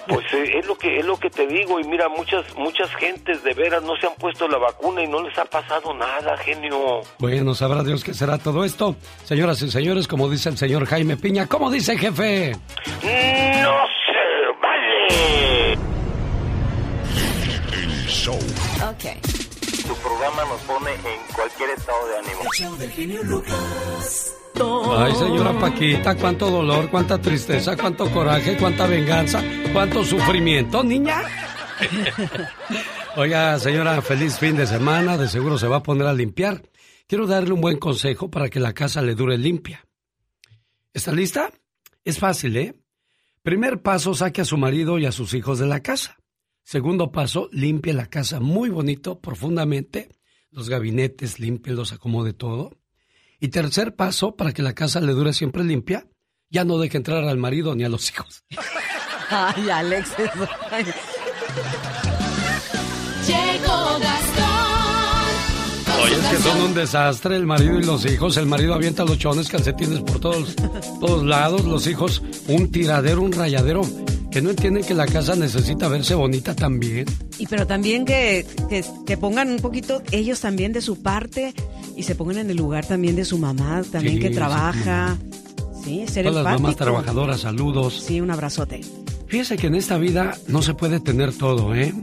[0.07, 3.41] Pues eh, es lo que es lo que te digo y mira muchas muchas gentes
[3.41, 7.01] de veras no se han puesto la vacuna y no les ha pasado nada, genio.
[7.19, 8.97] Bueno, sabrá Dios qué será todo esto.
[9.23, 12.51] Señoras y señores, como dice el señor Jaime Piña, ¿cómo dice jefe?
[12.51, 15.73] No se vale.
[17.71, 18.35] El show.
[18.35, 19.42] Ok.
[19.87, 22.77] Tu programa nos pone en cualquier estado de ánimo.
[22.77, 24.35] del genio Lucas.
[24.97, 31.23] Ay, señora Paquita, cuánto dolor, cuánta tristeza, cuánto coraje, cuánta venganza, cuánto sufrimiento, niña.
[33.17, 36.61] Oiga, señora, feliz fin de semana, de seguro se va a poner a limpiar.
[37.07, 39.85] Quiero darle un buen consejo para que la casa le dure limpia.
[40.93, 41.51] ¿Está lista?
[42.05, 42.75] Es fácil, ¿eh?
[43.41, 46.17] Primer paso, saque a su marido y a sus hijos de la casa.
[46.63, 50.09] Segundo paso, limpie la casa muy bonito, profundamente.
[50.49, 52.77] Los gabinetes, límpielos, acomode todo.
[53.39, 56.07] Y tercer paso, para que la casa le dure siempre limpia,
[56.49, 58.45] ya no deje entrar al marido ni a los hijos.
[59.29, 60.11] Ay, Alex.
[60.71, 60.85] ay.
[66.03, 68.35] Oye, es que son un desastre el marido y los hijos.
[68.37, 70.55] El marido avienta los chones, calcetines por todos,
[70.99, 71.63] todos lados.
[71.65, 73.81] Los hijos, un tiradero, un rayadero.
[74.29, 77.05] Que no entienden que la casa necesita verse bonita también.
[77.37, 81.53] Y pero también que, que, que pongan un poquito ellos también de su parte
[81.95, 85.17] y se pongan en el lugar también de su mamá, también Sí, que sí, trabaja.
[85.83, 88.01] Sí, ser Todas las mamás trabajadoras, saludos.
[88.05, 88.81] Sí, un abrazote.
[89.27, 91.93] Fíjese que en esta vida no se puede tener todo, ¿eh?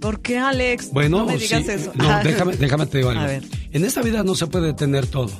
[0.00, 0.90] ¿Por qué, Alex?
[0.92, 1.92] Bueno, no me digas sí, eso.
[1.94, 3.22] No, déjame, déjame te digo algo.
[3.22, 3.44] A ver.
[3.72, 5.30] En esta vida no se puede tener todo.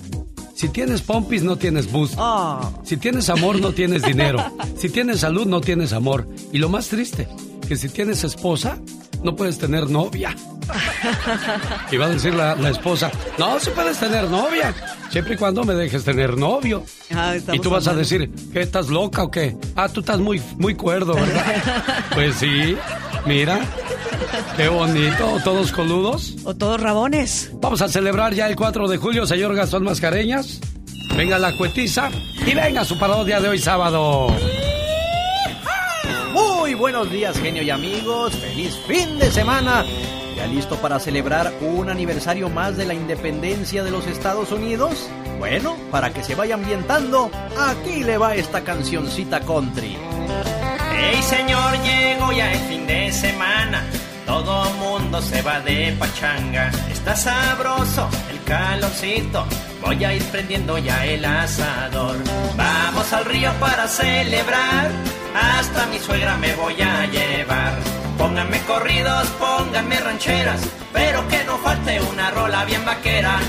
[0.55, 2.15] Si tienes pompis, no tienes boost.
[2.19, 2.81] Oh.
[2.83, 4.45] Si tienes amor, no tienes dinero.
[4.79, 6.29] Si tienes salud, no tienes amor.
[6.53, 7.29] Y lo más triste,
[7.67, 8.79] que si tienes esposa,
[9.25, 10.37] no puedes tener novia.
[11.91, 14.75] Y va a decir la, la esposa, no, sí puedes tener novia,
[15.11, 16.85] siempre y cuando me dejes tener novio.
[17.15, 19.57] Ah, y tú vas a decir, ¿qué estás loca o qué?
[19.77, 21.63] Ah, tú estás muy, muy cuerdo, ¿verdad?
[22.15, 22.77] pues sí,
[23.27, 23.61] mira,
[24.57, 26.37] qué bonito, todos coludos.
[26.45, 27.51] O todos rabones.
[27.55, 30.61] Vamos a celebrar ya el 4 de julio, señor Gastón Mascareñas.
[31.17, 32.11] Venga la cuetiza
[32.47, 34.29] y venga su parodia de hoy sábado.
[36.33, 38.35] Muy buenos días, genio y amigos.
[38.35, 39.85] Feliz fin de semana.
[40.37, 45.09] ¿Ya listo para celebrar un aniversario más de la independencia de los Estados Unidos?
[45.39, 49.97] Bueno, para que se vaya ambientando, aquí le va esta cancioncita country.
[50.97, 53.85] Hey señor, llegó ya el fin de semana.
[54.29, 56.71] Todo mundo se va de pachanga.
[56.93, 59.47] Está sabroso el calorcito.
[59.81, 62.19] Voy a ir prendiendo ya el asador.
[62.55, 64.91] Vamos al río para celebrar.
[65.35, 67.73] Hasta mi suegra me voy a llevar.
[68.19, 70.61] Pónganme corridos, pónganme rancheras.
[70.93, 73.41] Pero que no falte una rola bien vaquera.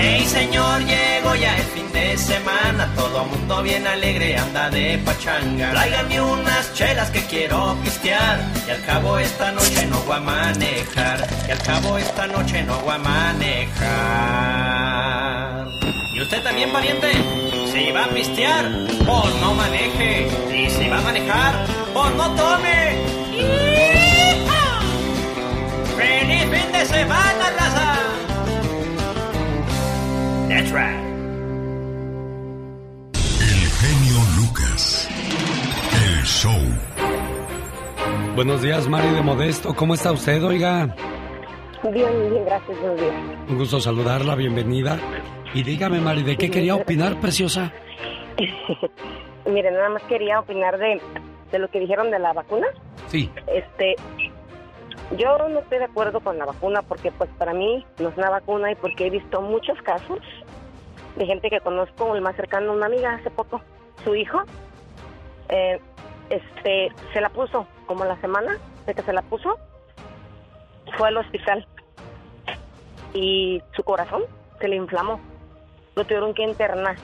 [0.00, 5.72] Hey señor, llegó ya el fin de semana, todo mundo bien alegre anda de pachanga.
[5.72, 8.38] Tráiganme unas chelas que quiero pistear,
[8.68, 12.78] y al cabo esta noche no voy a manejar, y al cabo esta noche no
[12.78, 13.88] voy a manejar.
[16.14, 17.10] ¿Y usted también, pariente?
[17.72, 18.66] Si va a pistear,
[19.04, 21.54] pues no maneje, y si va a manejar,
[21.92, 23.02] pues no tome.
[25.96, 27.50] ¡Feliz fin de semana,
[36.38, 36.60] show.
[38.36, 39.74] Buenos días, Mari de Modesto.
[39.74, 40.94] ¿Cómo está usted, oiga?
[41.82, 43.14] Bien, bien, gracias, buenos días.
[43.48, 45.00] Un gusto saludarla, bienvenida.
[45.52, 47.72] Y dígame, Mari, ¿de qué quería opinar, preciosa?
[49.46, 51.00] Mire, nada más quería opinar de,
[51.50, 52.68] de lo que dijeron de la vacuna.
[53.08, 53.32] Sí.
[53.48, 53.96] Este,
[55.16, 58.30] yo no estoy de acuerdo con la vacuna porque pues para mí no es una
[58.30, 60.20] vacuna y porque he visto muchos casos
[61.16, 63.60] de gente que conozco, el más cercano, una amiga hace poco,
[64.04, 64.40] su hijo,
[65.48, 65.80] eh,
[66.30, 68.56] este, se la puso como la semana
[68.86, 69.56] de que se la puso,
[70.96, 71.66] fue al hospital
[73.14, 74.22] y su corazón
[74.60, 75.20] se le inflamó,
[75.94, 76.96] lo tuvieron que internar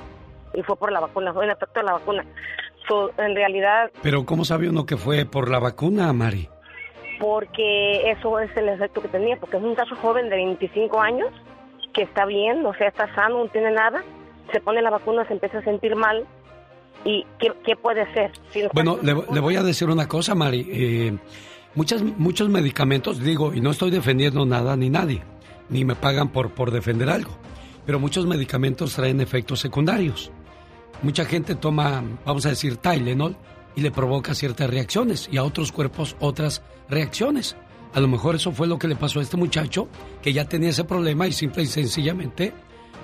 [0.54, 2.24] y fue por la vacuna, fue en efecto la vacuna.
[2.88, 6.48] So, en realidad Pero ¿cómo sabe uno que fue por la vacuna, Mari?
[7.18, 11.28] porque eso es el efecto que tenía, porque es un caso joven de 25 años
[11.92, 14.02] que está bien, o sea, está sano, no tiene nada,
[14.52, 16.26] se pone la vacuna, se empieza a sentir mal
[17.05, 18.32] y ¿qué, qué puede ser?
[18.50, 20.66] Si no está Bueno, le, le voy a decir una cosa, Mari.
[20.70, 21.16] Eh,
[21.74, 25.22] muchas, muchos medicamentos, digo, y no estoy defendiendo nada ni nadie,
[25.68, 27.36] ni me pagan por, por defender algo,
[27.86, 30.30] pero muchos medicamentos traen efectos secundarios.
[31.02, 33.36] Mucha gente toma, vamos a decir, Tylenol
[33.76, 37.57] y le provoca ciertas reacciones y a otros cuerpos otras reacciones.
[37.92, 39.88] A lo mejor eso fue lo que le pasó a este muchacho,
[40.22, 42.52] que ya tenía ese problema y simple y sencillamente,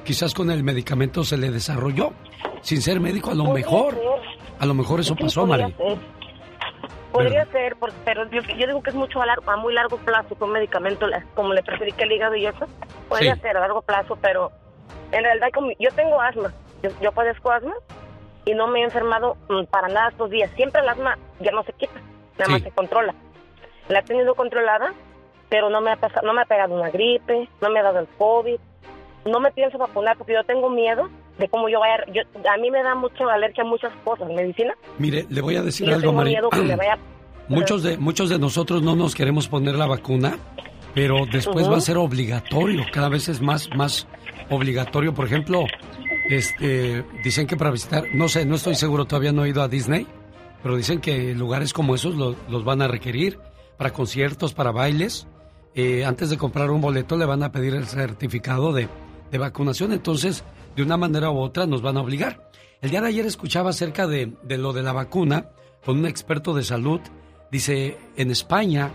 [0.05, 2.13] quizás con el medicamento se le desarrolló.
[2.63, 4.03] Sin ser médico, a lo mejor, ser.
[4.59, 5.75] a lo mejor eso pasó, Mari.
[7.13, 10.37] Podría ser, pero yo, yo digo que es mucho a, largo, a muy largo plazo
[10.37, 12.67] con medicamento, como le perjudica el hígado y eso.
[13.09, 13.41] Podría Sí.
[13.41, 14.53] ser a largo plazo, pero
[15.11, 16.53] en realidad como yo tengo asma,
[16.85, 17.75] yo, yo padezco asma
[18.45, 20.51] y no me he enfermado mm, para nada estos días.
[20.55, 21.95] Siempre el asma ya no se quita,
[22.39, 22.53] nada Sí.
[22.53, 23.15] más se controla.
[23.89, 24.93] La he tenido controlada,
[25.49, 27.99] pero no me ha pasado, no me ha pegado una gripe, no me ha dado
[27.99, 28.61] el COVID.
[29.27, 31.11] No me pienso vacunar porque yo tengo miedo
[31.41, 32.05] de cómo yo vaya.
[32.15, 34.75] Yo, a mí me da mucha alergia a muchas cosas, medicina.
[34.99, 36.41] Mire, le voy a decir algo, vaya.
[37.49, 40.39] Muchos de, muchos de nosotros no nos queremos poner la vacuna,
[40.95, 42.85] pero después va a ser obligatorio.
[42.93, 44.07] Cada vez es más, más
[44.51, 45.13] obligatorio.
[45.15, 45.65] Por ejemplo,
[46.29, 49.69] este, dicen que para visitar, no sé, no estoy seguro, todavía no he ido a
[49.69, 50.07] Disney,
[50.63, 53.39] pero dicen que lugares como esos lo- los van a requerir
[53.77, 55.27] para conciertos, para bailes.
[55.75, 58.89] Eh, antes de comprar un boleto le van a pedir el certificado de,
[59.33, 59.93] de vacunación.
[59.93, 60.45] Entonces,
[60.81, 62.51] de una manera u otra nos van a obligar.
[62.81, 65.51] El día de ayer escuchaba acerca de, lo de la vacuna
[65.85, 67.01] con un experto de salud.
[67.53, 68.91] Dice, en España,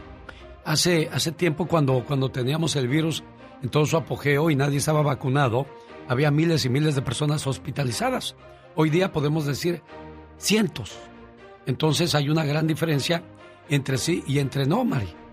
[0.64, 3.24] hace, hace tiempo cuando, cuando teníamos el virus
[3.62, 5.68] en todo su apogeo y nadie estaba vacunado,
[6.08, 8.36] había miles y miles de personas hospitalizadas.
[8.76, 9.84] Hoy día podemos decir
[10.40, 10.98] cientos.
[11.68, 13.22] Entonces hay una gran diferencia
[13.70, 15.25] entre sí y entre no, Mari.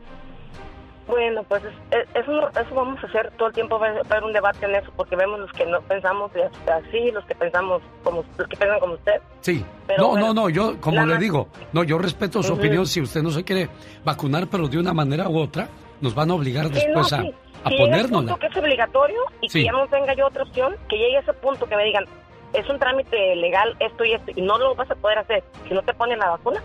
[1.13, 4.25] Bueno, pues es- es- eso, eso vamos a hacer todo el tiempo, va a haber
[4.25, 6.31] un debate en eso, porque vemos los que no pensamos
[6.67, 9.21] así, los que pensamos como los que piensan como usted.
[9.43, 9.63] Sí.
[9.87, 12.87] Pero no, bueno, no, no, yo, como le digo, no, yo respeto su opinión.
[12.87, 13.69] Si usted no se quiere
[14.07, 15.69] vacunar, pero de una manera u otra,
[16.01, 17.35] nos van a obligar Sí, después no, a, sí.
[17.65, 18.17] a ponérnosla.
[18.35, 19.59] punto que es obligatorio y Sí.
[19.61, 22.07] que ya no tenga yo otra opción, que llegue a ese punto que me digan,
[22.55, 25.75] es un trámite legal esto y esto, y no lo vas a poder hacer si
[25.75, 26.63] no te ponen la vacuna,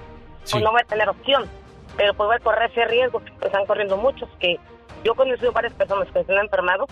[0.50, 1.44] pues no voy a tener opción.
[1.98, 4.56] Pero pues a correr ese riesgo que están corriendo muchos, que
[5.04, 6.86] yo he conocido varias personas que se han enfermado,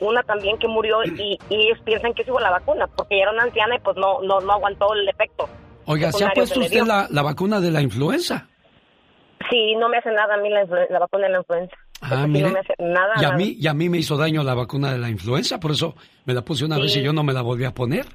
[0.00, 3.24] una también que murió y, y ellos piensan que es igual la vacuna, porque ella
[3.24, 5.48] era una anciana y pues no, no, no aguantó el efecto.
[5.86, 8.46] Oiga, ¿se ha puesto usted la, la vacuna de la influenza?
[9.50, 11.76] Sí, no me hace nada a mí la, la vacuna de la influenza.
[12.00, 12.46] Ah, mire.
[12.46, 13.36] no me hace nada, y a nada.
[13.36, 15.94] mí y a mí me hizo daño la vacuna de la influenza, por eso
[16.26, 16.82] me la puse una Sí.
[16.82, 18.06] vez y yo no me la volví a poner.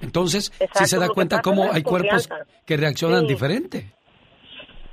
[0.00, 2.28] Entonces, sí se da cuenta cómo hay cuerpos
[2.64, 3.26] que reaccionan Sí.
[3.28, 3.92] diferente.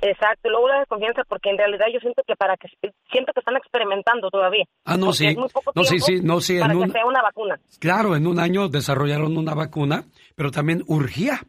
[0.02, 2.68] Exacto, luego la desconfianza, porque en realidad yo siento que para que
[3.10, 4.64] siento que están experimentando todavía.
[4.84, 5.26] Ah, no, sí.
[5.28, 7.58] es muy poco No, sí, sí, no, sí, Para en que un- sea una vacuna.
[7.80, 11.40] Claro, en un año desarrollaron una vacuna, pero también urgía.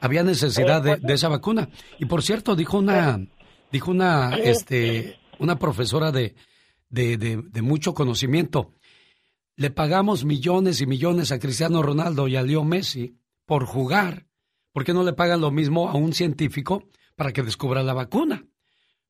[0.00, 1.68] Había necesidad de, de esa vacuna.
[1.98, 3.18] Y por cierto, dijo una,
[3.72, 6.34] dijo una, este, una profesora de,
[6.90, 8.72] de, de, de mucho conocimiento.
[9.56, 13.16] Le pagamos millones y millones a Cristiano Ronaldo y a Leo Messi
[13.46, 14.26] por jugar.
[14.72, 16.84] ¿Por qué no le pagan lo mismo a un científico
[17.16, 18.46] para que descubra la vacuna?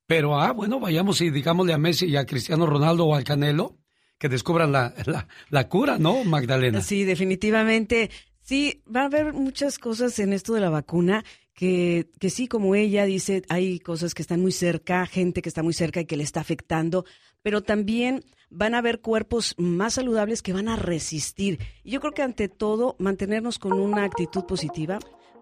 [0.06, 3.76] Pero, ah, bueno, vayamos y digámosle a Messi y a Cristiano Ronaldo o al Canelo
[4.18, 4.94] que descubran la,
[5.50, 6.80] la, cura, ¿no, Magdalena?
[6.80, 8.10] Sí, definitivamente.
[8.40, 12.74] Sí, va a haber muchas cosas en esto de la vacuna que, que sí, como
[12.74, 16.16] ella dice, hay cosas que están muy cerca, gente que está muy cerca y que
[16.16, 17.04] le está afectando,
[17.42, 21.58] pero también van a haber cuerpos más saludables que van a resistir.
[21.82, 24.98] Y yo creo que ante todo, mantenernos con una actitud positiva,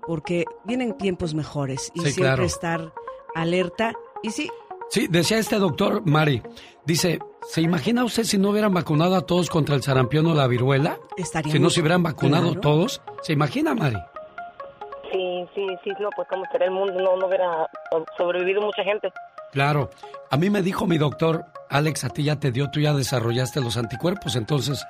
[0.07, 2.45] porque vienen tiempos mejores y Sí, siempre claro.
[2.45, 2.93] estar
[3.35, 3.93] alerta.
[4.23, 4.51] Y sí,
[4.91, 6.43] Sí, decía este doctor Mari,
[6.85, 10.47] dice, ¿se imagina usted si no hubieran vacunado a todos contra el sarampión o la
[10.47, 10.99] viruela?
[11.17, 12.61] Estaríamos- Si no se hubieran vacunado Claro.
[12.61, 13.97] todos, ¿se imagina, Mari?
[15.11, 17.69] Sí, sí, sí, no, pues cómo sería el mundo, no, no hubiera
[18.17, 19.13] sobrevivido mucha gente.
[19.53, 19.91] Claro.
[20.31, 23.61] A mí me dijo mi doctor, Alex, a ti ya te dio, tú ya desarrollaste
[23.61, 24.85] los anticuerpos, entonces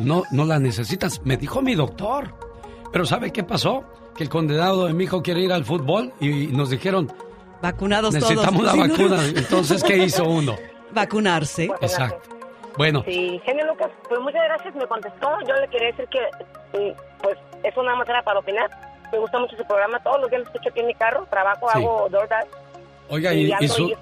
[0.00, 1.20] no, no la necesitas.
[1.24, 2.34] Me dijo mi doctor.
[2.92, 3.84] Pero ¿sabe qué pasó?
[4.16, 7.10] Que el condenado de mi hijo quiere ir al fútbol y nos dijeron,
[7.62, 8.64] vacunados necesitamos todos.
[8.64, 9.08] la Sí, ¿no?
[9.08, 9.24] vacuna.
[9.36, 10.56] Entonces, ¿qué hizo uno?
[10.92, 11.66] Vacunarse.
[11.80, 12.28] Exacto.
[12.76, 15.28] Bueno, Sí, genio Lucas, pues muchas gracias, me contestó.
[15.46, 16.18] Yo le quería decir que,
[16.78, 18.68] mm, pues, eso nada más era para opinar.
[19.12, 21.66] Me gusta mucho su programa, todos los días lo escucho aquí en mi carro, trabajo,
[21.72, 21.78] Sí.
[21.78, 22.46] hago DoorDash.
[23.12, 23.92] oiga, y, y, y su-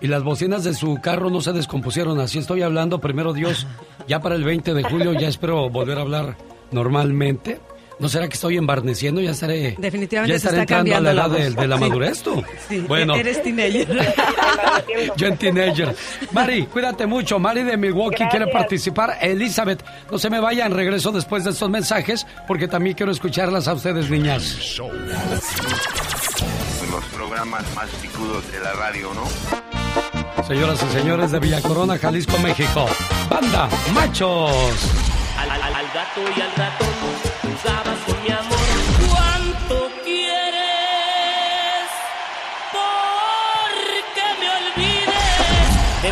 [0.00, 2.20] y las bocinas de su carro no se descompusieron.
[2.20, 3.66] Así estoy hablando, primero Dios,
[4.06, 6.36] ya para el 20 de julio ya espero volver a hablar
[6.70, 7.60] normalmente.
[7.98, 9.20] ¿No será que estoy embarneciendo?
[9.20, 9.74] Ya estaré.
[9.76, 12.44] Definitivamente ya se estaré está entrando a cambiando la la edad de, la madurez, tú.
[12.68, 13.88] Sí, Bueno, eres teenager.
[15.16, 15.96] yo en teenager.
[16.32, 17.38] Mari, cuídate mucho.
[17.40, 18.30] Mari de Milwaukee Gracias.
[18.30, 19.18] quiere participar.
[19.20, 20.72] Elizabeth, no se me vayan.
[20.72, 24.78] Regreso después de estos mensajes porque también quiero escucharlas a ustedes, niñas.
[26.90, 29.24] Los programas más picudos de la radio, ¿no?
[30.46, 32.86] Señoras y señores de Villa Corona, Jalisco, México.
[33.28, 34.52] Banda Machos.
[35.36, 36.88] Al, al- al gato y al ratón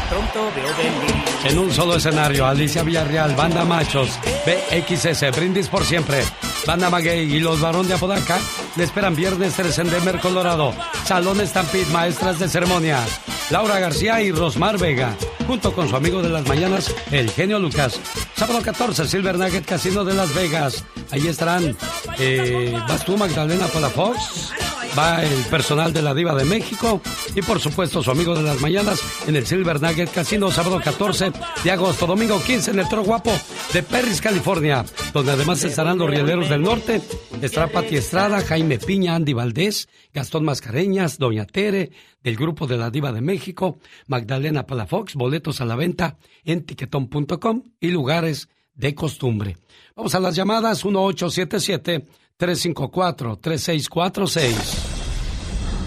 [0.08, 1.35] pronto veo venir.
[1.48, 6.24] En un solo escenario, Alicia Villarreal, Banda Machos, BXS, Brindis por Siempre,
[6.66, 8.40] Banda Maguey y los Barón de Apodaca
[8.74, 10.74] le esperan viernes 3 en Denver, Colorado.
[11.04, 13.20] Salón Stampede, maestras de ceremonias.
[13.50, 15.16] Laura García y Rosmar Vega,
[15.46, 18.00] junto con su amigo de las mañanas, el genio Lucas.
[18.34, 20.84] Sábado 14, Silver Nugget Casino de Las Vegas.
[21.12, 21.76] Ahí estarán,
[22.18, 24.52] eh, vas tú, Magdalena Palafox,
[24.98, 27.00] va el personal de la Diva de México
[27.34, 31.32] y por supuesto su amigo de las mañanas en el Silver Nugget Casino sábado 14
[31.64, 33.32] de agosto, domingo 15 en el Toro Guapo
[33.72, 37.00] de Perris, California, donde además estarán los Rieleros del Norte,
[37.42, 41.90] estará Pati Estrada, Jaime Piña, Andy Valdés, Gastón Mascareñas, Doña Tere,
[42.22, 47.62] del grupo de la Diva de México, Magdalena Palafox, boletos a la venta en tiquetón.com
[47.80, 49.56] y lugares de costumbre.
[49.94, 52.06] Vamos a las llamadas 1877
[52.36, 54.56] 354 3646.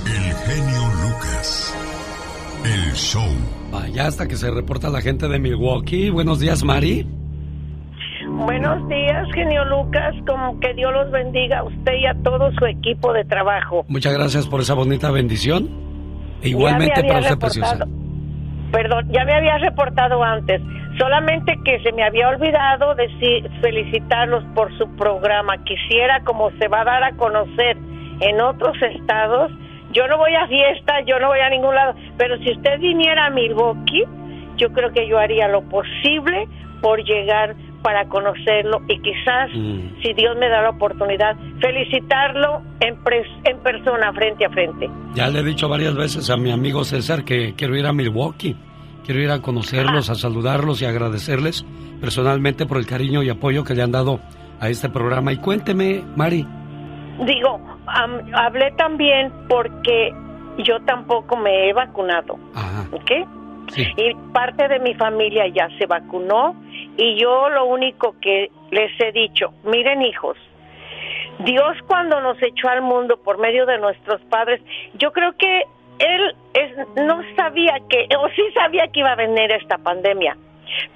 [0.05, 0.68] El genio.
[2.89, 3.21] El show.
[3.71, 6.09] Vaya, hasta que se reporta la gente de Milwaukee.
[6.09, 7.05] Buenos días, Mari.
[8.27, 10.15] Buenos días, genio Lucas.
[10.27, 13.85] Como que Dios los bendiga a usted y a todo su equipo de trabajo.
[13.89, 15.69] Muchas gracias por esa bonita bendición.
[16.41, 17.85] E igualmente me para usted, preciosa.
[18.71, 20.59] Perdón, ya me había reportado antes.
[20.97, 25.63] Solamente que se me había olvidado decir, felicitarlos por su programa.
[25.63, 27.77] Quisiera, como se va a dar a conocer
[28.21, 29.51] en otros estados,
[29.93, 33.27] yo no voy a fiesta, yo no voy a ningún lado, pero si usted viniera
[33.27, 34.03] a Milwaukee,
[34.57, 36.47] yo creo que yo haría lo posible
[36.81, 40.01] por llegar para conocerlo y quizás, Mm.
[40.03, 44.89] si Dios me da la oportunidad, felicitarlo en, pres- en persona, frente a frente.
[45.15, 48.55] Ya le he dicho varias veces a mi amigo César que quiero ir a Milwaukee.
[49.05, 51.65] Quiero ir a conocerlos, a saludarlos y agradecerles
[51.99, 54.19] personalmente por el cariño y apoyo que le han dado
[54.59, 55.31] a este programa.
[55.33, 56.45] Y cuénteme, Mari.
[57.25, 57.59] Digo,
[58.33, 60.13] hablé también porque
[60.57, 62.37] yo tampoco me he vacunado.
[62.91, 63.11] ¿Ok?
[63.97, 66.55] Y parte de mi familia ya se vacunó
[66.97, 70.37] y yo lo único que les he dicho, miren hijos,
[71.39, 74.61] Dios cuando nos echó al mundo por medio de nuestros padres,
[74.95, 75.61] yo creo que
[75.99, 80.35] Él es, no sabía que, o sí sabía que iba a venir esta pandemia,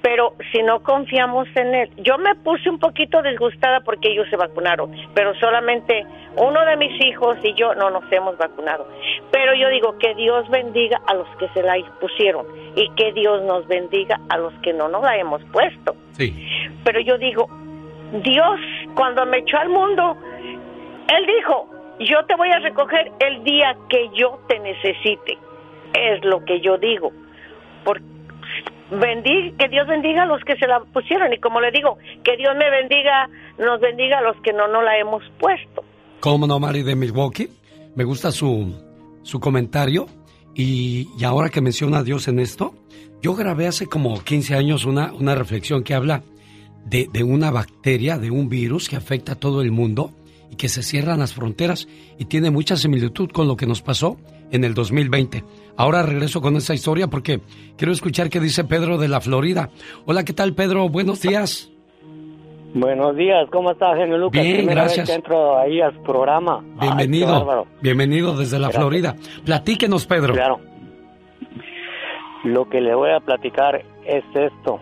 [0.04, 4.36] pero si no confiamos en Él, yo me puse un poquito disgustada porque ellos se
[4.36, 6.04] vacunaron, pero solamente
[6.36, 8.86] uno de mis hijos y yo no nos hemos vacunado.
[9.30, 12.44] Pero yo digo que Dios bendiga a los que se la pusieron
[12.76, 15.96] y que Dios nos bendiga a los que no nos la hemos puesto.
[16.12, 16.34] Sí.
[16.84, 17.48] Pero yo digo,
[18.22, 18.60] Dios
[18.94, 20.18] cuando me echó al mundo,
[21.16, 21.66] Él dijo,
[22.00, 25.38] yo te voy a recoger el día que yo te necesite.
[25.94, 27.10] Es lo que yo digo.
[27.84, 28.13] Porque
[29.00, 32.36] bendiga, que Dios bendiga a los que se la pusieron y como le digo, que
[32.36, 35.84] Dios me bendiga, nos bendiga a los que no no la hemos puesto.
[36.20, 37.48] ¿Cómo no, Mari de Milwaukee?
[37.94, 38.74] Me gusta su,
[39.22, 40.06] su comentario
[40.54, 42.74] y, ahora que menciona a Dios en esto,
[43.22, 46.22] yo grabé hace como 15 años una, una reflexión que habla
[46.84, 50.12] de, de una bacteria, de un virus que afecta a todo el mundo
[50.50, 51.88] y que se cierran las fronteras
[52.18, 54.16] y tiene mucha similitud con lo que nos pasó
[54.50, 55.42] en el 2020.
[55.76, 57.40] Ahora regreso con esta historia porque
[57.76, 59.70] quiero escuchar qué dice Pedro de la Florida.
[60.06, 60.88] Hola, ¿qué tal Pedro?
[60.88, 61.70] Buenos días.
[62.74, 64.42] Buenos días, ¿cómo estás, genio Lucas?
[64.42, 65.06] Bien, Primera gracias.
[65.06, 66.60] Vez que entro ahí al programa.
[66.80, 68.82] Bienvenido, bienvenido desde la Gracias.
[68.82, 69.16] Florida.
[69.44, 70.34] Platíquenos, Pedro.
[70.34, 70.60] Claro.
[72.44, 74.80] Lo que le voy a platicar es esto,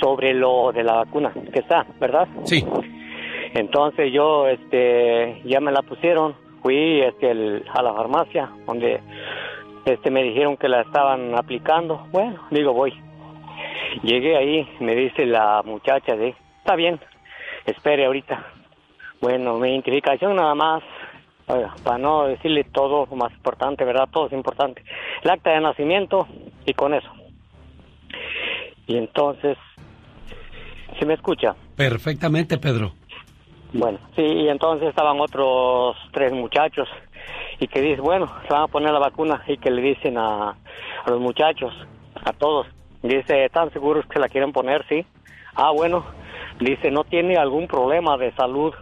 [0.00, 2.28] sobre lo de la vacuna que está, ¿verdad?
[2.44, 2.64] Sí.
[3.54, 9.00] Entonces yo, este, ya me la pusieron, fui este, el- a la farmacia donde
[9.84, 12.06] este, me dijeron que la estaban aplicando.
[12.10, 12.92] Bueno, digo, voy.
[14.02, 17.00] Llegué ahí, me dice la muchacha de, está bien,
[17.66, 18.44] espere ahorita.
[19.20, 20.82] Bueno, mi identificación nada más,
[21.82, 24.08] para no decirle todo lo más importante, ¿verdad?
[24.12, 24.82] Todo es importante.
[25.22, 26.28] El acta de nacimiento
[26.66, 27.10] y con eso.
[28.86, 29.56] Y entonces,
[30.98, 31.56] ¿se me escucha?
[31.76, 32.92] Perfectamente, Pedro.
[33.72, 36.88] Bueno, sí, y entonces estaban otros tres muchachos
[37.58, 40.50] y que dice, bueno, se van a poner la vacuna y que le dicen a,
[40.50, 41.72] a los muchachos,
[42.24, 42.66] a todos,
[43.02, 44.84] dice, ¿están seguros que la quieren poner?
[44.88, 45.04] Sí.
[45.54, 46.04] Ah, bueno,
[46.60, 48.74] dice, ¿no tiene algún problema de salud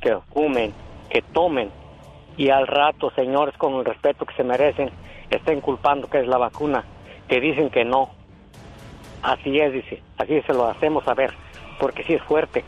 [0.00, 0.72] que fumen,
[1.08, 1.70] que tomen
[2.36, 4.90] y al rato, señores, con el respeto que se merecen,
[5.30, 6.84] estén culpando que es la vacuna,
[7.28, 8.10] que dicen que no?
[9.22, 11.32] Así es, dice, así se lo hacemos saber,
[11.78, 12.64] porque sí es fuerte.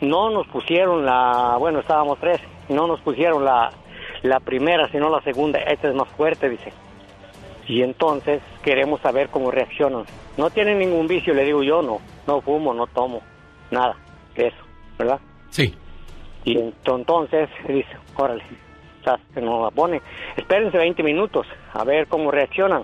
[0.00, 3.70] No nos pusieron la, bueno, estábamos tres, no nos pusieron la,
[4.24, 6.72] la primera, sino la segunda, esta es más fuerte, dice.
[7.68, 10.04] Y entonces queremos saber cómo reaccionan.
[10.36, 13.22] No tienen ningún vicio, le digo yo, no, no fumo, no tomo,
[13.70, 13.94] nada,
[14.34, 14.56] eso,
[14.98, 15.20] ¿verdad?
[15.50, 15.74] Sí.
[16.44, 18.42] Y ento- entonces dice, órale,
[19.34, 20.00] se nos la pone.
[20.36, 22.82] Espérense 20 minutos a ver cómo reaccionan.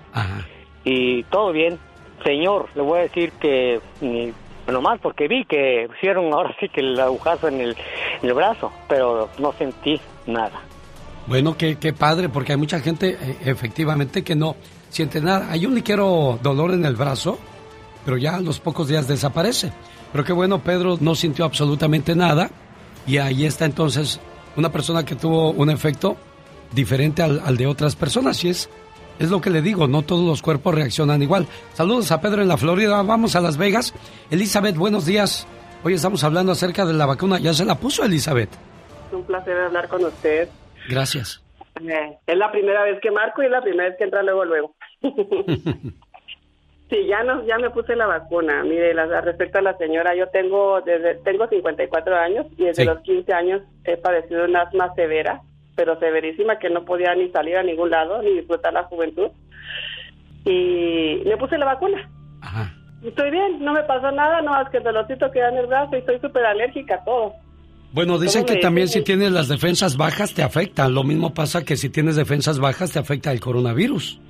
[0.84, 1.78] Y todo bien.
[2.24, 4.32] Señor, le voy a decir que ni
[4.70, 7.70] nomás porque vi que pusieron ahora sí que el agujazo en el,
[8.22, 10.60] en el brazo, pero no sentí nada.
[11.26, 14.56] Bueno, qué, padre, porque hay mucha gente eh, efectivamente que no
[14.88, 15.48] siente nada.
[15.50, 17.38] Hay un ligero dolor en el brazo,
[18.04, 19.72] pero ya a los pocos días desaparece.
[20.12, 22.50] Pero qué bueno, Pedro no sintió absolutamente nada
[23.06, 24.20] y ahí está entonces
[24.56, 26.16] una persona que tuvo un efecto
[26.72, 28.68] diferente al, al de otras personas y es,
[29.20, 31.46] es lo que le digo, no todos los cuerpos reaccionan igual.
[31.74, 33.94] Saludos a Pedro en la Florida, vamos a Las Vegas.
[34.30, 35.46] Elizabeth, buenos días.
[35.82, 37.38] Hoy estamos hablando acerca de la vacuna.
[37.38, 38.50] ¿Ya se la puso Elizabeth?
[39.12, 40.48] Un placer hablar con usted.
[40.88, 41.42] Gracias.
[41.82, 44.44] Eh, es la primera vez que marco y es la primera vez que entra luego,
[44.44, 44.74] luego.
[46.90, 48.62] sí, ya no, ya me puse la vacuna.
[48.64, 52.88] Mire, la- respecto a la señora, yo tengo desde tengo 54 años y desde Sí.
[52.88, 55.40] los 15 años he padecido una asma severa,
[55.76, 59.30] pero severísima que no podía ni salir a ningún lado ni disfrutar la juventud.
[60.44, 62.08] Y me puse la vacuna.
[63.04, 65.66] Estoy bien, no me pasó nada, no más que el dolorcito que da en el
[65.66, 67.34] brazo y estoy súper alérgica a todo.
[67.92, 70.88] Bueno, dicen ¿Cómo que también si tienes las defensas bajas te afecta.
[70.88, 74.20] Lo mismo pasa que si tienes defensas bajas te afecta el coronavirus.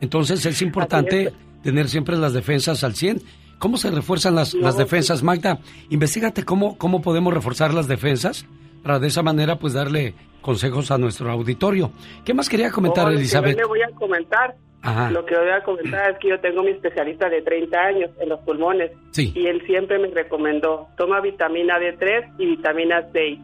[0.00, 1.32] Entonces es importante
[1.62, 3.22] tener siempre las defensas al 100.
[3.58, 5.60] ¿Cómo se refuerzan las, las defensas, Magda?
[5.90, 8.46] Investígate cómo, cómo podemos reforzar las defensas
[8.82, 11.90] para de esa manera pues darle consejos a nuestro auditorio.
[12.24, 13.52] ¿Qué más quería comentar, No, lo que Elizabeth?
[13.56, 15.10] yo le voy a comentar, Ajá.
[15.10, 18.28] lo que voy a comentar es que yo tengo mi especialista de 30 años en
[18.28, 19.32] los pulmones Sí.
[19.36, 23.38] y él siempre me recomendó, toma vitamina D3 y vitamina C.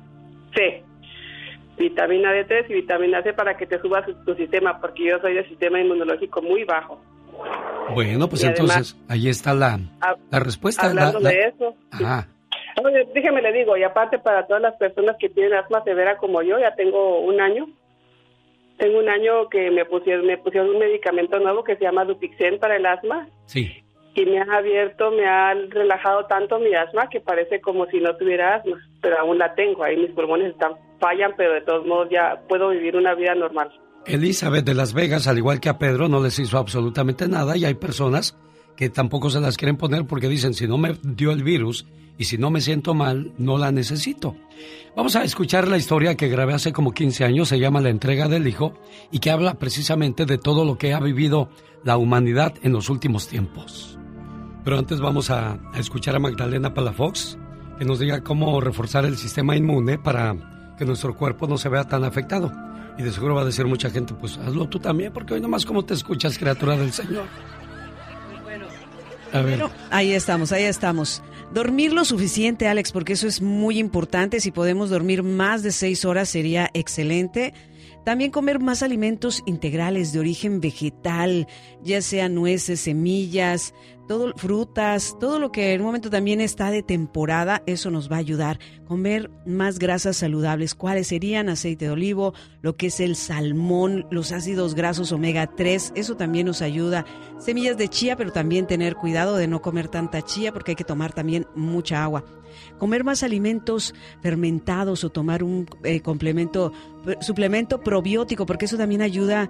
[0.54, 0.82] C.
[1.78, 5.46] Vitamina D3 y vitamina C para que te subas tu sistema, porque yo soy de
[5.48, 7.00] sistema inmunológico muy bajo.
[7.94, 9.78] Bueno, pues Y además- entonces ahí está la,
[10.30, 10.82] la respuesta.
[10.92, 12.28] la- Hablando la- de eso, Ajá.
[12.84, 16.42] Oye, déjeme le digo, y aparte para todas las personas que tienen asma severa como
[16.42, 17.66] yo, ya tengo un año,
[18.78, 22.60] Tengo un año que me pusieron, me pusieron un medicamento nuevo que se llama Dupixent
[22.60, 23.28] para el asma.
[23.46, 23.82] Sí.
[24.14, 28.16] Y me ha abierto, me ha relajado tanto mi asma que parece como si no
[28.16, 29.82] tuviera asma, pero aún la tengo.
[29.82, 33.70] Ahí mis pulmones están fallan, pero de todos modos ya puedo vivir una vida normal.
[34.06, 37.64] Elizabeth de Las Vegas, al igual que a Pedro, no les hizo absolutamente nada y
[37.64, 38.38] hay personas
[38.78, 41.84] que tampoco se las quieren poner porque dicen, si no me dio el virus
[42.16, 44.36] y si no me siento mal, no la necesito.
[44.94, 48.28] Vamos a escuchar la historia que grabé hace como 15 años, se llama La entrega
[48.28, 48.74] del hijo
[49.10, 51.50] y que habla precisamente de todo lo que ha vivido
[51.82, 53.98] la humanidad en los últimos tiempos.
[54.62, 57.36] Pero antes vamos a, escuchar a Magdalena Palafox,
[57.80, 61.82] que nos diga cómo reforzar el sistema inmune para que nuestro cuerpo no se vea
[61.82, 62.52] tan afectado.
[62.96, 65.66] Y de seguro va a decir mucha gente, pues hazlo tú también, porque hoy nomás
[65.66, 67.26] como te escuchas, criatura del Señor.
[69.90, 71.22] Ahí estamos, ahí estamos.
[71.52, 74.40] Dormir lo suficiente, Alex, porque eso es muy importante.
[74.40, 77.54] Si podemos dormir más de seis horas sería excelente.
[78.04, 81.46] También comer más alimentos integrales de origen vegetal,
[81.82, 83.74] ya sea nueces, semillas,
[84.08, 88.16] todo, frutas, todo lo que en un momento también está de temporada, eso nos va
[88.16, 88.58] a ayudar.
[88.86, 91.48] Comer más grasas saludables, ¿cuáles serían?
[91.48, 96.46] Aceite de olivo, lo que es el salmón, los ácidos grasos omega 3, eso también
[96.46, 97.04] nos ayuda.
[97.38, 100.84] Semillas de chía, pero también tener cuidado de no comer tanta chía porque hay que
[100.84, 102.24] tomar también mucha agua
[102.78, 106.72] comer más alimentos fermentados o tomar un eh, complemento,
[107.20, 109.48] suplemento probiótico, porque eso también ayuda,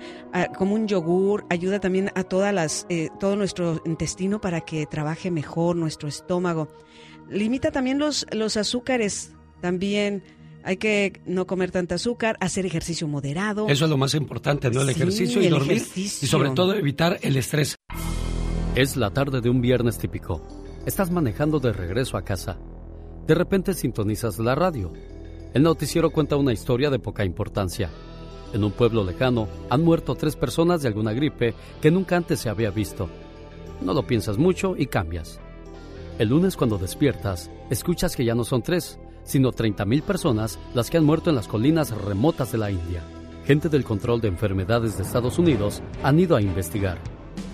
[0.56, 5.30] como un yogur, ayuda también a todas las, eh, todo nuestro intestino para que trabaje
[5.30, 6.68] mejor nuestro estómago.
[7.28, 10.22] Limita también los, los azúcares, también
[10.64, 13.68] hay que no comer tanta azúcar, hacer ejercicio moderado.
[13.68, 14.82] Eso es lo más importante, ¿no?
[14.82, 15.82] El ejercicio y dormir.
[15.94, 17.76] Y sobre todo evitar el estrés.
[18.74, 20.46] Es la tarde de un viernes típico.
[20.86, 22.58] Estás manejando de regreso a casa.
[23.28, 24.90] De repente sintonizas la radio.
[25.52, 27.90] El noticiero cuenta una historia de poca importancia.
[28.54, 31.52] En un pueblo lejano han muerto tres personas de alguna gripe
[31.82, 33.10] que nunca antes se había visto.
[33.82, 35.40] No lo piensas mucho y cambias.
[36.18, 40.96] El lunes cuando despiertas, escuchas que ya no son tres, sino 30.000 personas las que
[40.96, 43.02] han muerto en las colinas remotas de la India.
[43.44, 46.96] Gente del control de enfermedades de Estados Unidos han ido a investigar.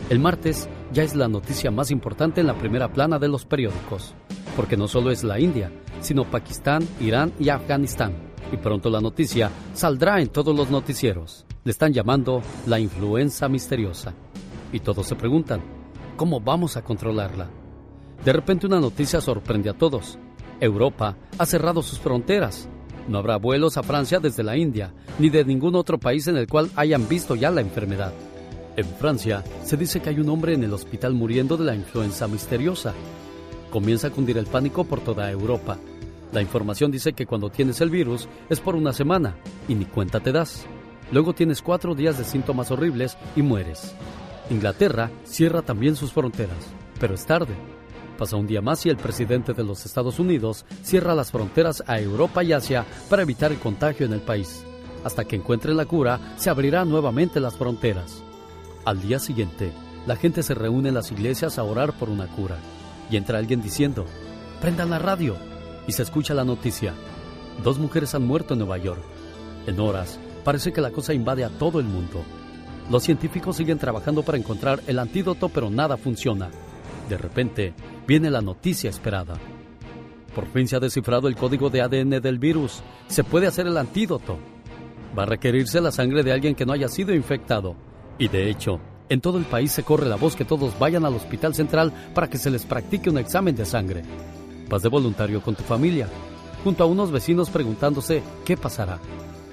[0.08, 4.14] El martes ya es la noticia más importante en la primera plana de los periódicos
[4.56, 5.70] porque no solo es la India,
[6.00, 8.14] sino Pakistán, Irán y Afganistán.
[8.52, 11.44] Y pronto la noticia saldrá en todos los noticieros.
[11.64, 14.12] Le están llamando la influenza misteriosa.
[14.72, 15.60] Y todos se preguntan,
[16.16, 17.48] ¿cómo vamos a controlarla?
[18.24, 20.18] De repente una noticia sorprende a todos.
[20.60, 22.68] Europa ha cerrado sus fronteras.
[23.08, 26.46] No habrá vuelos a Francia desde la India, ni de ningún otro país en el
[26.46, 28.12] cual hayan visto ya la enfermedad.
[28.76, 32.26] En Francia se dice que hay un hombre en el hospital muriendo de la influenza
[32.26, 32.94] misteriosa
[33.74, 35.76] comienza a cundir el pánico por toda Europa.
[36.30, 39.34] La información dice que cuando tienes el virus es por una semana
[39.66, 40.64] y ni cuenta te das.
[41.10, 43.92] Luego tienes cuatro días de síntomas horribles y mueres.
[44.48, 46.56] Inglaterra cierra también sus fronteras,
[47.00, 47.56] pero es tarde.
[48.16, 51.98] Pasa un día más y el presidente de los Estados Unidos cierra las fronteras a
[51.98, 54.64] Europa y Asia para evitar el contagio en el país.
[55.02, 58.22] Hasta que encuentren la cura, se abrirán nuevamente las fronteras.
[58.84, 59.72] Al día siguiente,
[60.06, 62.56] la gente se reúne en las iglesias a orar por una cura
[63.10, 64.04] y entra alguien diciendo,
[64.60, 65.36] prendan la radio,
[65.86, 66.94] y se escucha la noticia.
[67.62, 69.02] Dos mujeres han muerto en Nueva York.
[69.66, 72.22] En horas, parece que la cosa invade a todo el mundo.
[72.90, 76.50] Los científicos siguen trabajando para encontrar el antídoto, pero nada funciona.
[77.08, 77.74] De repente,
[78.06, 79.34] viene la noticia esperada.
[80.34, 82.82] Por fin se ha descifrado el código de ADN del virus.
[83.06, 84.38] Se puede hacer el antídoto.
[85.16, 87.76] Va a requerirse la sangre de alguien que no haya sido infectado.
[88.18, 91.14] Y de hecho, en todo el país se corre la voz que todos vayan al
[91.14, 94.02] hospital central para que se les practique un examen de sangre.
[94.68, 96.08] Vas de voluntario con tu familia,
[96.62, 98.98] junto a unos vecinos preguntándose qué pasará.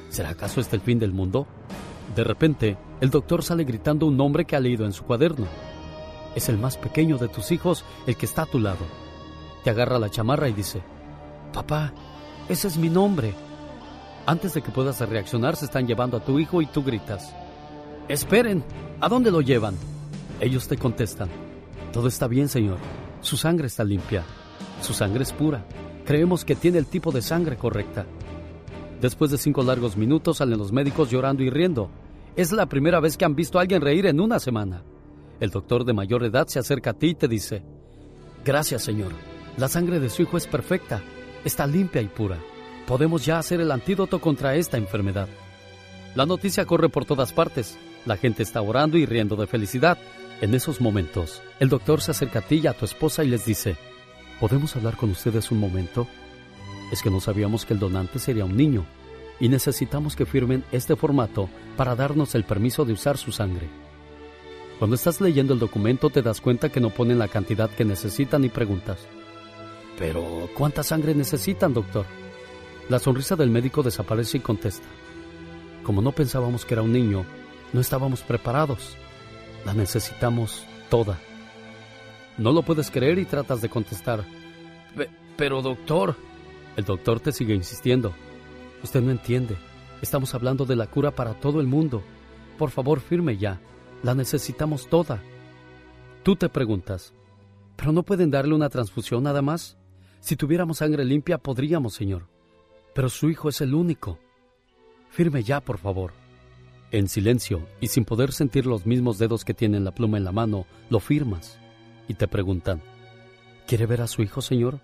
[0.10, 1.48] ¿Será acaso este el fin del mundo?
[2.16, 5.48] De repente, el doctor sale gritando un nombre que ha leído en su cuaderno.
[6.36, 8.86] Es el más pequeño de tus hijos el que está a tu lado.
[9.64, 10.82] Te agarra la chamarra y dice,
[11.54, 11.94] Papá,
[12.48, 13.34] ese es mi nombre.
[14.26, 17.34] Antes de que puedas reaccionar, se están llevando a tu hijo y tú gritas,
[18.08, 18.64] Esperen,
[19.00, 19.76] ¿a dónde lo llevan?
[20.40, 21.30] Ellos te contestan,
[21.92, 22.78] todo está bien, señor.
[23.22, 24.24] Su sangre está limpia.
[24.82, 25.66] Su sangre es pura.
[26.06, 28.06] Creemos que tiene el tipo de sangre correcta.
[29.02, 31.90] Después de cinco largos minutos salen los médicos llorando y riendo.
[32.36, 34.84] Es la primera vez que han visto a alguien reír en una semana.
[35.40, 37.64] El doctor de mayor edad se acerca a ti y te dice,
[38.46, 39.12] Gracias, señor.
[39.58, 41.02] La sangre de su hijo es perfecta.
[41.44, 42.38] Está limpia y pura.
[42.88, 45.28] Podemos ya hacer el antídoto contra esta enfermedad.
[46.16, 47.78] La noticia corre por todas partes.
[48.06, 49.98] La gente está orando y riendo de felicidad.
[50.42, 53.46] En esos momentos, el doctor se acerca a ti y a tu esposa y les
[53.46, 53.76] dice,
[54.40, 56.08] ¿podemos hablar con ustedes un momento?
[56.92, 58.86] Es que no sabíamos que el donante sería un niño.
[59.42, 63.68] y necesitamos que firmen este formato para darnos el permiso de usar su sangre.
[64.78, 68.46] Cuando estás leyendo el documento te das cuenta que no ponen la cantidad que necesitan
[68.46, 69.00] y preguntas,
[69.98, 72.06] pero ¿cuánta sangre necesitan, doctor?
[72.88, 74.88] La sonrisa del médico desaparece y contesta,
[75.84, 77.26] como no pensábamos que era un niño,
[77.74, 78.96] no estábamos preparados.
[79.66, 81.20] La necesitamos toda.
[82.38, 84.24] No lo puedes creer y tratas de contestar.
[85.38, 86.16] pero doctor...
[86.78, 88.14] El doctor te sigue insistiendo.
[88.82, 89.58] Usted no entiende.
[90.02, 92.02] Estamos hablando de la cura para todo el mundo.
[92.58, 93.60] Por favor, firme ya.
[94.04, 95.22] La necesitamos toda.
[96.24, 97.14] Tú te preguntas,
[97.76, 99.78] ¿pero no pueden darle una transfusión nada más?
[100.22, 102.28] Si tuviéramos sangre limpia, podríamos, señor.
[102.94, 104.18] Pero su hijo es el único.
[105.10, 106.21] Firme ya, por favor.
[106.92, 110.34] En silencio y sin poder sentir los mismos dedos que tienen la pluma en la
[110.34, 111.58] mano, lo firmas
[112.10, 112.82] y te preguntan,
[113.66, 114.82] ¿quiere ver a su hijo, señor?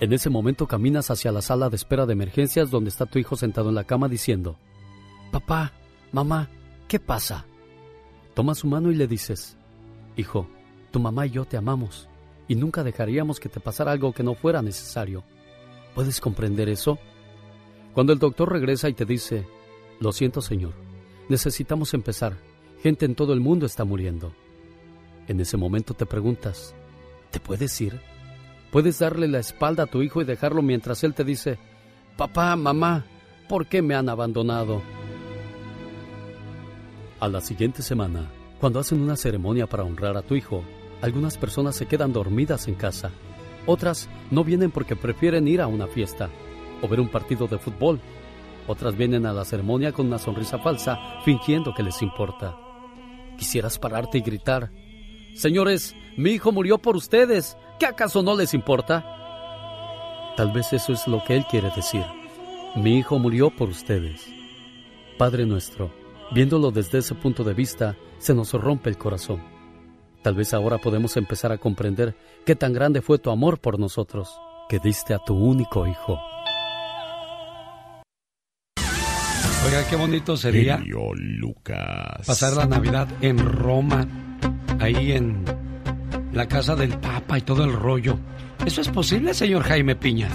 [0.00, 3.36] En ese momento caminas hacia la sala de espera de emergencias donde está tu hijo
[3.36, 4.56] sentado en la cama diciendo,
[5.30, 5.72] Papá,
[6.12, 6.48] mamá,
[6.88, 7.44] ¿qué pasa?
[8.32, 9.58] Tomas su mano y le dices,
[10.16, 10.48] Hijo,
[10.90, 12.08] tu mamá y yo te amamos
[12.48, 15.22] y nunca dejaríamos que te pasara algo que no fuera necesario.
[15.94, 16.98] ¿Puedes comprender eso?
[17.92, 19.46] Cuando el doctor regresa y te dice,
[20.00, 20.85] Lo siento, señor,
[21.28, 22.36] necesitamos empezar.
[22.82, 24.32] Gente en todo el mundo está muriendo.
[25.28, 26.74] En ese momento te preguntas,
[27.30, 28.00] ¿te puedes ir?
[28.70, 31.58] Puedes darle la espalda a tu hijo y dejarlo mientras él te dice,
[32.16, 33.06] papá, mamá,
[33.48, 34.82] ¿por qué me han abandonado?
[37.18, 38.30] A la siguiente semana,
[38.60, 40.62] cuando hacen una ceremonia para honrar a tu hijo,
[41.02, 43.10] algunas personas se quedan dormidas en casa.
[43.66, 46.30] Otras no vienen porque prefieren ir a una fiesta
[46.82, 48.00] o ver un partido de fútbol.
[48.66, 52.56] Otras vienen a la ceremonia con una sonrisa falsa, fingiendo que les importa.
[53.38, 54.70] Quisieras pararte y gritar,
[55.36, 57.58] Señores, mi hijo murió por ustedes.
[57.78, 59.04] ¿Qué acaso no les importa?
[60.34, 62.04] Tal vez eso es lo que él quiere decir.
[62.74, 64.26] Mi hijo murió por ustedes.
[65.18, 65.92] Padre nuestro,
[66.32, 69.42] viéndolo desde ese punto de vista, se nos rompe el corazón.
[70.22, 72.16] Tal vez ahora podemos empezar a comprender
[72.46, 74.40] qué tan grande fue tu amor por nosotros,
[74.70, 76.18] que diste a tu único hijo.
[79.76, 82.26] Oiga, qué bonito sería Lucas.
[82.26, 84.06] pasar la Navidad en Roma
[84.80, 85.44] ahí en
[86.32, 88.18] la casa del Papa y todo el rollo.
[88.64, 90.28] ¿Eso es posible, señor Jaime Piña?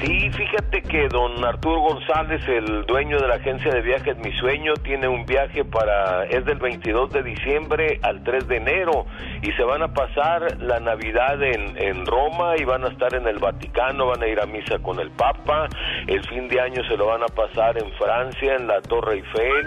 [0.00, 4.74] Sí, fíjate que don Arturo González, el dueño de la agencia de viajes Mi Sueño,
[4.74, 9.06] tiene un viaje para, es del 22 de diciembre al 3 de enero
[9.42, 13.26] y se van a pasar la Navidad en, en Roma y van a estar en
[13.26, 15.68] el Vaticano, van a ir a misa con el Papa,
[16.06, 19.66] el fin de año se lo van a pasar en Francia, en la Torre Eiffel,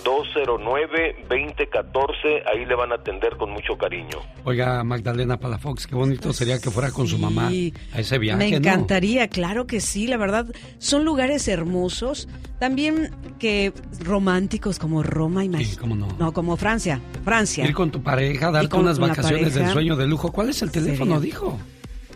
[0.04, 4.18] 626-209-2014, ahí le van a atender con mucho cariño.
[4.44, 8.50] Oiga, Magdalena Palafox, qué bonito sería que fuera con su mamá a ese viaje, Me
[8.50, 8.56] ¿no?
[8.58, 10.44] encantaría, claro que sí, la verdad.
[10.76, 16.08] Son lugares hermosos, también que románticos como Roma y Sí, cómo no.
[16.18, 17.64] No, como Francia, Francia.
[17.64, 20.33] Ir con tu pareja, darte con unas vacaciones del sueño de lujo.
[20.34, 21.32] ¿Cuál es el teléfono, Sería.
[21.32, 21.58] dijo?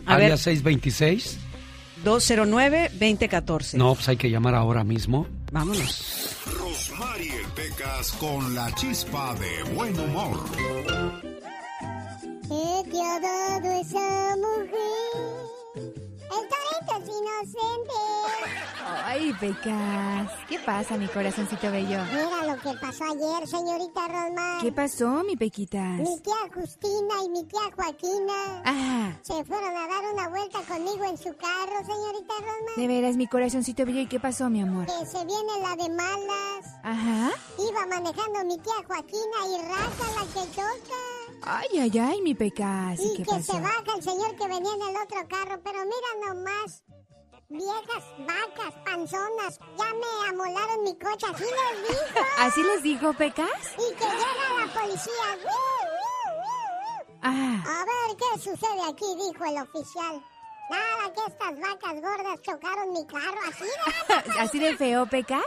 [0.05, 0.37] A Área ver.
[0.37, 1.37] 626.
[2.03, 3.73] 209-2014.
[3.77, 5.27] No, pues hay que llamar ahora mismo.
[5.51, 6.35] Vámonos.
[6.45, 10.39] Rosmarie Pecas con la chispa de buen humor.
[12.47, 15.35] ¿Qué te ha dado esa mujer?
[15.75, 16.47] El
[17.19, 17.93] torito es inocente.
[19.05, 20.31] Ay, Pecas.
[20.47, 21.99] ¿Qué pasa, mi corazoncito bello?
[22.11, 24.61] Mira lo que pasó ayer, señorita Rosmar.
[24.61, 25.99] ¿Qué pasó, mi Pequitas?
[25.99, 31.03] Mi tía Justina y mi tía Joaquina Ah, se fueron a dar una vuelta conmigo
[31.05, 32.75] en su carro, señorita Rosmar.
[32.77, 34.01] de veras, mi corazoncito bello.
[34.01, 34.85] ¿Y qué pasó, mi amor?
[34.85, 36.65] Que se viene la de malas.
[36.83, 37.31] Ajá.
[37.59, 40.99] Iba manejando mi tía Joaquina y raza la que choca.
[41.41, 42.99] Ay, ay, ay, mi Pecas.
[42.99, 43.53] ¿Y Y qué que pasó?
[43.53, 46.83] se baja el señor que venía en el otro carro, pero mira nomás.
[47.51, 52.25] Viejas vacas, panzonas, ya me amolaron mi coche, así les dijo.
[52.37, 53.73] ¿Así les dijo, Pecas?
[53.75, 55.49] Y que llega la policía.
[57.23, 60.23] Ah, A ver qué sucede aquí, dijo el oficial.
[60.69, 64.31] Nada, que estas vacas gordas chocaron mi carro, así de...
[64.39, 65.43] ¿así de feo, Pecas?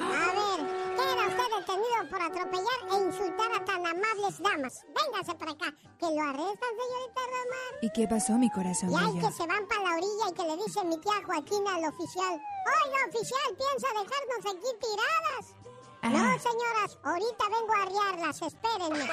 [0.00, 0.60] A ver,
[0.96, 4.74] queda usted detenido por atropellar e insultar a tan amables damas.
[4.94, 7.72] Véngase por acá, que lo arrestan, señorita Román.
[7.82, 8.90] ¿Y qué pasó, mi corazón?
[8.90, 9.26] Y hay bello?
[9.28, 12.34] que se van para la orilla y que le dice mi tía Joaquina al oficial.
[12.34, 15.44] Oiga, oficial, ¿piensa dejarnos aquí tiradas?
[16.00, 16.10] Ah.
[16.10, 19.10] No, señoras, ahorita vengo a arriarlas, espérenme.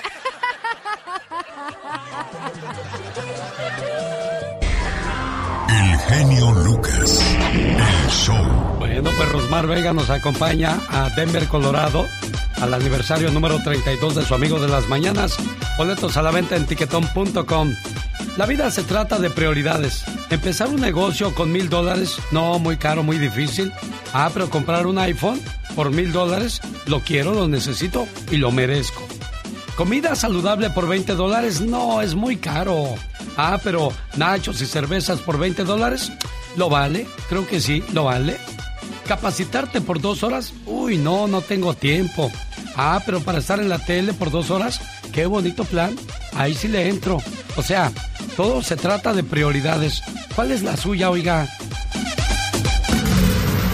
[5.70, 7.20] El genio Lucas.
[8.78, 12.06] Bueno, pues Rosmar Vega nos acompaña a Denver, Colorado,
[12.62, 15.36] al aniversario número 32 de su amigo de las mañanas.
[15.76, 17.74] Boletos a la venta en tiquetón.com.
[18.38, 20.04] La vida se trata de prioridades.
[20.30, 23.72] Empezar un negocio con mil dólares, no, muy caro, muy difícil.
[24.14, 25.42] Ah, pero comprar un iPhone
[25.76, 29.02] por mil dólares, lo quiero, lo necesito y lo merezco.
[29.76, 32.96] Comida saludable por 20 dólares, no, es muy caro.
[33.36, 36.12] Ah, pero nachos y cervezas por 20 dólares,
[36.58, 37.08] ¿lo vale?
[37.30, 38.38] Creo que sí, lo vale.
[39.08, 40.54] ¿Capacitarte por dos horas?
[40.66, 42.32] Uy, no, no tengo tiempo.
[42.76, 44.82] Ah, pero para estar en la tele por dos horas,
[45.14, 45.96] qué bonito plan.
[46.34, 47.22] Ahí sí le entro.
[47.56, 47.92] O sea,
[48.36, 50.02] todo se trata de prioridades.
[50.36, 51.48] ¿Cuál es la suya, oiga?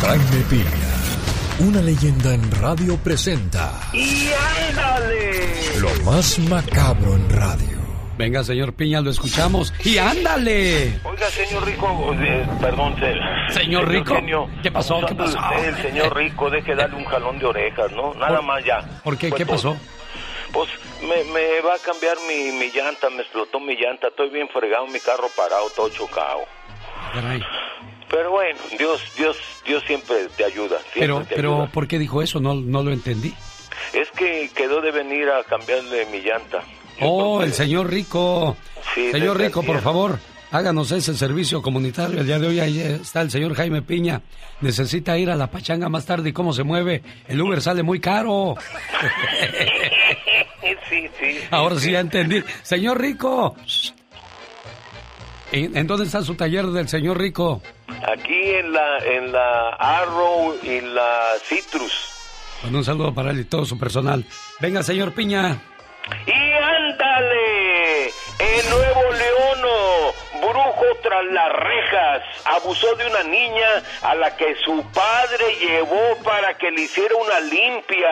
[0.01, 4.29] Jaime Piña, una leyenda en radio presenta ¡Y
[4.69, 5.79] ándale!
[5.79, 7.80] lo más macabro en radio.
[8.21, 9.73] Venga, señor Piña, lo escuchamos.
[9.83, 10.99] ¡Y ándale!
[11.03, 15.01] Oiga, señor Rico, eh, perdón, se- Señor Rico, genio, ¿qué pasó?
[15.07, 15.39] ¿Qué pasó?
[15.57, 18.13] el señor Rico, deje darle un jalón de orejas, ¿no?
[18.13, 18.79] Nada ¿Por- más ya.
[19.03, 19.31] ¿Por qué?
[19.31, 19.55] ¿Qué todo.
[19.55, 19.77] pasó?
[20.53, 20.69] Pues
[21.01, 24.85] me, me va a cambiar mi, mi llanta, me explotó mi llanta, estoy bien fregado,
[24.85, 26.41] mi carro parado, todo chocado.
[27.15, 27.41] Caray.
[28.07, 29.35] Pero bueno, Dios, Dios,
[29.65, 30.77] Dios siempre te ayuda.
[30.93, 31.67] Siempre Pero, te pero, ayuda.
[31.71, 32.39] ¿por qué dijo eso?
[32.39, 33.33] No, no lo entendí.
[33.93, 36.61] Es que quedó de venir a cambiarle mi llanta.
[37.01, 38.55] Oh, el señor Rico.
[38.95, 40.19] Sí, señor Rico, por favor,
[40.51, 42.21] háganos ese servicio comunitario.
[42.21, 44.21] El día de hoy ahí está el señor Jaime Piña.
[44.61, 47.01] Necesita ir a la pachanga más tarde y cómo se mueve.
[47.27, 48.55] El Uber sale muy caro.
[50.89, 51.39] sí, sí.
[51.49, 52.43] Ahora sí ya entendí.
[52.61, 53.55] Señor Rico.
[55.51, 57.61] ¿En, dónde está su taller del señor Rico?
[57.87, 61.91] Aquí en la, en la Arrow y la Citrus.
[62.61, 64.23] Bueno, un saludo para él y todo su personal.
[64.59, 65.59] Venga, señor Piña.
[66.25, 68.07] Y ándale,
[68.39, 69.61] en Nuevo León,
[70.41, 76.57] brujo tras las rejas, abusó de una niña a la que su padre llevó para
[76.57, 78.11] que le hiciera una limpia.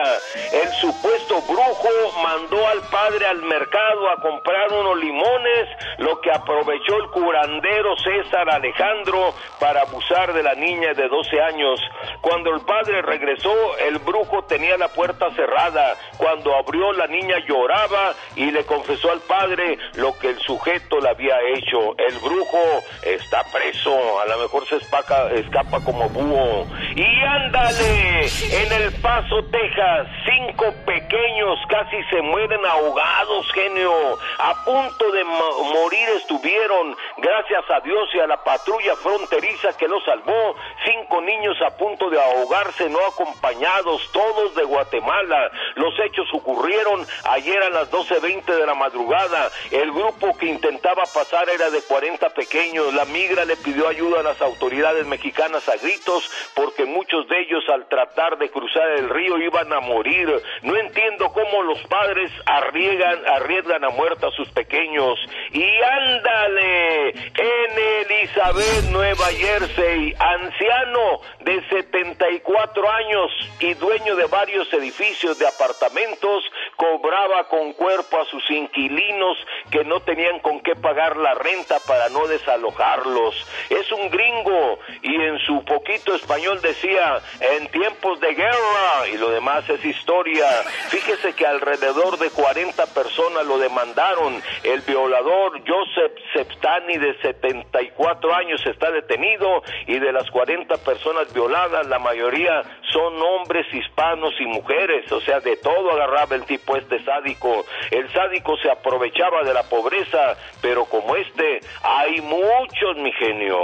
[0.52, 1.88] El supuesto brujo
[2.22, 8.48] mandó al padre al mercado a comprar unos limones, lo que aprovechó el curandero César
[8.50, 11.80] Alejandro para abusar de la niña de 12 años.
[12.20, 15.96] Cuando el padre regresó, el brujo tenía la puerta cerrada.
[16.16, 21.08] Cuando abrió, la niña lloraba y le confesó al padre lo que el sujeto le
[21.08, 21.94] había hecho.
[22.20, 22.58] Brujo
[23.02, 26.66] está preso, a lo mejor se escapa, escapa como búho.
[26.94, 33.92] Y ándale, en El Paso, Texas, cinco pequeños casi se mueren ahogados, genio.
[34.38, 39.88] A punto de mo- morir estuvieron, gracias a Dios y a la patrulla fronteriza que
[39.88, 40.56] los salvó.
[40.84, 45.50] Cinco niños a punto de ahogarse, no acompañados, todos de Guatemala.
[45.76, 49.50] Los hechos ocurrieron ayer a las 12.20 de la madrugada.
[49.70, 52.92] El grupo que intentaba pasar era de 40 pequeños.
[52.94, 57.64] La migra le pidió ayuda a las autoridades mexicanas a gritos porque muchos de ellos
[57.68, 60.30] al tratar de cruzar el río iban a morir.
[60.62, 65.18] No entiendo cómo los padres arriesgan, arriesgan a muerte a sus pequeños.
[65.52, 73.30] Y ándale, en Elizabeth, Nueva Jersey, anciano de 74 años
[73.60, 76.44] y dueño de varios edificios de apartamentos,
[76.76, 79.36] cobraba con cuerpo a sus inquilinos
[79.70, 83.34] que no tenían con qué pagar la renta para no desalojarlos.
[83.68, 89.30] Es un gringo y en su poquito español decía, en tiempos de guerra y lo
[89.30, 90.46] demás es historia.
[90.88, 94.42] Fíjese que alrededor de 40 personas lo demandaron.
[94.62, 101.86] El violador Joseph Septani de 74 años está detenido y de las 40 personas violadas
[101.86, 102.62] la mayoría
[102.92, 107.64] son hombres hispanos y mujeres, o sea, de todo agarraba el tipo este sádico.
[107.90, 113.56] El sádico se aprovechaba de la pobreza, pero como este hay muchos, mi genio.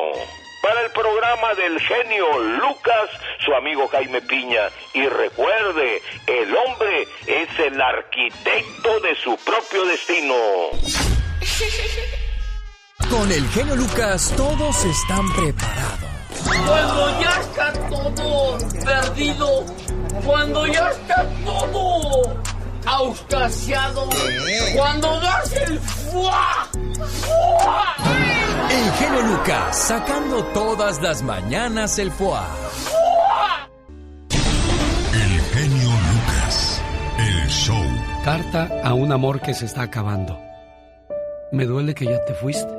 [0.62, 3.10] Para el programa del genio Lucas,
[3.44, 4.68] su amigo Jaime Piña.
[4.94, 10.34] Y recuerde, el hombre es el arquitecto de su propio destino.
[13.10, 16.10] Con el genio Lucas todos están preparados.
[16.66, 19.64] Cuando ya está todo perdido,
[20.24, 22.43] cuando ya está todo
[22.86, 24.08] auscasiado,
[24.74, 27.94] cuando das el fuá, fuá,
[28.70, 32.40] El genio Lucas sacando todas las mañanas el foie.
[35.12, 36.82] El genio Lucas.
[37.18, 37.84] El show.
[38.24, 40.38] Carta a un amor que se está acabando.
[41.52, 42.72] Me duele que ya te fuiste.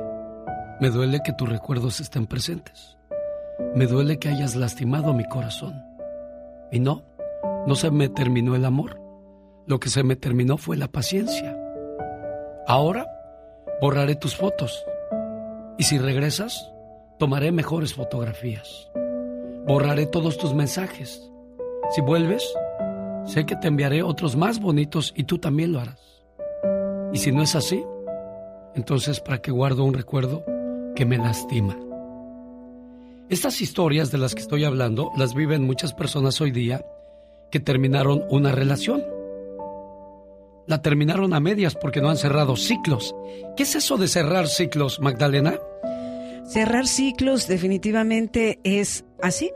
[0.80, 2.98] Me duele que tus recuerdos estén presentes.
[3.76, 5.84] Me duele que hayas lastimado mi corazón.
[6.72, 7.04] Y no,
[7.66, 9.07] no se me terminó el amor.
[9.68, 11.58] Lo que se me terminó fue la paciencia.
[12.66, 13.06] Ahora
[13.82, 14.86] borraré tus fotos.
[15.78, 16.72] Y si regresas,
[17.20, 18.90] tomaré mejores fotografías.
[19.68, 21.22] Borraré todos tus mensajes.
[21.94, 22.50] Si vuelves,
[23.26, 26.24] sé que te enviaré otros más bonitos y tú también lo harás.
[27.12, 27.84] Y si no es así,
[28.74, 30.46] entonces ¿para qué guardo un recuerdo
[30.96, 31.78] que me lastima?
[33.28, 36.86] Estas historias de las que estoy hablando las viven muchas personas hoy día
[37.52, 39.17] que terminaron una relación.
[40.68, 43.16] La terminaron a medias porque no han cerrado ciclos.
[43.56, 45.56] ¿Qué es eso de cerrar ciclos, Magdalena?
[46.46, 49.52] Cerrar ciclos definitivamente es así,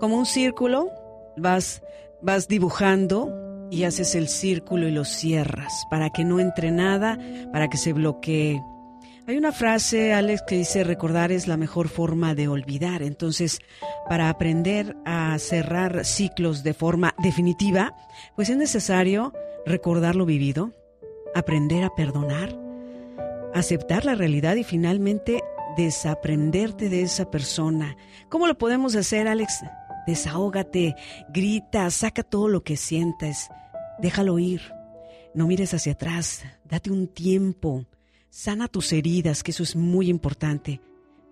[0.00, 0.90] como un círculo,
[1.36, 1.82] vas,
[2.20, 7.18] vas dibujando y haces el círculo y lo cierras para que no entre nada,
[7.52, 8.60] para que se bloquee.
[9.28, 13.02] Hay una frase, Alex, que dice recordar es la mejor forma de olvidar.
[13.02, 13.60] Entonces,
[14.08, 17.94] para aprender a cerrar ciclos de forma definitiva,
[18.34, 19.32] pues es necesario
[19.66, 20.72] recordar lo vivido,
[21.34, 22.58] aprender a perdonar,
[23.54, 25.42] aceptar la realidad y finalmente
[25.76, 27.96] desaprenderte de esa persona.
[28.28, 29.60] ¿Cómo lo podemos hacer, Alex?
[30.06, 30.96] Desahógate,
[31.32, 33.50] grita, saca todo lo que sientas,
[33.98, 34.60] déjalo ir.
[35.34, 37.86] No mires hacia atrás, date un tiempo,
[38.28, 40.80] sana tus heridas, que eso es muy importante.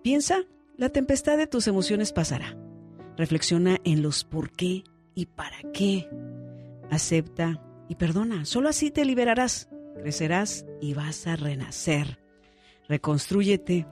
[0.01, 0.39] Piensa,
[0.77, 2.57] la tempestad de tus emociones pasará.
[3.17, 4.83] Reflexiona en los por qué
[5.13, 6.09] y para qué.
[6.89, 7.61] Acepta
[7.91, 9.67] y perdona, solo así te liberarás,
[10.01, 12.19] crecerás y vas a renacer.
[12.87, 13.85] Reconstrúyete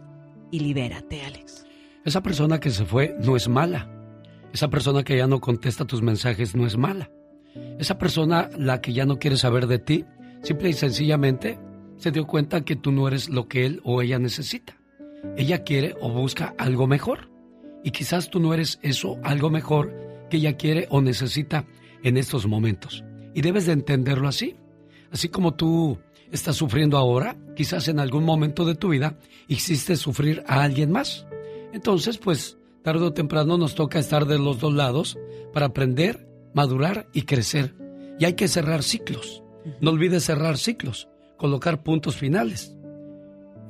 [0.52, 1.66] y libérate, Alex.
[2.06, 3.92] Esa persona que se fue no es mala.
[4.54, 7.12] Esa persona que ya no contesta tus mensajes no es mala.
[7.78, 10.06] Esa persona, la que ya no quiere saber de ti,
[10.44, 11.60] simple y sencillamente
[11.98, 14.78] se dio cuenta que tú no eres lo que él o ella necesita.
[15.36, 17.30] Ella quiere o busca algo mejor.
[17.84, 19.94] Y quizás tú no eres eso algo mejor
[20.30, 21.66] que ella quiere o necesita
[22.02, 23.04] en estos momentos.
[23.34, 24.56] Y debes de entenderlo así.
[25.12, 25.98] Así como tú
[26.32, 31.26] estás sufriendo ahora, quizás en algún momento de tu vida hiciste sufrir a alguien más.
[31.74, 35.18] Entonces, pues, tarde o temprano nos toca estar de los dos lados
[35.54, 37.76] para aprender, madurar y crecer.
[38.20, 39.44] Y hay que cerrar ciclos.
[39.82, 41.08] No olvides cerrar ciclos,
[41.38, 42.76] colocar puntos finales.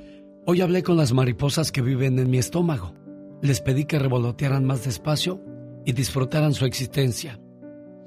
[0.47, 2.95] Hoy hablé con las mariposas que viven en mi estómago.
[3.43, 5.45] Les pedí que revolotearan más despacio
[5.85, 7.39] y disfrutaran su existencia.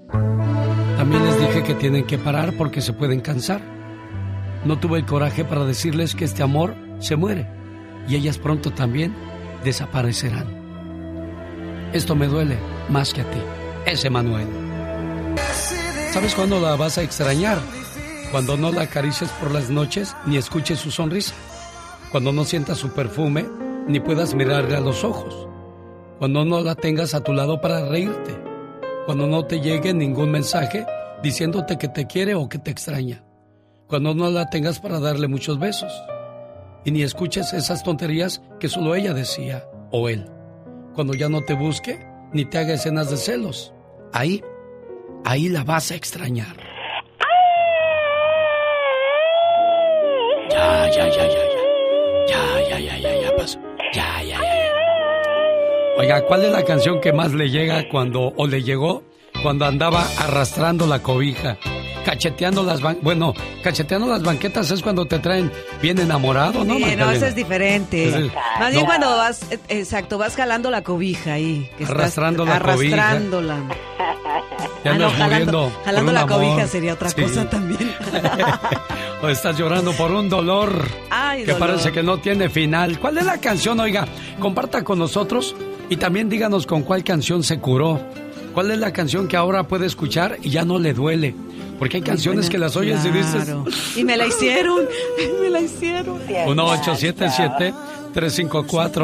[0.10, 3.62] También les dije que tienen que parar porque se pueden cansar.
[4.66, 7.48] No tuve el coraje para decirles que este amor se muere
[8.08, 9.14] y ellas pronto también
[9.64, 10.61] desaparecerán.
[11.94, 12.58] Esto me duele
[12.88, 13.40] más que a ti.
[13.86, 14.48] Ese Manuel.
[16.14, 17.58] ¿Sabes cuándo la vas a extrañar?
[18.32, 21.34] Cuando no la acaricies por las noches ni escuches su sonrisa.
[22.10, 23.46] Cuando no sientas su perfume
[23.90, 25.50] ni puedas mirarle a los ojos.
[26.18, 28.40] Cuando no la tengas a tu lado para reírte.
[29.06, 30.86] Cuando no te llegue ningún mensaje
[31.22, 33.22] diciéndote que te quiere o que te extraña.
[33.88, 35.92] Cuando no la tengas para darle muchos besos.
[36.86, 40.26] Y ni escuches esas tonterías que solo ella decía o él
[40.94, 42.00] cuando ya no te busque
[42.34, 43.74] ni te haga escenas de celos.
[44.14, 44.44] Ahí,
[45.26, 46.58] ahí la vas a extrañar.
[50.50, 51.62] Ya, ya, ya, ya, ya.
[52.28, 53.60] Ya, ya, ya, ya, ya pasó.
[53.94, 54.72] Ya, ya, ya, ya.
[55.98, 59.04] Oiga, ¿cuál es la canción que más le llega cuando, o le llegó,
[59.44, 61.58] cuando andaba arrastrando la cobija?
[62.04, 63.04] Cacheteando las banquetas.
[63.04, 63.34] Bueno,
[63.64, 65.52] cacheteando las banquetas es cuando te traen
[65.82, 66.78] bien enamorado, ¿no?
[66.78, 68.32] Sí, no, eso es diferente.
[68.60, 71.70] Más bien cuando vas, exacto, vas jalando la cobija ahí.
[71.84, 73.58] arrastrando la arrastrándola.
[74.84, 77.92] Ya ah, jalando, jalando la cobija sería otra cosa también.
[79.22, 83.00] o estás llorando por un dolor Ay, que parece que no tiene final.
[83.00, 84.08] ¿Cuál es la canción, oiga?
[84.40, 85.56] Comparta con nosotros
[85.90, 88.00] y también díganos con cuál canción se curó
[88.54, 91.34] ¿Cuál es la canción que ahora puede escuchar y ya no le duele?
[91.82, 93.44] Porque hay canciones que las oyes y dices...
[93.44, 93.66] Claro.
[93.96, 94.82] Y me la hicieron,
[95.42, 96.20] me la hicieron.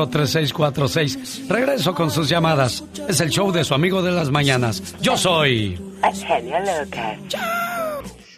[0.05, 1.47] 1-877-354-3646.
[1.49, 2.83] Regreso con sus llamadas.
[3.09, 4.95] Es el show de su amigo de las mañanas.
[5.01, 5.79] Yo soy...
[6.27, 7.17] genio Lucas.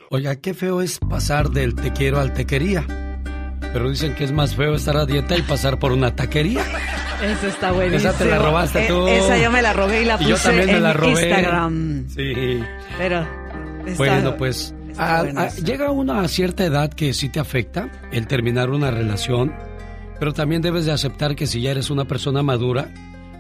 [0.10, 2.86] Oiga, qué feo es pasar del te quiero al te quería.
[3.74, 6.64] Pero dicen que es más feo estar a dieta y pasar por una taquería.
[7.22, 8.10] Eso está buenísimo.
[8.10, 9.06] Esa te la robaste Eh, tú.
[9.06, 11.10] Esa yo me la robé y la Y puse yo también me en la robé.
[11.12, 12.08] Instagram.
[12.16, 12.64] Sí.
[12.98, 13.28] Pero
[13.98, 18.70] Bueno, pues a- a- llega uno a cierta edad que sí te afecta el terminar
[18.70, 19.54] una relación,
[20.20, 22.90] pero también debes de aceptar que si ya eres una persona madura,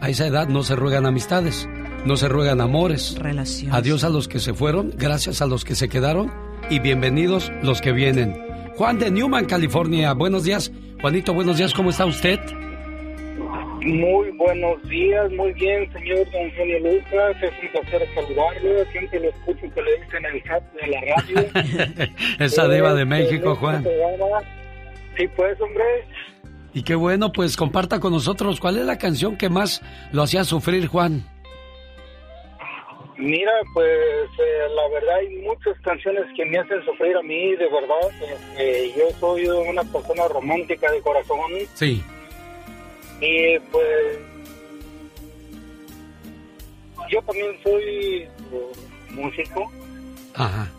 [0.01, 1.67] a esa edad no se ruegan amistades,
[2.05, 3.15] no se ruegan amores.
[3.19, 3.73] Relaciones.
[3.75, 6.31] Adiós a los que se fueron, gracias a los que se quedaron
[6.69, 8.35] y bienvenidos los que vienen.
[8.77, 10.71] Juan de Newman, California, buenos días.
[11.01, 12.39] Juanito, buenos días, ¿cómo está usted?
[13.81, 17.35] Muy buenos días, muy bien, señor Don Genio Lucas.
[17.41, 18.85] Es un placer saludarlo.
[18.91, 22.13] Siempre lo escucho que le dicen el chat de la radio.
[22.39, 23.83] Esa diva de Eh, México, este Juan.
[23.83, 24.41] programa.
[25.17, 25.83] Sí, pues, hombre.
[26.73, 29.81] Y qué bueno, pues comparta con nosotros cuál es la canción que más
[30.11, 31.23] lo hacía sufrir, Juan.
[33.17, 37.65] Mira, pues eh, la verdad hay muchas canciones que me hacen sufrir a mí, de
[37.69, 38.09] verdad.
[38.21, 41.37] Este, yo soy una persona romántica de corazón
[41.73, 42.03] Sí.
[43.21, 44.19] Y pues
[47.09, 48.29] yo también soy eh,
[49.11, 49.71] músico
[50.35, 50.69] Ajá.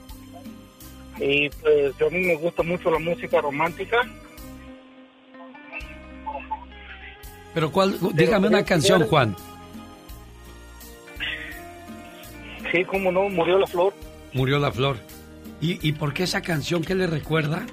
[1.19, 3.99] y pues a mí me gusta mucho la música romántica.
[7.53, 9.35] Pero cuál, dígame una canción, Juan.
[12.71, 13.93] Sí, como no, murió la flor.
[14.33, 14.99] Murió la flor.
[15.61, 17.67] ¿Y, ¿Y por qué esa canción qué le recuerda?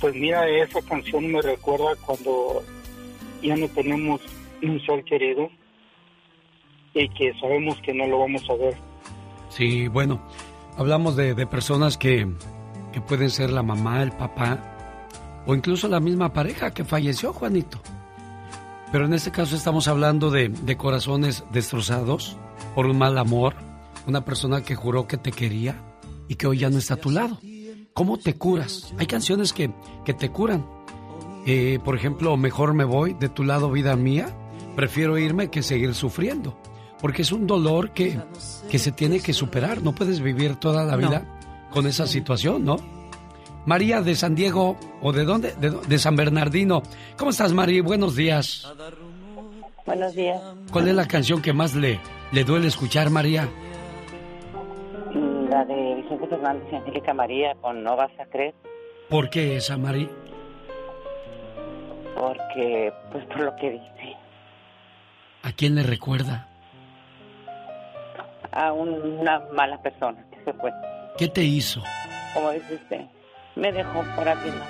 [0.00, 2.62] Pues mira, esa canción me recuerda cuando
[3.42, 4.20] ya no tenemos
[4.62, 5.50] un sol querido
[6.94, 8.76] y que sabemos que no lo vamos a ver.
[9.50, 10.20] Sí, bueno,
[10.76, 12.26] hablamos de, de personas que,
[12.92, 17.80] que pueden ser la mamá, el papá o incluso la misma pareja que falleció, Juanito.
[18.92, 22.36] Pero en este caso estamos hablando de, de corazones destrozados
[22.74, 23.54] por un mal amor,
[24.06, 25.76] una persona que juró que te quería
[26.26, 27.38] y que hoy ya no está a tu lado.
[27.94, 28.94] ¿Cómo te curas?
[28.98, 29.70] Hay canciones que,
[30.04, 30.64] que te curan.
[31.46, 34.28] Eh, por ejemplo, Mejor me voy, de tu lado vida mía,
[34.76, 36.56] prefiero irme que seguir sufriendo.
[37.00, 38.18] Porque es un dolor que,
[38.70, 39.82] que se tiene que superar.
[39.82, 41.08] No puedes vivir toda la No.
[41.08, 41.24] vida
[41.70, 42.76] con esa situación, ¿no?
[43.66, 45.54] María de San Diego, ¿o de dónde?
[45.60, 46.82] De, de San Bernardino.
[47.16, 47.82] ¿Cómo estás, María?
[47.82, 48.66] Buenos días.
[49.86, 50.40] Buenos días.
[50.72, 52.00] ¿Cuál es la canción que más le,
[52.32, 53.48] le duele escuchar, María?
[55.50, 58.54] La de Vicente Fernández y Angélica María con No vas a creer,
[59.08, 60.08] ¿Por qué esa, María?
[62.16, 64.16] porque, pues por lo que dice,
[65.42, 66.46] ¿A quién le recuerda?
[68.52, 70.70] a un- una mala persona que se fue,
[71.18, 71.82] ¿Qué te hizo?
[72.34, 73.00] como dice usted,
[73.56, 74.68] me dejó por alguien más.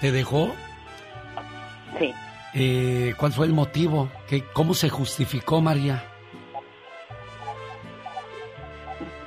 [0.00, 0.50] ¿Te dejó?
[1.98, 2.12] Sí.
[2.54, 4.08] Eh, ¿Cuál fue el motivo?
[4.28, 6.02] ¿Qué, ¿Cómo se justificó, María?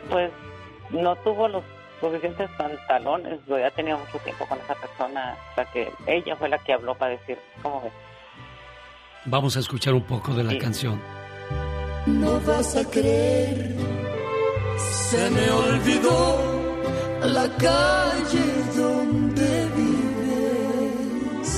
[0.10, 0.32] Pues
[0.92, 1.64] no tuvo los
[2.00, 6.50] suficientes pantalones, yo ya tenía mucho tiempo con esa persona, o sea que ella fue
[6.50, 7.94] la que habló para decir, ¿cómo ves?
[9.26, 11.00] Vamos a escuchar un poco de la canción.
[12.08, 13.76] No vas a creer,
[14.78, 16.62] se me olvidó
[17.26, 18.44] la calle
[18.76, 21.52] donde vives.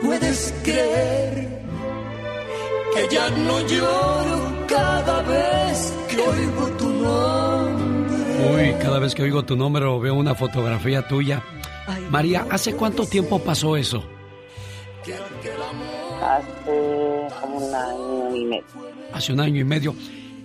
[0.00, 1.55] Puedes creer
[2.96, 8.16] que ya no lloro cada vez que oigo tu nombre.
[8.54, 11.42] Uy, cada vez que oigo tu nombre o veo una fotografía tuya.
[12.10, 14.02] María, ¿hace cuánto tiempo pasó eso?
[16.22, 18.64] Hace como un año y medio.
[19.12, 19.94] Hace un año y medio.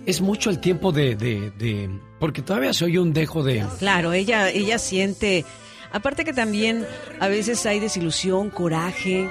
[0.06, 1.16] Es mucho el tiempo de...
[1.16, 3.64] de, de- porque todavía se oye un dejo de...
[3.78, 5.44] Claro, ella, ella siente,
[5.92, 6.86] aparte que también
[7.18, 9.28] a veces hay desilusión, coraje,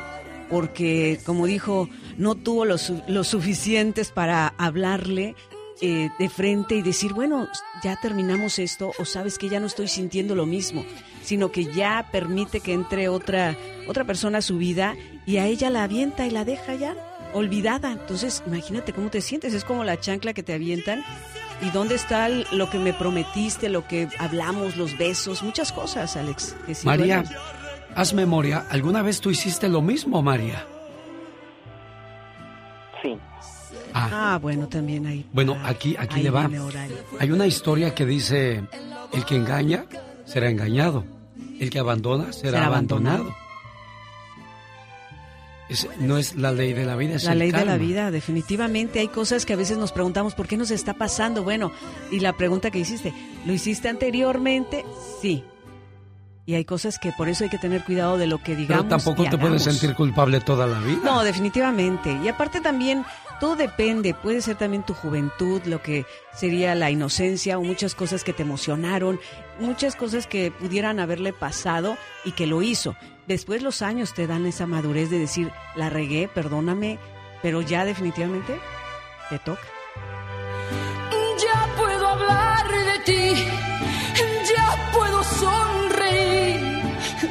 [0.52, 5.34] porque como dijo, no tuvo los, los suficientes para hablarle
[5.82, 7.48] eh, de frente y decir, bueno,
[7.84, 10.86] ya terminamos esto o sabes que ya no estoy sintiendo lo mismo,
[11.23, 13.56] sino que ya permite que entre otra,
[13.88, 14.95] otra persona a su vida
[15.26, 16.95] y a ella la avienta y la deja ya
[17.34, 17.91] olvidada.
[17.94, 21.03] Entonces, imagínate cómo te sientes, es como la chancla que te avientan.
[21.64, 26.18] ¿Y dónde está el- lo que me prometiste, lo que hablamos, los besos, muchas cosas,
[26.18, 26.56] Alex?
[26.65, 27.38] que sí María, duelen?
[27.95, 28.65] Haz memoria.
[28.69, 30.65] ¿Alguna vez tú hiciste lo mismo, María?
[33.01, 33.18] Sí.
[33.93, 35.26] Ah, Ah, bueno, también hay.
[35.34, 36.49] bueno, aquí, aquí ahí le va.
[37.19, 38.63] Hay una historia que dice,
[39.13, 39.85] el que engaña
[40.26, 41.03] será engañado,
[41.59, 43.15] el que abandona será, Será abandonado.
[43.15, 43.41] abandonado.
[45.69, 48.11] es- no es la ley de la vida, es La el ley de la vida,
[48.11, 48.99] definitivamente.
[48.99, 51.43] Hay cosas que a veces nos preguntamos, ¿por qué nos está pasando?
[51.43, 51.72] Bueno,
[52.11, 53.13] y la pregunta que hiciste,
[53.45, 54.84] ¿lo hiciste anteriormente?
[55.22, 55.45] Sí.
[56.52, 58.84] Y hay cosas que por eso hay que tener cuidado de lo que digamos.
[58.84, 60.99] Pero tampoco y te puedes sentir culpable toda la vida.
[61.02, 62.19] No, definitivamente.
[62.22, 63.06] Y aparte también,
[63.40, 64.14] todo depende.
[64.14, 68.44] Puede ser también tu juventud, lo que sería la inocencia o muchas cosas que te
[68.44, 69.18] emocionaron,
[69.61, 71.95] muchas cosas que pudieran haberle pasado
[72.26, 72.98] y que lo hizo.
[73.28, 76.99] Después los años te dan esa madurez de decir, la regué, perdóname,
[77.41, 78.60] pero ya definitivamente
[79.30, 79.64] te toca.
[81.40, 83.36] Ya puedo hablar de ti,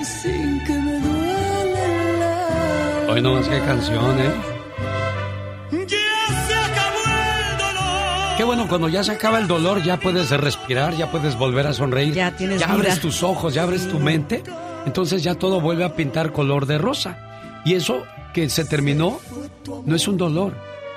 [0.05, 2.37] sin que me duela.
[3.09, 4.31] Hoy no más que canción, ¿eh?
[5.73, 7.01] Ya se acabó
[7.53, 8.37] el dolor.
[8.37, 11.73] Qué bueno, cuando ya se acaba el dolor, ya puedes respirar, ya puedes volver a
[11.73, 12.15] sonreír.
[12.15, 12.75] Ya tienes Ya vida.
[12.77, 14.43] abres tus ojos, ya abres tu mente.
[14.87, 17.19] Entonces ya todo vuelve a pintar color de rosa.
[17.65, 18.03] Y eso
[18.33, 19.19] que se terminó
[19.85, 20.55] no es un dolor,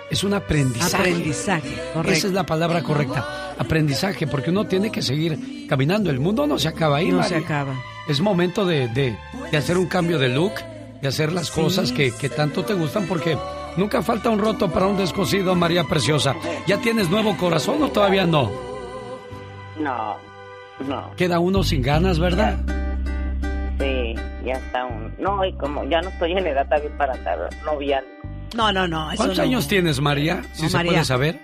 [0.10, 0.96] es un aprendizaje.
[0.96, 2.12] Aprendizaje, correcto.
[2.18, 3.54] Esa es la palabra correcta.
[3.58, 6.10] Aprendizaje, porque uno tiene que seguir caminando.
[6.10, 7.30] El mundo no se acaba ahí, No Mari.
[7.30, 7.74] se acaba.
[8.08, 9.18] Es momento de, de-
[9.52, 10.54] de hacer un cambio de look,
[11.02, 13.38] de hacer las cosas que, que tanto te gustan, porque
[13.78, 16.36] nunca falta un roto para un descosido, María Preciosa.
[16.68, 18.52] ¿Ya tienes nuevo corazón o todavía no?
[19.80, 20.16] No,
[20.88, 22.58] no, Queda uno sin ganas, ¿verdad?
[23.80, 24.14] sí,
[24.46, 25.14] ya está un...
[25.18, 28.10] No, y como ya no estoy en edad también para estar noviando.
[28.56, 29.08] No, no, no.
[29.12, 29.44] eso ¿Cuántos no.
[29.46, 30.44] años tienes, María?
[30.54, 30.92] Si No, se María.
[30.92, 31.40] puede saber.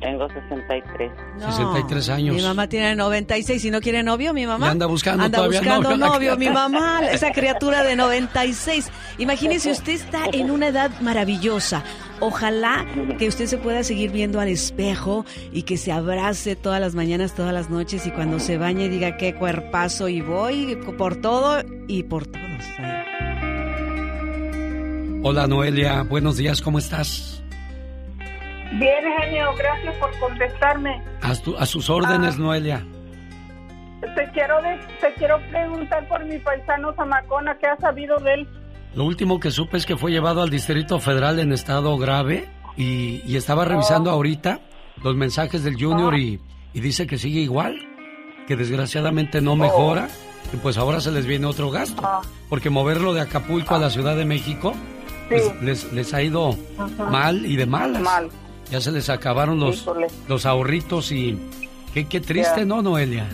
[0.00, 1.12] Tengo 63.
[1.38, 2.36] No, 63 años.
[2.36, 4.66] Mi mamá tiene 96 y no quiere novio, mi mamá.
[4.66, 8.90] Y anda buscando Anda todavía buscando novio, mi mamá, esa criatura de 96.
[9.18, 11.82] Imagínese, usted está en una edad maravillosa.
[12.20, 12.86] Ojalá
[13.18, 17.34] que usted se pueda seguir viendo al espejo y que se abrace todas las mañanas,
[17.34, 22.04] todas las noches y cuando se bañe diga qué cuerpazo y voy por todo y
[22.04, 22.44] por todos.
[25.22, 26.02] Hola, Noelia.
[26.02, 27.43] Buenos días, ¿cómo estás?
[28.78, 31.02] Bien, genio, gracias por contestarme.
[31.22, 32.38] A, tu- a sus órdenes, Ah.
[32.40, 32.84] Noelia.
[34.14, 38.48] Te quiero de- te quiero preguntar por mi paisano Zamacona, ¿qué has sabido de él?
[38.94, 42.46] Lo último que supe es que fue llevado al Distrito Federal en estado grave
[42.76, 44.60] y, y estaba revisando ahorita
[45.02, 46.38] los mensajes del Junior y,
[46.74, 47.76] y dice que sigue igual,
[48.46, 50.08] que desgraciadamente no mejora
[50.52, 52.02] y pues ahora se les viene otro gasto,
[52.50, 54.74] porque moverlo de Acapulco a la Ciudad de México
[55.28, 56.54] pues, les, les ha ido
[57.10, 58.02] mal y de malas.
[58.02, 58.28] Mal.
[58.70, 60.06] Ya se les acabaron los, Híjole.
[60.28, 61.38] los ahorritos y
[61.92, 62.64] qué, qué triste, Ya.
[62.64, 63.26] ¿no, Noelia?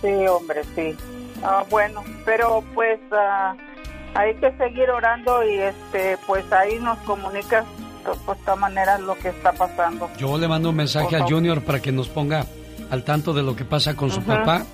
[0.00, 0.94] Sí, hombre, sí.
[1.42, 3.54] Ah, bueno, pero pues ah,
[4.14, 7.64] hay que seguir orando y este pues ahí nos comunicas
[8.04, 10.08] pues, de esta manera lo que está pasando.
[10.18, 11.28] Yo le mando un mensaje Ojo.
[11.28, 12.46] Junior para que nos ponga
[12.90, 14.64] al tanto de lo que pasa con su papá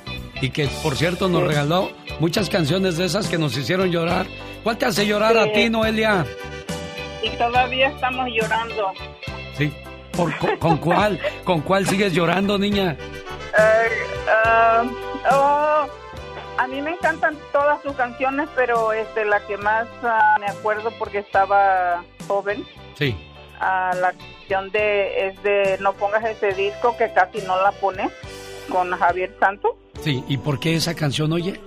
[0.43, 1.49] y que, por cierto, nos Sí.
[1.49, 4.27] regaló muchas canciones de esas que nos hicieron llorar.
[4.63, 6.27] ¿Cuál te hace llorar a ti, Noelia?
[7.23, 8.93] Y todavía estamos llorando.
[9.61, 9.73] Sí.
[10.17, 11.21] ¿Por, con, con cuál?
[11.45, 12.97] ¿Con cuál sigues llorando, niña?
[13.59, 13.89] Eh,
[14.45, 14.85] ah,
[15.33, 15.87] oh,
[16.59, 20.91] a mí me encantan todas sus canciones, pero este la que más ah, me acuerdo
[20.99, 22.65] porque estaba joven,
[22.95, 23.17] Sí.
[23.61, 28.09] ah, la canción de es de No pongas ese disco que casi no la pone
[28.71, 29.73] con Javier Santos,
[30.03, 30.25] Sí.
[30.29, 31.61] ¿Y por qué esa canción, oye?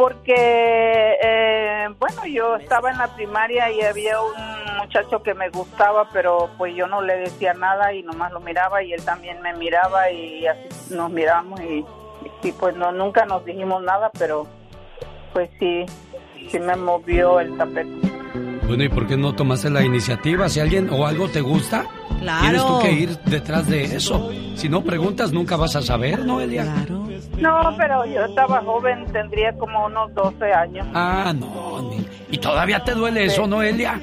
[0.00, 6.08] Porque eh, bueno yo estaba en la primaria y había un muchacho que me gustaba,
[6.10, 9.52] pero pues yo no le decía nada y nomás lo miraba y él también me
[9.52, 11.84] miraba y así nos miramos y,
[12.58, 14.46] pues no nunca nos dijimos nada, pero
[15.34, 15.84] pues sí
[16.50, 18.10] sí me movió el tapete.
[18.66, 20.48] Bueno, ¿y por qué no tomaste la iniciativa?
[20.48, 21.84] Si alguien o algo te gusta,
[22.20, 22.40] Claro.
[22.42, 24.30] tienes tú que ir detrás de eso.
[24.54, 26.64] Si no preguntas, nunca vas a saber, Noelia.
[27.38, 30.86] No, pero yo estaba joven, tendría como unos 12 años.
[30.94, 31.90] Ah, no.
[31.90, 33.98] ni- ¿Y todavía te duele eso, Noelia?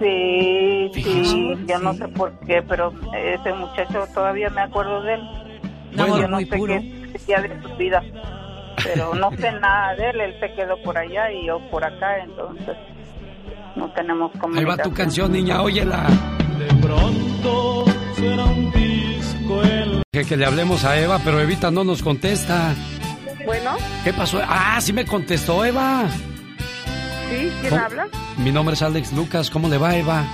[0.00, 1.24] Sí, Fíjese.
[1.24, 5.20] sí, yo no sé por qué, pero ese muchacho todavía me acuerdo de él.
[5.94, 6.18] Bueno.
[6.18, 6.74] yo no muy sé puro.
[6.74, 8.02] qué decía de su vida,
[8.82, 12.18] pero no sé nada de él, él se quedó por allá y yo por acá,
[12.24, 12.76] entonces
[13.76, 14.78] no tenemos Ahí comunicación.
[14.78, 16.06] va tu canción, niña, óyela.
[16.80, 17.84] Pronto
[18.16, 19.62] será un disco
[20.12, 22.74] Dije que le hablemos a Eva, pero Evita no nos contesta.
[23.44, 24.40] Bueno, ¿Qué pasó?
[24.46, 26.04] Ah, sí me contestó Eva.
[27.30, 27.48] ¿sí?
[27.60, 27.82] ¿Quién ¿Cómo?
[27.82, 28.08] habla?
[28.38, 29.50] Mi nombre es Alex Lucas.
[29.50, 30.24] ¿Cómo le va, Eva?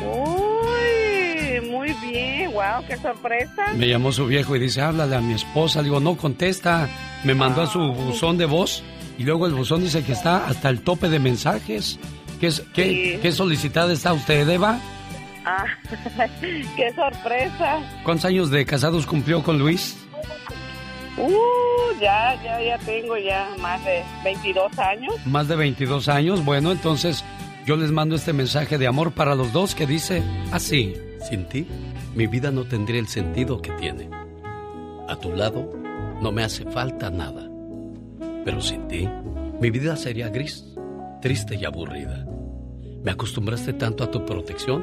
[0.00, 3.72] Uy, muy bien, wow, qué sorpresa.
[3.76, 5.80] Me llamó su viejo y dice, háblale a mi esposa.
[5.80, 6.88] Le digo, no contesta.
[7.24, 8.82] Me mandó a su buzón de voz
[9.18, 11.98] y luego el buzón dice que está hasta el tope de mensajes.
[12.40, 12.84] ¿Qué, qué,
[13.14, 13.18] Sí.
[13.22, 14.78] qué solicitada está usted, Eva?
[15.44, 15.66] Ah,
[16.40, 17.80] qué sorpresa.
[18.02, 19.96] ¿Cuántos años de casados cumplió con Luis?
[21.16, 25.14] Uh, ya, ya, ya tengo ya más de 22 años.
[25.26, 26.44] Más de 22 años.
[26.44, 27.24] Bueno, entonces
[27.66, 30.94] yo les mando este mensaje de amor para los dos que dice así.
[31.28, 31.66] Sin ti,
[32.14, 34.10] mi vida no tendría el sentido que tiene.
[35.08, 35.70] A tu lado,
[36.20, 37.48] no me hace falta nada.
[38.44, 39.08] Pero sin ti,
[39.60, 40.64] mi vida sería gris,
[41.22, 42.26] triste y aburrida.
[43.02, 44.82] Me acostumbraste tanto a tu protección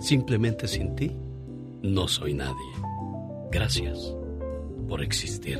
[0.00, 1.16] simplemente sin ti,
[1.82, 2.54] no soy nadie.
[3.50, 4.14] Gracias
[4.88, 5.58] por existir.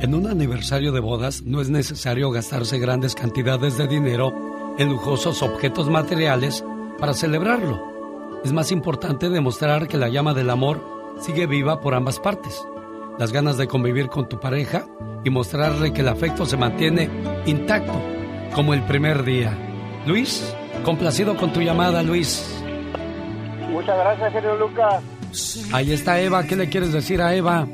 [0.00, 5.42] En un aniversario de bodas no es necesario gastarse grandes cantidades de dinero en lujosos
[5.42, 6.64] objetos materiales
[6.98, 7.92] para celebrarlo.
[8.44, 10.84] Es más importante demostrar que la llama del amor
[11.20, 12.66] sigue viva por ambas partes.
[13.18, 14.86] Las ganas de convivir con tu pareja
[15.24, 17.08] y mostrarle que el afecto se mantiene
[17.46, 18.00] intacto,
[18.54, 19.56] como el primer día.
[20.06, 22.61] Luis, complacido con tu llamada, Luis.
[23.72, 25.02] Muchas gracias, genio Lucas.
[25.72, 26.44] Ahí está Eva.
[26.44, 27.66] ¿Qué le quieres decir a Eva?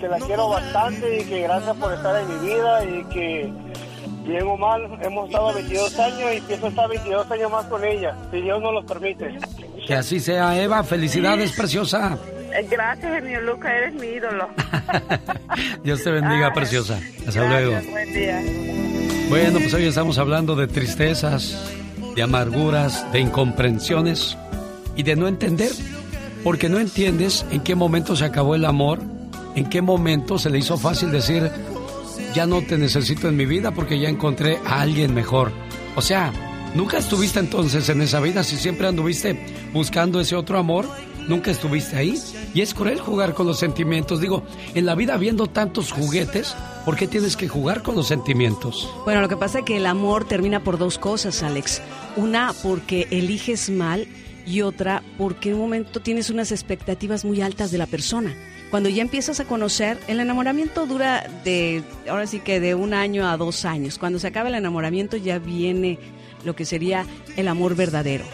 [0.00, 3.52] Que la quiero bastante y que gracias por estar en mi vida y que
[4.24, 8.16] bien o mal hemos estado 22 años y pienso estar 22 años más con ella,
[8.30, 9.38] si Dios nos lo permite.
[9.86, 10.82] Que así sea, Eva.
[10.82, 12.18] Felicidades, preciosa.
[12.52, 14.48] Eh, Gracias, genio Lucas, eres mi ídolo.
[15.84, 16.98] Dios te bendiga, preciosa.
[17.26, 17.80] Hasta luego.
[17.90, 18.40] Buen día.
[19.28, 21.72] Bueno, pues hoy estamos hablando de tristezas,
[22.16, 24.36] de amarguras, de incomprensiones
[24.98, 25.72] y de no entender.
[26.44, 29.00] Porque no entiendes en qué momento se acabó el amor,
[29.54, 31.50] en qué momento se le hizo fácil decir,
[32.34, 35.52] ya no te necesito en mi vida porque ya encontré a alguien mejor.
[35.96, 36.32] O sea,
[36.74, 39.38] nunca estuviste entonces en esa vida, si siempre anduviste
[39.72, 40.88] buscando ese otro amor,
[41.28, 42.18] nunca estuviste ahí.
[42.54, 44.20] Y es cruel jugar con los sentimientos.
[44.20, 44.44] Digo,
[44.74, 48.88] en la vida habiendo tantos juguetes, ¿por qué tienes que jugar con los sentimientos?
[49.04, 51.82] Bueno, lo que pasa es que el amor termina por dos cosas, Alex.
[52.16, 54.08] Una, porque eliges mal
[54.48, 58.34] y otra, porque en un momento tienes unas expectativas muy altas de la persona.
[58.70, 63.28] Cuando ya empiezas a conocer, el enamoramiento dura de, ahora sí que de un año
[63.28, 63.98] a dos años.
[63.98, 65.98] Cuando se acaba el enamoramiento ya viene
[66.44, 67.04] lo que sería
[67.36, 68.24] el amor verdadero.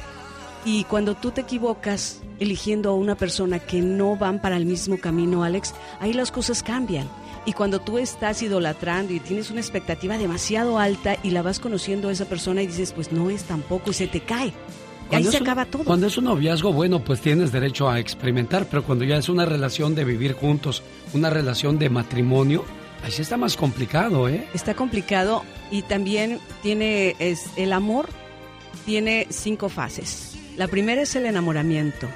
[0.65, 4.99] Y cuando tú te equivocas eligiendo a una persona que no van para el mismo
[4.99, 7.09] camino, Alex, ahí las cosas cambian.
[7.45, 12.09] Y cuando tú estás idolatrando y tienes una expectativa demasiado alta y la vas conociendo
[12.09, 14.53] a esa persona y dices, pues no es tampoco, y se te cae.
[15.17, 15.85] Ahí Cuando se es un- acaba todo.
[15.85, 19.45] Cuando es un noviazgo, bueno, pues tienes derecho a experimentar, pero cuando ya es una
[19.47, 20.83] relación de vivir juntos,
[21.13, 22.65] una relación de matrimonio,
[23.03, 24.47] ahí sí está más complicado, ¿eh?
[24.55, 28.09] Está complicado y también tiene es el amor
[28.87, 30.37] tiene cinco fases.
[30.57, 32.09] La primera es el enamoramiento.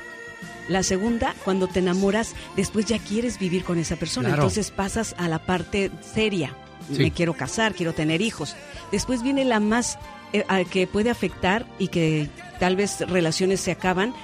[0.68, 4.28] La segunda, cuando te enamoras, después ya quieres vivir con esa persona.
[4.28, 4.42] Claro.
[4.42, 6.54] Entonces pasas a la parte seria.
[6.92, 6.98] Sí.
[7.02, 8.54] Me quiero casar, quiero tener hijos.
[8.92, 9.98] Después viene la más
[10.32, 12.28] eh, a- que puede afectar y que
[12.60, 14.14] tal vez relaciones se acaban,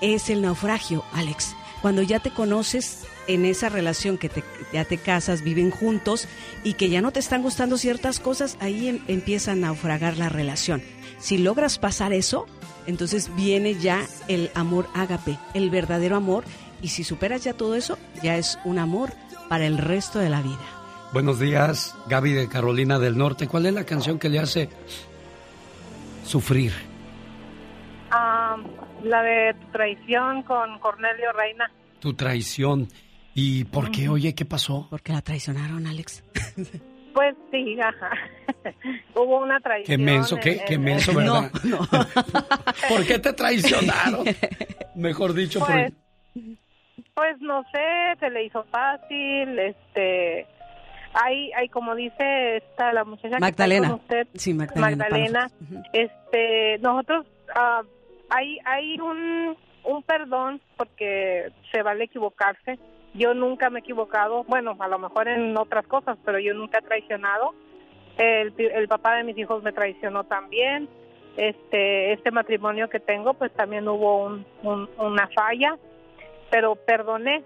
[0.00, 1.54] es el naufragio, Alex.
[1.82, 4.42] Cuando ya te conoces en esa relación que te,
[4.72, 6.28] ya te casas, viven juntos
[6.62, 10.28] y que ya no te están gustando ciertas cosas, ahí em- empieza a naufragar la
[10.28, 10.82] relación.
[11.18, 12.46] Si logras pasar eso,
[12.86, 16.44] entonces viene ya el amor ágape, el verdadero amor,
[16.82, 19.12] y si superas ya todo eso, ya es un amor
[19.48, 20.60] para el resto de la vida.
[21.14, 23.46] Buenos días, Gaby de Carolina del Norte.
[23.46, 24.68] ¿Cuál es la canción que le hace
[26.24, 26.72] sufrir?
[28.10, 28.56] Ah,
[29.02, 31.70] la de tu traición con Cornelio Reina.
[32.00, 32.88] Tu traición.
[33.34, 34.08] ¿Y por qué?
[34.08, 34.86] Oye, ¿qué pasó?
[34.90, 36.22] Porque la traicionaron, Alex.
[37.14, 38.10] Pues sí, ajá.
[39.14, 39.98] Hubo una traición.
[39.98, 41.48] Qué menso, qué, en- qué en- menso, en- ¿verdad?
[42.88, 44.24] ¿Por qué te traicionaron?
[44.96, 45.92] Mejor dicho, por Pues,
[47.14, 50.44] pues no sé, se le hizo fácil, este,
[51.14, 53.88] hay, hay como dice esta la muchacha Magdalena.
[53.88, 55.46] que está con usted, Sí, Magdalena Magdalena,
[55.92, 57.82] este, nosotros ah,
[58.30, 62.78] hay hay un un perdón porque se vale equivocarse.
[63.14, 66.78] Yo nunca me he equivocado, bueno, a lo mejor en otras cosas, pero yo nunca
[66.78, 67.54] he traicionado.
[68.16, 70.88] El, el papá de mis hijos me traicionó también.
[71.36, 75.76] Este este matrimonio que tengo, pues también hubo un, un- una falla,
[76.50, 77.42] pero perdoné,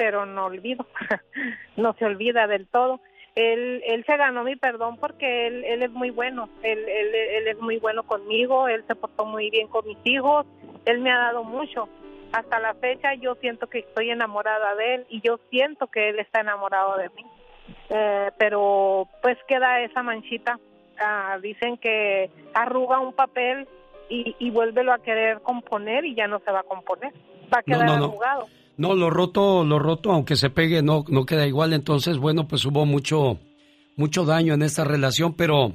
[0.00, 0.86] pero no olvido,
[1.76, 3.02] no se olvida del todo.
[3.34, 7.48] Él, él se ganó mi perdón porque él, él es muy bueno, él, él, él
[7.48, 10.46] es muy bueno conmigo, él se portó muy bien con mis hijos,
[10.86, 11.86] él me ha dado mucho
[12.32, 16.18] hasta la fecha yo siento que estoy enamorada de él y yo siento que él
[16.18, 17.26] está enamorado de mí.
[17.90, 20.58] Eh, pero pues queda esa manchita.
[20.98, 23.68] Ah, dicen que arruga un papel
[24.08, 27.12] y, y vuélvelo a querer componer y ya no se va a componer.
[27.52, 28.04] Va a quedar no, no.
[28.06, 28.46] arrugado.
[28.46, 31.72] No, lo roto, lo roto, aunque se pegue, no, no queda igual.
[31.72, 33.38] Entonces, bueno, pues hubo mucho,
[33.96, 35.74] mucho daño en esta relación, pero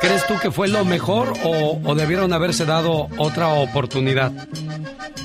[0.00, 4.32] ¿crees tú que fue lo mejor o, o debieron haberse dado otra oportunidad?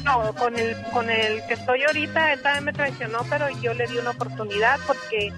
[0.04, 3.88] No, con el, con el que estoy ahorita, él también me traicionó, pero yo le
[3.88, 5.34] di una oportunidad porque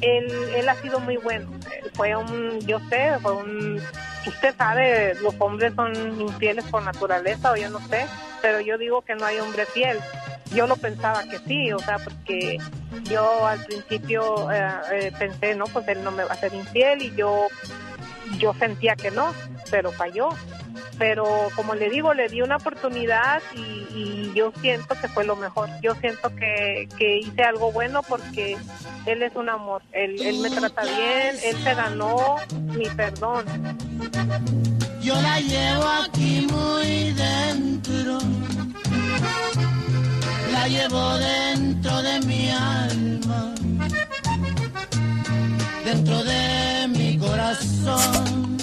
[0.00, 1.50] él, él ha sido muy bueno.
[1.94, 3.80] Fue un, yo sé, fue un,
[4.26, 8.06] usted sabe, los hombres son infieles por naturaleza o yo no sé,
[8.42, 9.98] pero yo digo que no hay hombre fiel.
[10.54, 12.58] Yo lo pensaba que sí, o sea, porque
[13.04, 17.02] yo al principio eh, eh, pensé, no, pues él no me va a ser infiel
[17.02, 17.48] y yo,
[18.38, 19.34] yo sentía que no,
[19.70, 20.30] pero falló
[20.98, 25.36] pero como le digo, le di una oportunidad y, y yo siento que fue lo
[25.36, 25.70] mejor.
[25.80, 28.58] Yo siento que, que hice algo bueno porque
[29.06, 29.82] él es un amor.
[29.92, 33.44] Él, él me trata bien, él se ganó mi perdón.
[35.00, 38.18] Yo la llevo aquí muy dentro.
[40.58, 43.54] La llevo dentro de mi alma.
[45.84, 48.58] Dentro de mi corazón.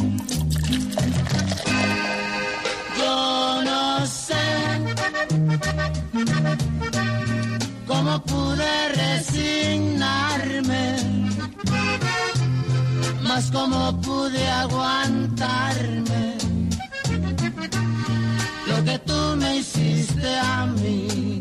[3.00, 4.46] Yo no sé
[7.88, 8.74] cómo pude
[9.04, 10.86] resignarme,
[13.22, 16.38] más cómo pude aguantarme
[18.68, 21.40] lo que tú me hiciste a mí.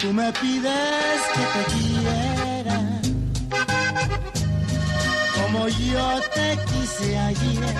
[0.00, 3.00] Tú me pides que te quiera
[5.34, 7.74] como yo te quise ayer.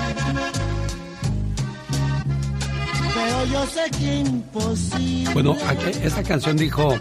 [3.14, 5.32] Pero yo sé que imposible.
[5.32, 5.56] Bueno,
[6.02, 7.00] esta canción dijo,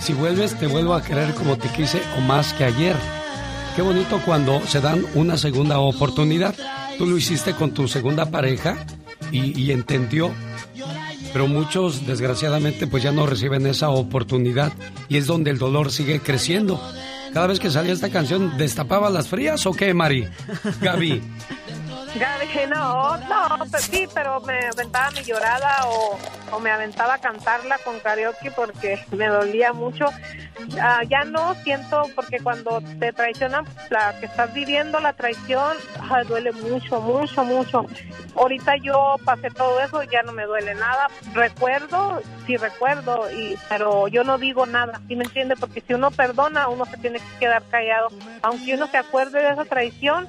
[0.00, 2.96] si vuelves te vuelvo a querer como te quise o más que ayer.
[3.76, 6.54] Qué bonito cuando se dan una segunda oportunidad.
[6.96, 8.78] Tú lo hiciste con tu segunda pareja
[9.30, 10.32] y entendió.
[11.32, 14.72] Pero muchos, desgraciadamente, pues ya no reciben esa oportunidad
[15.08, 16.80] y es donde el dolor sigue creciendo.
[17.32, 20.28] Cada vez que salía esta canción, ¿destapaba las frías o qué, Mari?
[20.82, 21.22] Gaby.
[22.14, 26.18] Gaby, no, no, pues sí, pero me aventaba mi llorada o,
[26.50, 30.06] o me aventaba a cantarla con karaoke porque me dolía mucho.
[30.80, 35.76] Ah, ya no siento, porque cuando te traicionan, la que estás viviendo la traición,
[36.10, 37.86] ah, duele mucho, mucho, mucho.
[38.36, 41.08] Ahorita yo pasé todo eso, ya no me duele nada.
[41.32, 45.56] Recuerdo, sí recuerdo, y, pero yo no digo nada, ¿sí me entiende?
[45.56, 48.08] Porque si uno perdona, uno se tiene que quedar callado.
[48.42, 50.28] Aunque uno se acuerde de esa traición,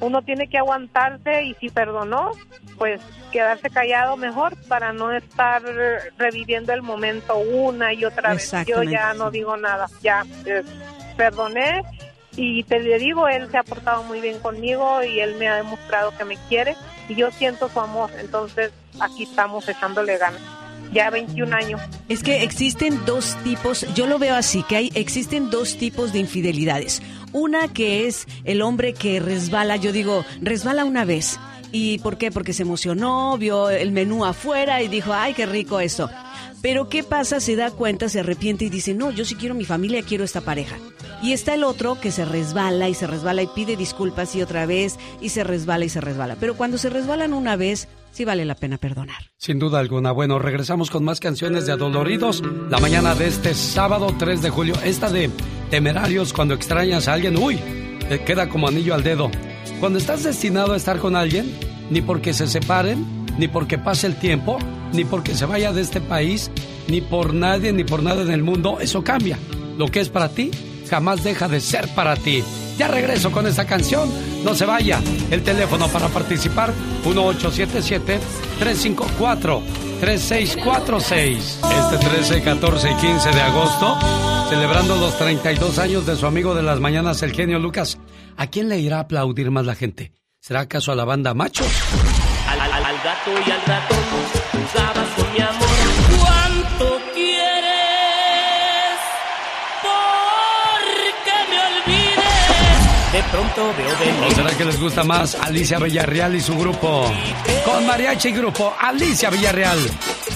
[0.00, 2.32] uno tiene que aguantarse y si perdonó,
[2.78, 3.00] pues
[3.32, 5.62] quedarse callado mejor para no estar
[6.18, 8.52] reviviendo el momento una y otra vez.
[8.66, 10.62] Yo ya no digo nada, ya eh,
[11.16, 11.82] perdoné
[12.36, 15.56] y te le digo, él se ha portado muy bien conmigo y él me ha
[15.56, 16.76] demostrado que me quiere
[17.08, 20.63] y yo siento su amor, entonces aquí estamos echándole ganas.
[20.94, 21.80] Ya 21 años.
[22.08, 26.20] Es que existen dos tipos, yo lo veo así, que hay, existen dos tipos de
[26.20, 27.02] infidelidades.
[27.32, 31.38] Una que es el hombre que resbala, yo digo, resbala una vez.
[31.72, 32.30] ¿Y por qué?
[32.30, 36.08] Porque se emocionó, vio el menú afuera y dijo, ay, qué rico esto.
[36.62, 37.40] Pero ¿qué pasa?
[37.40, 40.40] Se da cuenta, se arrepiente y dice, no, yo sí quiero mi familia, quiero esta
[40.40, 40.76] pareja.
[41.20, 44.64] Y está el otro que se resbala y se resbala y pide disculpas y otra
[44.64, 46.36] vez y se resbala y se resbala.
[46.38, 49.32] Pero cuando se resbalan una vez, sí vale la pena perdonar.
[49.36, 50.12] Sin duda alguna.
[50.12, 54.74] Bueno, regresamos con más canciones de Adoloridos la mañana de este sábado 3 de julio.
[54.84, 55.30] Esta de
[55.70, 57.58] Temerarios, cuando extrañas a alguien, uy,
[58.08, 59.30] te queda como anillo al dedo.
[59.80, 61.52] Cuando estás destinado a estar con alguien,
[61.90, 63.04] ni porque se separen,
[63.36, 64.58] ni porque pase el tiempo,
[64.92, 66.50] ni porque se vaya de este país,
[66.88, 69.38] ni por nadie, ni por nada en el mundo, eso cambia.
[69.76, 70.52] Lo que es para ti,
[70.88, 72.42] jamás deja de ser para ti.
[72.78, 74.10] Ya regreso con esta canción.
[74.44, 75.00] No se vaya.
[75.30, 76.72] El teléfono para participar,
[80.14, 81.36] 1877-354-3646.
[81.92, 83.98] Este 13, 14 y 15 de agosto,
[84.50, 87.98] celebrando los 32 años de su amigo de las mañanas, el genio Lucas.
[88.36, 90.12] ¿A quién le irá a aplaudir más la gente?
[90.40, 91.66] ¿Será acaso a la banda Machos?
[92.48, 93.98] Al, al- al gato y al ratón
[94.52, 95.63] jugabas con mi amor.
[103.34, 107.10] Pronto de ¿O será que les gusta más Alicia Villarreal y su grupo?
[107.64, 109.78] Con Mariachi Grupo, Alicia Villarreal.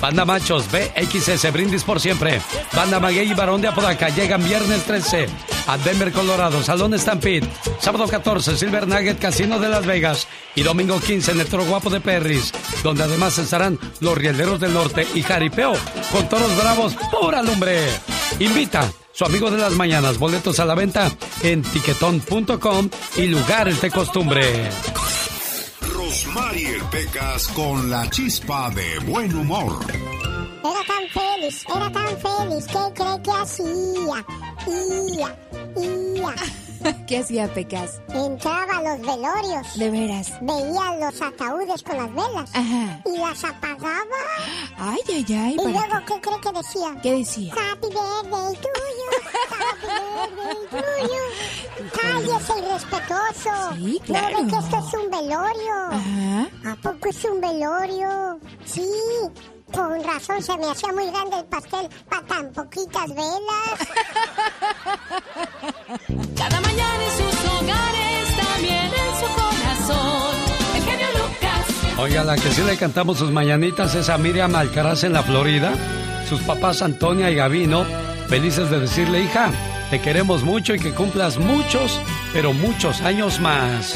[0.01, 2.41] Banda Machos, BXS, Brindis por siempre.
[2.75, 5.29] Banda Maguey y Barón de Apodaca llegan viernes 13
[5.69, 6.63] a Denver, Colorado.
[6.63, 7.49] Salón Stampede.
[7.81, 10.27] Sábado 14, Silver Nugget, Casino de Las Vegas.
[10.57, 12.53] Y domingo 15, en el Toro Guapo de Perris.
[12.83, 15.73] Donde además estarán los Rieleros del Norte y Jaripeo
[16.11, 17.87] con toros bravos, pura lumbre.
[18.41, 20.17] Invita su amigo de las mañanas.
[20.17, 21.11] Boletos a la venta
[21.43, 24.71] en tiquetón.com y lugares de costumbre.
[25.93, 29.81] Rosmarie Pecas con la chispa de buen humor.
[29.91, 34.25] Era tan feliz, era tan feliz, ¿qué cree que hacía?
[35.17, 35.37] Ia,
[36.15, 36.68] ia.
[37.07, 38.01] ¿Qué hacía Pecas?
[38.09, 39.79] Entraba a los velorios.
[39.79, 40.33] De veras.
[40.41, 42.51] Veía los ataúdes con las velas.
[42.55, 43.01] Ajá.
[43.07, 44.05] Y las apagaba.
[44.79, 45.55] Ay, ay, ay.
[45.55, 46.97] Y ¿para luego, ¿qué cree que decía?
[47.03, 47.55] ¿Qué decía?
[47.55, 48.69] Happy birthday to
[48.99, 49.11] you.
[50.19, 50.37] Happy
[50.71, 51.91] birthday to you.
[52.01, 53.75] Cállese, irrespetuoso.
[53.77, 54.39] Sí, claro.
[54.41, 55.75] No ve que esto es un velorio.
[55.91, 56.73] Ajá.
[56.73, 58.41] ¿A poco es un velorio?
[58.65, 58.89] Sí.
[59.73, 63.89] Con razón se me hacía muy grande el pastel para tan poquitas velas.
[66.37, 70.35] Cada mañana en sus hogares, también en su corazón.
[70.75, 71.99] El genio Lucas.
[71.99, 75.73] Oiga, la que sí le cantamos sus mañanitas es a Miriam Alcaraz en la Florida.
[76.29, 77.85] Sus papás Antonia y Gavino,
[78.29, 79.51] felices de decirle, hija,
[79.91, 82.01] te queremos mucho y que cumplas muchos,
[82.33, 83.95] pero muchos años más.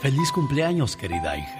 [0.00, 1.59] Feliz cumpleaños, querida hija.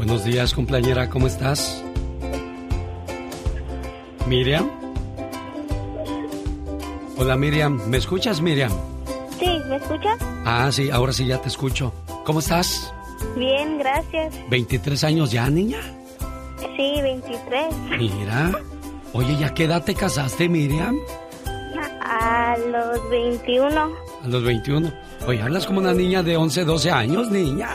[0.00, 1.84] Buenos días, cumpleañera, ¿cómo estás?
[4.26, 4.66] Miriam.
[7.18, 8.72] Hola Miriam, ¿me escuchas Miriam?
[9.38, 10.16] Sí, ¿me escuchas?
[10.46, 11.92] Ah, sí, ahora sí ya te escucho.
[12.24, 12.90] ¿Cómo estás?
[13.36, 14.34] Bien, gracias.
[14.48, 15.82] ¿23 años ya, niña?
[16.78, 17.66] Sí, 23.
[17.98, 18.52] Mira.
[19.12, 20.96] Oye, ¿ya qué edad te casaste, Miriam?
[22.00, 23.90] A los 21.
[24.24, 24.90] A los 21.
[25.26, 27.68] Oye, hablas como una niña de 11, 12 años, niña.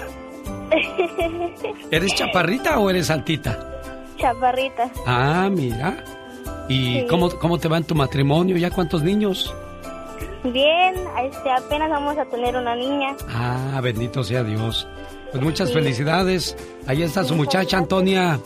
[1.91, 3.71] ¿Eres chaparrita o eres altita?
[4.17, 4.89] Chaparrita.
[5.05, 6.03] Ah, mira.
[6.69, 7.05] ¿Y Sí.
[7.09, 8.57] cómo, cómo te va en tu matrimonio?
[8.57, 9.53] ¿Ya cuántos niños?
[10.43, 13.15] Bien, este, apenas vamos a tener una niña.
[13.29, 14.87] Ah, bendito sea Dios.
[15.31, 15.73] Pues muchas Sí.
[15.75, 16.55] felicidades.
[16.87, 18.39] Ahí está su muchacha, Antonia.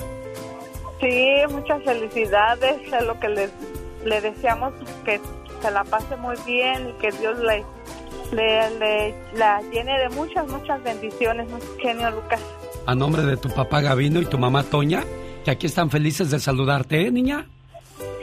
[1.02, 2.78] Sí, muchas felicidades.
[2.92, 3.50] Es lo que le,
[4.06, 4.74] le deseamos
[5.06, 5.20] que
[5.62, 7.64] se la pase muy bien y que Dios le,
[8.32, 11.48] le, le- la llene de muchas, muchas bendiciones,
[11.82, 12.42] genio Lucas.
[12.86, 15.04] A nombre de tu papá Gavino y tu mamá Toña,
[15.46, 17.46] que aquí están felices de saludarte, ¿eh, niña?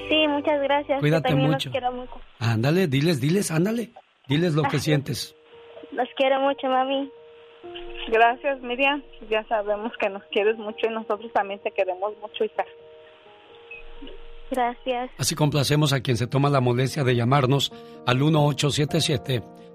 [0.09, 1.01] Sí, muchas gracias.
[1.01, 1.69] Cuídate Yo mucho.
[1.69, 2.13] Los quiero mucho.
[2.39, 3.91] Ándale, diles, diles, ándale.
[4.29, 5.35] Diles lo que sientes.
[5.93, 7.11] Los quiero mucho, mami.
[8.09, 9.03] Gracias, Miriam.
[9.29, 12.65] Ya sabemos que nos quieres mucho y nosotros también te queremos mucho, hija.
[14.51, 15.11] Gracias.
[15.19, 17.73] Así complacemos a quien se toma la molestia de llamarnos
[18.07, 18.23] al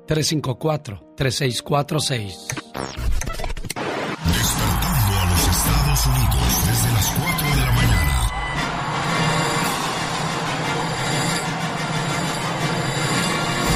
[0.07, 2.47] 1877-354-3646.
[4.25, 8.27] Despertando a los Estados Unidos desde las 4 de la mañana.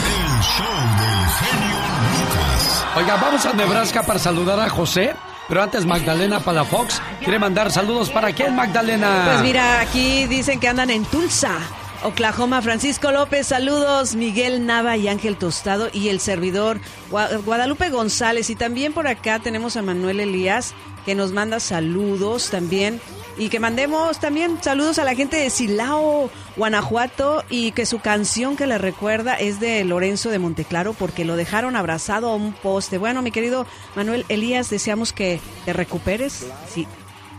[0.08, 1.80] El show del genio
[2.20, 2.86] Lucas.
[2.98, 5.16] Oiga, vamos a Nebraska para saludar a José.
[5.48, 9.26] Pero antes, Magdalena Palafox quiere mandar saludos para quién, Magdalena.
[9.28, 11.60] Pues mira, aquí dicen que andan en Tulsa,
[12.06, 12.62] Oklahoma.
[12.62, 14.16] Francisco López, saludos.
[14.16, 16.80] Miguel Nava y Ángel Tostado y el servidor
[17.12, 18.50] Gua- Guadalupe González.
[18.50, 20.74] Y también por acá tenemos a Manuel Elías
[21.06, 23.02] que nos manda saludos también.
[23.38, 28.56] Y que mandemos también saludos a la gente de Silao, Guanajuato, y que su canción
[28.56, 32.98] que le recuerda es de Lorenzo de Monteclaro porque lo dejaron abrazado a un poste.
[32.98, 33.66] Bueno, mi querido
[33.96, 36.88] Manuel Elías, deseamos que te recuperes sí,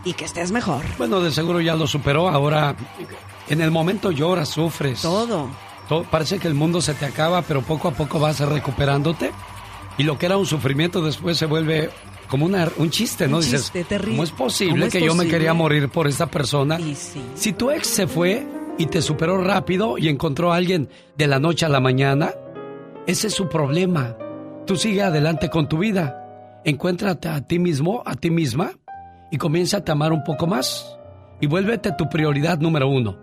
[0.07, 0.83] y que estés mejor.
[0.97, 2.29] Bueno, de seguro ya lo superó.
[2.31, 2.75] Ahora,
[3.51, 5.03] en el momento lloras, sufres.
[5.03, 5.51] Todo.
[6.11, 9.31] Parece que el mundo se te acaba, pero poco a poco vas recuperándote.
[9.99, 11.91] Y lo que era un sufrimiento después se vuelve
[12.29, 13.37] como una- un chiste, ¿no?
[13.37, 14.13] Un Dices, chiste terrible.
[14.13, 16.79] ¿cómo es posible ¿Cómo es que yo me quería morir por esta persona?
[17.35, 18.47] Si tu ex se fue
[18.79, 22.33] y te superó rápido y encontró a alguien de la noche a la mañana,
[23.07, 24.17] ese es su problema.
[24.67, 26.23] Tú sigue adelante con tu vida.
[26.65, 28.73] Encuéntrate a ti mismo, a ti misma,
[29.31, 30.99] y comienza a amar un poco más.
[31.41, 33.19] Y vuélvete tu prioridad número uno.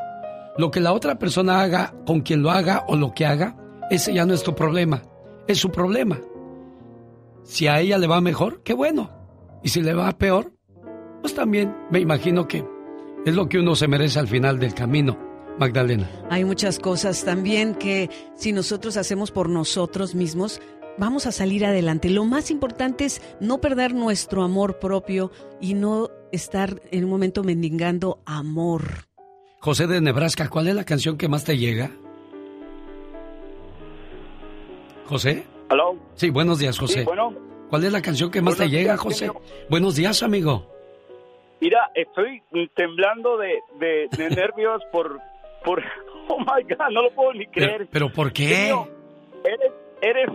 [0.57, 3.55] Lo que la otra persona haga, con quien lo haga o lo que haga,
[3.89, 5.01] ese ya no es tu problema.
[5.47, 6.19] Es su problema.
[7.43, 9.09] Si a ella le va mejor, qué bueno.
[9.63, 10.53] Y si le va peor,
[11.21, 12.63] pues también me imagino que
[13.25, 15.17] es lo que uno se merece al final del camino.
[15.59, 16.09] Magdalena.
[16.29, 20.59] Hay muchas cosas también que si nosotros hacemos por nosotros mismos,
[20.97, 22.09] vamos a salir adelante.
[22.09, 27.43] Lo más importante es no perder nuestro amor propio y no estar en un momento
[27.43, 28.83] mendigando amor.
[29.59, 31.91] José de Nebraska, ¿cuál es la canción que más te llega?
[35.05, 35.45] José.
[35.69, 35.95] ¿Aló?
[36.15, 36.99] Sí, buenos días, José.
[36.99, 37.33] Sí, bueno.
[37.69, 39.31] ¿Cuál es la canción que más te llega, José?
[39.69, 40.67] Buenos días, amigo.
[41.59, 42.43] Mira, estoy
[42.75, 45.19] temblando de, de, de nervios por,
[45.63, 45.83] por...
[46.25, 47.85] Oh, my God, no lo puedo ni creer.
[47.91, 48.69] pero ¿por qué?
[48.69, 49.71] Eres,
[50.01, 50.29] eres,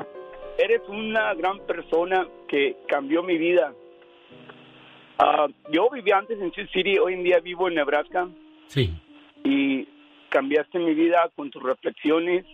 [0.58, 3.72] eres una gran persona que cambió mi vida.
[5.18, 8.28] Ah, yo vivía antes en Sioux City, hoy en día vivo en Nebraska.
[8.66, 8.92] Sí.
[9.44, 9.88] Y
[10.28, 12.44] cambiaste mi vida con tus reflexiones.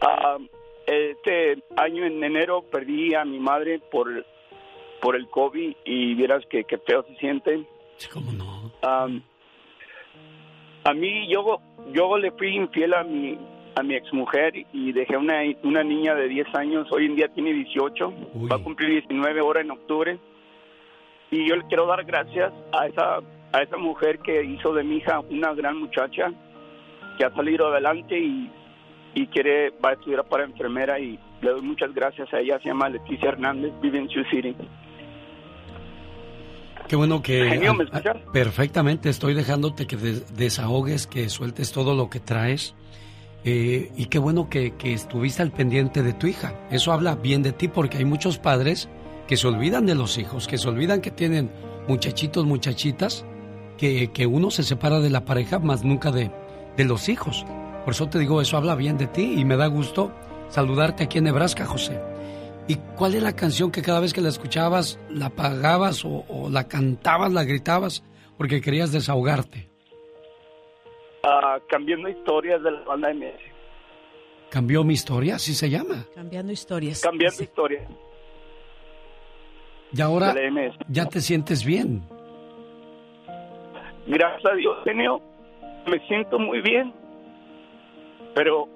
[0.00, 0.38] Ah,
[0.86, 4.26] este año en enero perdí a mi madre por,
[5.00, 7.64] por el COVID y vieras que, que feo se siente.
[8.12, 8.54] ¿Cómo no?
[10.86, 11.58] a mí yo
[11.94, 13.38] yo le fui infiel a mi
[13.76, 17.52] a mi exmujer y dejé una una niña de 10 años, hoy en día tiene
[17.52, 18.12] 18,
[18.50, 20.18] va a cumplir 19 ahora en octubre.
[21.30, 23.18] Y yo le quiero dar gracias a esa
[23.52, 26.32] a esa mujer que hizo de mi hija una gran muchacha
[27.18, 28.50] que ha salido adelante y,
[29.14, 32.68] y quiere va a estudiar para enfermera y le doy muchas gracias a ella, se
[32.68, 34.54] llama Leticia Hernández, vive en Sioux City.
[36.88, 37.48] Qué bueno que...
[37.48, 42.20] Genio, ¿me ah, ah, perfectamente, estoy dejándote que des- desahogues, que sueltes todo lo que
[42.20, 42.74] traes.
[43.44, 46.54] Eh, y qué bueno que, que estuviste al pendiente de tu hija.
[46.70, 48.88] Eso habla bien de ti porque hay muchos padres
[49.26, 51.50] que se olvidan de los hijos, que se olvidan que tienen
[51.86, 53.24] muchachitos, muchachitas,
[53.76, 56.30] que, que uno se separa de la pareja, más nunca de,
[56.76, 57.44] de los hijos.
[57.84, 60.10] Por eso te digo, eso habla bien de ti y me da gusto
[60.48, 62.00] saludarte aquí en Nebraska, José.
[62.66, 66.48] ¿Y cuál es la canción que cada vez que la escuchabas la apagabas o, o
[66.48, 68.02] la cantabas, la gritabas
[68.38, 69.73] porque querías desahogarte?
[71.26, 73.40] Ah, cambiando historias de la banda MS.
[74.50, 75.36] ¿Cambió mi historia?
[75.36, 76.04] ¿Así se llama?
[76.14, 77.00] Cambiando historias.
[77.00, 77.88] Cambiando historias.
[79.92, 80.76] Y ahora de la MS.
[80.88, 82.02] ya te sientes bien.
[84.06, 85.20] Gracias a Dios, genio,
[85.86, 86.92] me siento muy bien.
[88.34, 88.68] Pero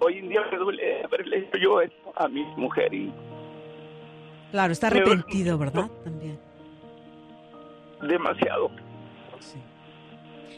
[0.00, 3.12] hoy en día me duele haberle hecho yo eso a mi mujer y
[4.52, 5.88] Claro, está arrepentido, ¿verdad?
[6.04, 6.38] También.
[8.02, 8.70] demasiado.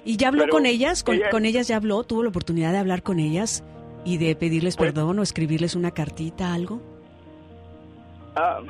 [0.04, 1.02] ¿Y ya habló Pero con ellas?
[1.04, 2.02] ¿Con, ella- con ellas ya habló?
[2.04, 3.64] ¿Tuvo la oportunidad de hablar con ellas
[4.04, 6.80] y de pedirles Pues perdón o escribirles una cartita, algo?
[8.34, 8.60] Ah,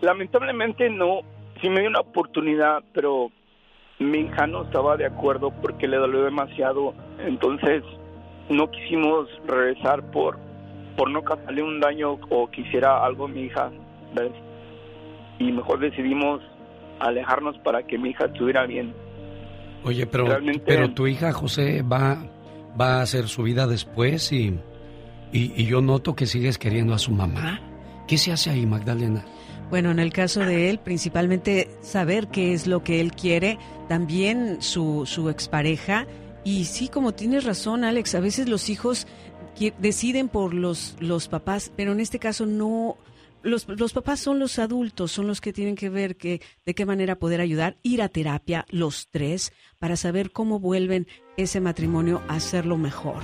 [0.00, 1.20] lamentablemente no,
[1.60, 3.30] sí me dio una oportunidad, pero
[3.98, 7.82] mi hija no estaba de acuerdo porque le dolió demasiado, entonces
[8.48, 10.38] no quisimos regresar por
[10.96, 13.70] por no causarle un daño o quisiera algo a mi hija,
[14.16, 14.32] ¿ves?
[15.38, 16.40] Y mejor decidimos
[17.00, 18.94] alejarnos para que mi hija estuviera bien.
[19.84, 22.24] Oye, pero, Realmente- pero tu hija José va,
[22.80, 24.58] va a hacer su vida después y,
[25.32, 27.60] y, y yo noto que sigues queriendo a su mamá.
[28.06, 29.24] ¿Qué se hace ahí, Magdalena?
[29.70, 34.62] Bueno, en el caso de él, principalmente saber qué es lo que él quiere, también
[34.62, 36.06] su, su expareja.
[36.42, 39.06] Y sí, como tienes razón, Alex, a veces los hijos
[39.78, 42.96] deciden por los, los papás, pero en este caso no.
[43.48, 46.84] Los, los papás son los adultos, son los que tienen que ver que, de qué
[46.86, 51.06] manera poder ayudar, ir a terapia los tres para saber cómo vuelven
[51.36, 53.22] ese matrimonio a hacerlo mejor.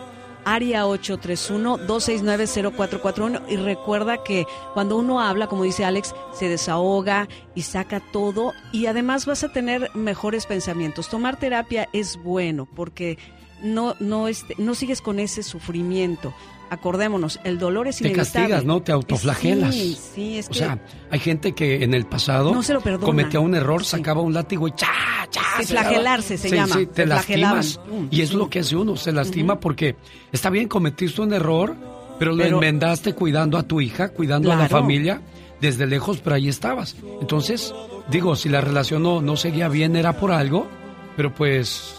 [0.48, 3.44] Área 831-269-0441.
[3.50, 8.54] Y recuerda que cuando uno habla, como dice Alex, se desahoga y saca todo.
[8.72, 11.10] Y además vas a tener mejores pensamientos.
[11.10, 13.18] Tomar terapia es bueno porque
[13.62, 16.34] no, no, este, no sigues con ese sufrimiento.
[16.70, 18.32] Acordémonos, el dolor es Te inevitable.
[18.32, 18.82] castigas, ¿no?
[18.82, 19.74] Te autoflagelas.
[19.74, 20.80] Sí, sí, es o que- sea,
[21.10, 24.68] hay gente que en el pasado No se lo cometía un error, sacaba un látigo
[24.68, 24.88] y ¡cha!
[25.30, 25.42] ¡cha!
[25.62, 27.80] Se flagelarse se llama, sí, te lastimas.
[28.12, 29.96] Y es lo que hace uno, se lastima porque
[30.32, 31.76] está bien, cometiste un error,
[32.20, 35.22] pero lo Pero- enmendaste cuidando a tu hija, cuidando a la familia,
[35.62, 36.96] desde lejos, pero ahí estabas.
[37.22, 37.74] Entonces,
[38.12, 40.68] digo, si la relación no, no seguía bien, era por algo,
[41.16, 41.96] pero pues,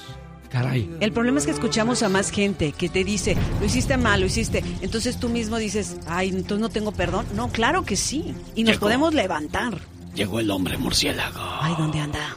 [0.49, 0.91] caray.
[1.01, 4.27] El problema es que escuchamos a más gente que te dice, lo hiciste mal, lo
[4.27, 4.63] hiciste.
[4.81, 7.27] Entonces tú mismo dices, ay, entonces no tengo perdón.
[7.35, 8.35] No, claro que sí.
[8.55, 8.81] Y nos Llegó.
[8.87, 9.79] podemos levantar.
[10.15, 11.39] Llegó el hombre murciélago.
[11.61, 12.37] Ay, ¿dónde anda?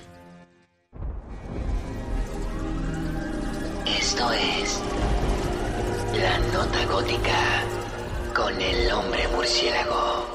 [3.85, 4.79] Esto es
[6.19, 7.63] La Nota Gótica
[8.35, 10.25] con el hombre murciélago.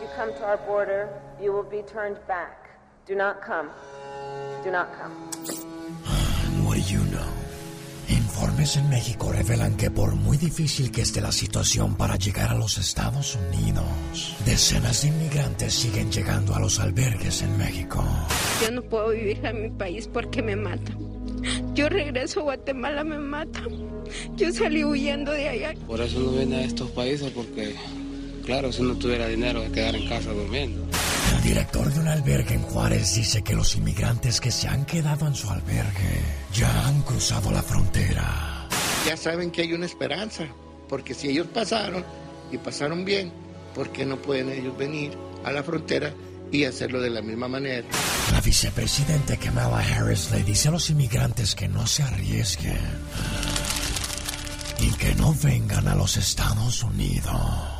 [0.00, 1.08] You come to our border,
[1.40, 2.59] you will be turned back.
[3.10, 3.68] Do not come.
[4.62, 5.10] Do not come.
[6.64, 7.26] What do you know?
[8.08, 12.54] Informes en México revelan que por muy difícil que esté la situación para llegar a
[12.54, 18.04] los Estados Unidos, decenas de inmigrantes siguen llegando a los albergues en México.
[18.62, 20.96] Yo no puedo vivir en mi país porque me matan.
[21.74, 23.66] Yo regreso a Guatemala, me matan.
[24.36, 25.74] Yo salí huyendo de allá.
[25.88, 27.74] Por eso no viene a estos países porque,
[28.44, 30.86] claro, si no tuviera dinero de quedar en casa durmiendo.
[31.30, 35.26] El director de un albergue en Juárez dice que los inmigrantes que se han quedado
[35.26, 36.20] en su albergue
[36.52, 38.68] ya han cruzado la frontera.
[39.06, 40.44] ya saben que hay una esperanza,
[40.88, 42.04] porque si ellos pasaron
[42.52, 43.32] y pasaron bien,
[43.74, 46.12] ¿por qué no pueden ellos venir a la frontera
[46.52, 47.86] y hacerlo de la misma manera?
[48.32, 52.78] La vicepresidenta Kamala Harris le dice a los inmigrantes que no se arriesguen
[54.80, 57.79] y que no vengan a los Estados Unidos.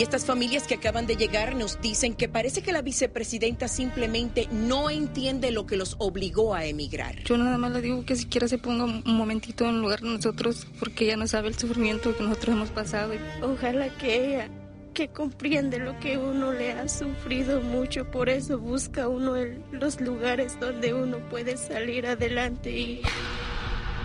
[0.00, 4.48] Y estas familias que acaban de llegar nos dicen que parece que la vicepresidenta simplemente
[4.50, 7.22] no entiende lo que los obligó a emigrar.
[7.24, 10.66] Yo nada más le digo que siquiera se ponga un momentito en lugar de nosotros
[10.78, 13.12] porque ella no sabe el sufrimiento que nosotros hemos pasado.
[13.42, 14.48] Ojalá que ella,
[14.94, 20.00] que comprende lo que uno le ha sufrido mucho, por eso busca uno el- los
[20.00, 23.02] lugares donde uno puede salir adelante y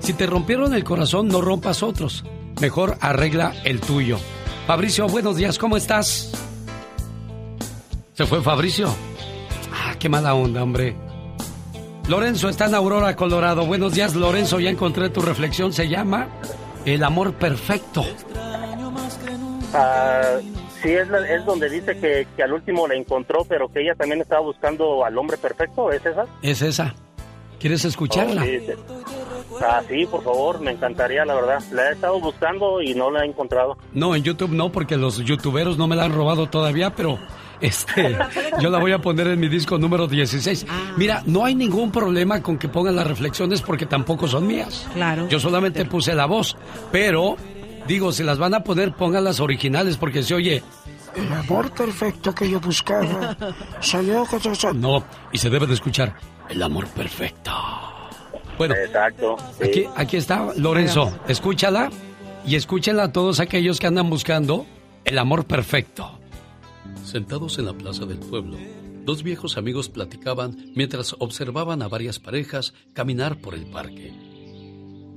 [0.00, 2.24] Si te rompieron el corazón, no rompas otros.
[2.60, 4.18] Mejor arregla el tuyo.
[4.66, 6.30] Fabricio, buenos días, ¿cómo estás?
[8.14, 8.88] ¿Se fue Fabricio?
[9.72, 10.94] Ah, qué mala onda, hombre.
[12.08, 13.64] Lorenzo está en Aurora, Colorado.
[13.66, 14.60] Buenos días, Lorenzo.
[14.60, 15.72] Ya encontré tu reflexión.
[15.72, 16.28] Se llama
[16.84, 18.04] El amor perfecto.
[19.72, 20.22] Ah,
[20.82, 23.94] sí, es, la- es donde dice que, que al último la encontró, pero que ella
[23.94, 25.90] también estaba buscando al hombre perfecto.
[25.92, 26.26] ¿Es esa?
[26.42, 26.94] Es esa.
[27.58, 28.42] ¿Quieres escucharla?
[28.42, 28.72] Oh, sí, sí.
[29.60, 31.62] Ah, sí, por favor, me encantaría, la verdad.
[31.72, 33.76] La he estado buscando y no la he encontrado.
[33.92, 37.18] No, en YouTube no, porque los youtuberos no me la han robado todavía, pero
[37.60, 38.18] este,
[38.60, 40.66] yo la voy a poner en mi disco número 16.
[40.96, 44.86] Mira, no hay ningún problema con que pongan las reflexiones porque tampoco son mías.
[44.94, 45.28] Claro.
[45.28, 46.56] Yo solamente puse la voz,
[46.90, 47.36] pero
[47.86, 50.62] digo, si las van a poner, pongan las originales porque se oye.
[51.14, 53.36] El amor perfecto que yo buscaba
[53.80, 56.14] salió con No, y se debe de escuchar
[56.48, 57.52] el amor perfecto.
[58.58, 59.36] Bueno, Exacto.
[59.58, 59.64] sí.
[59.64, 61.90] aquí, aquí está, Lorenzo, escúchala
[62.46, 64.66] y escúchenla a todos aquellos que andan buscando
[65.04, 66.18] el amor perfecto.
[67.04, 68.56] Sentados en la plaza del pueblo,
[69.04, 74.12] dos viejos amigos platicaban mientras observaban a varias parejas caminar por el parque.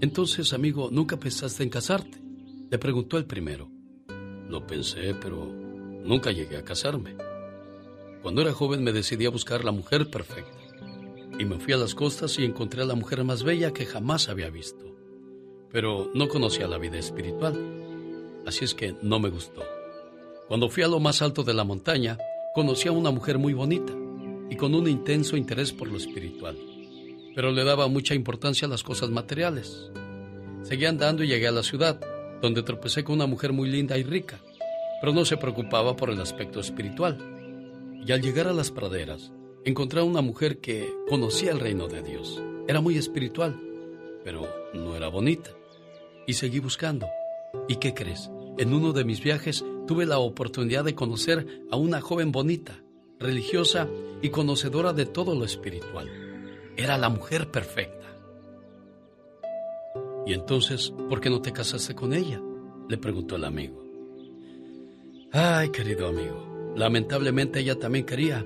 [0.02, 2.20] Entonces, amigo, ¿nunca pensaste en casarte?
[2.70, 3.70] Le preguntó el primero.
[4.50, 7.16] Lo pensé, pero nunca llegué a casarme.
[8.22, 10.58] Cuando era joven me decidí a buscar la mujer perfecta.
[11.38, 14.30] Y me fui a las costas y encontré a la mujer más bella que jamás
[14.30, 14.86] había visto.
[15.72, 17.56] Pero no conocía la vida espiritual.
[18.46, 19.64] Así es que no me gustó.
[20.48, 22.18] Cuando fui a lo más alto de la montaña,
[22.54, 23.94] conocí a una mujer muy bonita
[24.50, 26.56] y con un intenso interés por lo espiritual,
[27.36, 29.90] pero le daba mucha importancia a las cosas materiales.
[30.62, 32.00] Seguí andando y llegué a la ciudad,
[32.42, 34.40] donde tropecé con una mujer muy linda y rica,
[35.02, 37.18] pero no se preocupaba por el aspecto espiritual.
[38.06, 39.32] Y al llegar a las praderas,
[39.66, 42.42] encontré a una mujer que conocía el reino de Dios.
[42.68, 43.60] Era muy espiritual,
[44.24, 45.50] pero no era bonita.
[46.28, 47.08] Y seguí buscando.
[47.68, 48.30] ¿Y qué crees?
[48.58, 52.80] En uno de mis viajes tuve la oportunidad de conocer a una joven bonita,
[53.20, 53.88] religiosa
[54.22, 56.10] y conocedora de todo lo espiritual.
[56.78, 58.06] Era la mujer perfecta.
[60.28, 62.42] ¿Y entonces por qué no te casaste con ella?
[62.88, 63.84] le preguntó el amigo.
[65.32, 68.46] Ay, querido amigo, lamentablemente ella también quería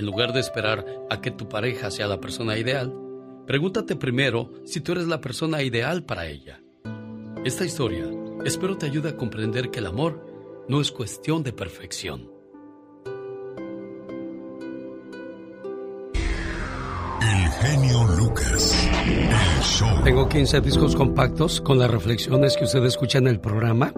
[0.00, 2.90] En lugar de esperar a que tu pareja sea la persona ideal,
[3.46, 6.62] pregúntate primero si tú eres la persona ideal para ella.
[7.44, 8.06] Esta historia
[8.46, 12.30] espero te ayude a comprender que el amor no es cuestión de perfección.
[17.20, 18.88] El genio Lucas.
[19.04, 20.02] El show.
[20.02, 23.92] Tengo 15 discos compactos con las reflexiones que usted escucha en el programa.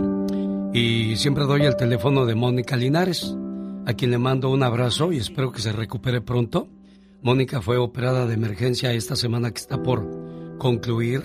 [0.75, 3.37] Y siempre doy el teléfono de Mónica Linares,
[3.87, 6.69] a quien le mando un abrazo y espero que se recupere pronto.
[7.23, 11.23] Mónica fue operada de emergencia esta semana que está por concluir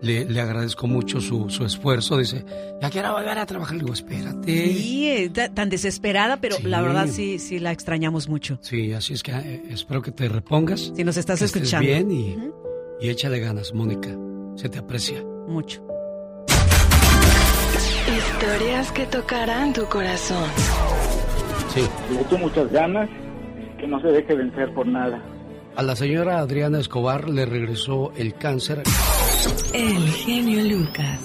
[0.00, 2.18] le, agradezco mucho su, esfuerzo.
[2.18, 2.44] Dice,
[2.80, 3.76] ya quiero volver a trabajar.
[3.76, 4.72] Le digo, espérate.
[4.74, 8.58] Sí, eh, tan desesperada, pero la verdad sí, sí la extrañamos mucho.
[8.62, 10.92] Sí, así es que eh, espero que te repongas.
[10.94, 11.86] Si nos estás que escuchando.
[11.86, 12.36] bien y,
[13.00, 14.10] y échale ganas, Mónica.
[14.56, 15.22] Se te aprecia.
[15.48, 15.82] Mucho.
[18.06, 20.48] Historias que tocarán tu corazón.
[21.76, 21.86] Sí.
[22.10, 23.10] Le echo muchas ganas,
[23.78, 25.20] que no se deje vencer por nada.
[25.76, 28.82] A la señora Adriana Escobar le regresó el cáncer.
[29.74, 31.20] El genio Lucas.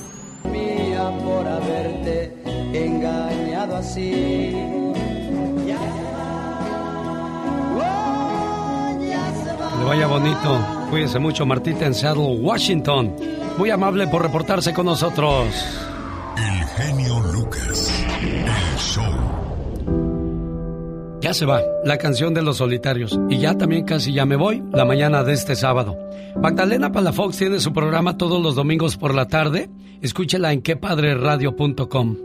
[0.51, 2.35] Mía por haberte
[2.73, 4.51] engañado así.
[9.79, 10.59] le vaya bonito.
[10.89, 13.15] Cuídense mucho, Martita en Seattle, Washington.
[13.57, 15.47] Muy amable por reportarse con nosotros.
[16.37, 18.03] El genio Lucas.
[18.21, 19.40] El show.
[21.21, 23.19] Ya se va, la canción de los solitarios.
[23.29, 25.95] Y ya también casi ya me voy, la mañana de este sábado.
[26.41, 29.69] Magdalena Palafox tiene su programa todos los domingos por la tarde.
[30.01, 32.17] Escúchela en quepadreradio.com.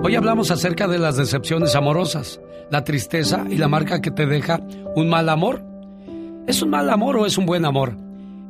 [0.00, 2.38] Hoy hablamos acerca de las decepciones amorosas,
[2.70, 4.60] la tristeza y la marca que te deja
[4.94, 5.64] un mal amor.
[6.46, 7.96] ¿Es un mal amor o es un buen amor?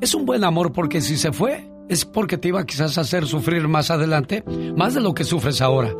[0.00, 3.24] Es un buen amor porque si se fue, es porque te iba quizás a hacer
[3.24, 4.42] sufrir más adelante,
[4.76, 5.94] más de lo que sufres ahora.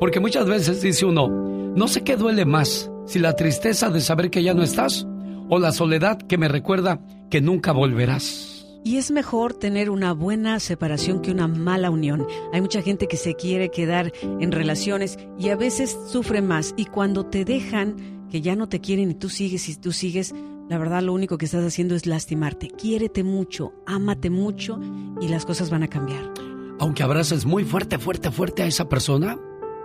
[0.00, 4.30] Porque muchas veces dice uno, no sé qué duele más, si la tristeza de saber
[4.30, 5.06] que ya no estás
[5.50, 8.66] o la soledad que me recuerda que nunca volverás.
[8.82, 12.26] Y es mejor tener una buena separación que una mala unión.
[12.54, 16.72] Hay mucha gente que se quiere quedar en relaciones y a veces sufre más.
[16.78, 20.34] Y cuando te dejan, que ya no te quieren y tú sigues y tú sigues,
[20.70, 22.68] la verdad lo único que estás haciendo es lastimarte.
[22.68, 24.80] Quiérete mucho, ámate mucho
[25.20, 26.32] y las cosas van a cambiar.
[26.78, 29.36] Aunque abraces muy fuerte, fuerte, fuerte a esa persona,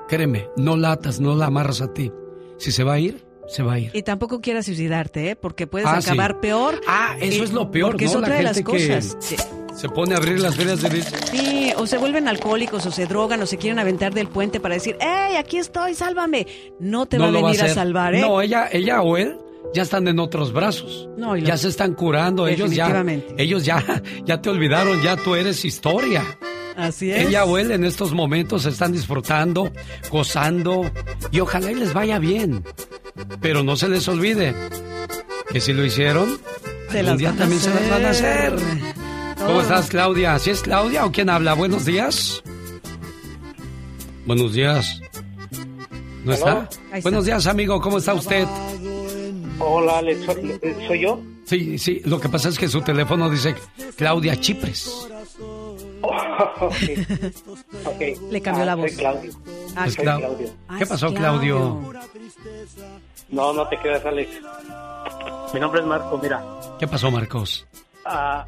[0.08, 2.12] créeme, no latas, no la amarras a ti.
[2.58, 3.92] Si se va a ir, se va a ir.
[3.94, 5.36] Y tampoco quieras suicidarte, ¿eh?
[5.36, 6.82] Porque puedes ah, acabar peor.
[6.88, 8.12] Ah, eso es lo peor, porque ¿no?
[8.12, 9.18] es otra de las cosas.
[9.76, 13.42] Se pone a abrir las ferias de Sí, o se vuelven alcohólicos, o se drogan,
[13.42, 16.48] o se quieren aventar del puente para decir, ¡Ey, aquí estoy, sálvame!
[16.80, 18.22] No te va a venir a, salvar, ¿eh?
[18.22, 19.38] No, ella, ella o él
[19.74, 21.10] ya están en otros brazos.
[21.18, 23.04] No, ya se están curando, ellos ya.
[23.38, 23.84] Ellos ya,
[24.26, 26.24] ya te olvidaron, ya tú eres historia.
[26.76, 27.28] Así es.
[27.28, 29.72] Ella o él en estos momentos están disfrutando,
[30.12, 30.90] gozando
[31.32, 32.64] y ojalá y les vaya bien.
[33.42, 34.54] Pero no se les olvide
[35.50, 36.38] que si lo hicieron,
[36.90, 38.54] algún día también se las van a hacer.
[39.38, 40.38] ¿Cómo estás, Claudia?
[40.40, 41.54] ¿Sí es Claudia o quién habla?
[41.54, 42.44] Buenos días.
[44.26, 45.02] Buenos días.
[46.24, 46.68] ¿No está?
[47.04, 47.80] Buenos días, amigo.
[47.80, 48.48] ¿Cómo está usted?
[49.60, 50.26] Hola, Alex.
[50.88, 51.22] ¿Soy yo?
[51.46, 53.56] Sí, sí, lo que pasa es que su teléfono dice
[53.96, 55.08] Claudia Chipres.
[58.32, 58.92] Le cambió la voz.
[58.92, 59.32] Soy Claudio.
[59.76, 60.50] Ah, Es soy Clau- Claudio.
[60.78, 61.94] ¿Qué pasó, Claudio?
[63.30, 64.30] No, no te quedas, Alex.
[65.54, 66.44] Mi nombre es Marco, mira.
[66.80, 67.68] ¿Qué pasó, Marcos?
[68.06, 68.46] Ah,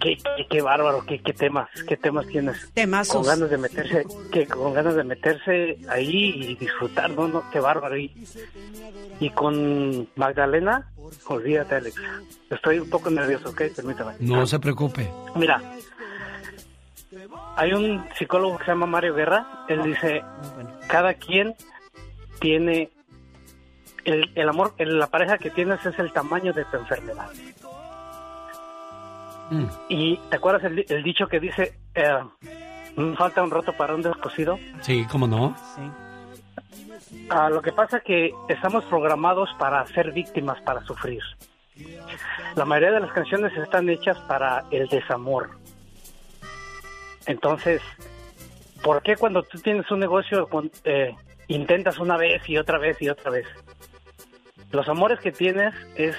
[0.00, 2.70] qué, qué, qué bárbaro, qué, qué temas, qué temas tienes.
[2.74, 3.16] Temazos.
[3.16, 7.60] Con ganas de meterse, que con ganas de meterse ahí y disfrutar, no, no, qué
[7.60, 7.96] bárbaro.
[7.96, 8.12] Y,
[9.20, 10.90] y con Magdalena,
[11.26, 11.96] olvídate, Alex.
[12.50, 13.62] Estoy un poco nervioso, ¿ok?
[13.74, 14.12] Permítame.
[14.20, 15.10] No se preocupe.
[15.34, 15.60] Mira,
[17.56, 19.64] hay un psicólogo que se llama Mario Guerra.
[19.68, 20.22] Él dice,
[20.88, 21.54] cada quien
[22.40, 22.90] tiene
[24.04, 27.28] el, el amor, el- la pareja que tienes es el tamaño de tu enfermedad.
[29.50, 29.66] Mm.
[29.88, 32.18] Y te acuerdas el, di- el dicho que dice, eh,
[32.96, 34.58] "No falta un roto para un descosido.
[34.80, 35.54] Sí, ¿cómo no?
[37.28, 41.22] Ah, lo que pasa es que estamos programados para ser víctimas, para sufrir.
[42.54, 45.50] La mayoría de las canciones están hechas para el desamor.
[47.26, 47.80] Entonces,
[48.82, 50.48] ¿por qué cuando tú tienes un negocio
[50.84, 51.14] eh,
[51.48, 53.46] intentas una vez y otra vez y otra vez?
[54.70, 56.16] Los amores que tienes es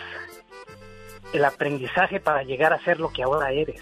[1.34, 3.82] el aprendizaje para llegar a ser lo que ahora eres.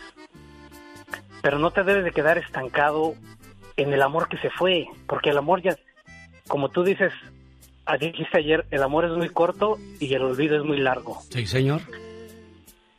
[1.41, 3.15] Pero no te debes de quedar estancado
[3.75, 5.75] en el amor que se fue, porque el amor ya,
[6.47, 7.11] como tú dices,
[7.85, 11.21] ah, dijiste ayer, el amor es muy corto y el olvido es muy largo.
[11.29, 11.81] Sí, señor.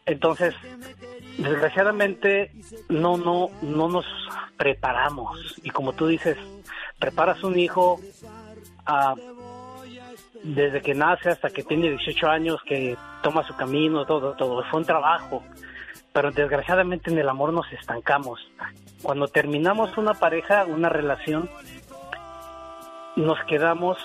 [0.05, 0.55] Entonces,
[1.38, 2.52] desgraciadamente
[2.88, 4.06] no no no nos
[4.56, 6.36] preparamos y como tú dices,
[6.98, 8.00] preparas un hijo
[8.86, 9.14] ah,
[10.42, 14.80] desde que nace hasta que tiene 18 años, que toma su camino, todo todo fue
[14.80, 15.42] un trabajo.
[16.12, 18.38] Pero desgraciadamente en el amor nos estancamos.
[19.02, 21.48] Cuando terminamos una pareja, una relación,
[23.16, 23.96] nos quedamos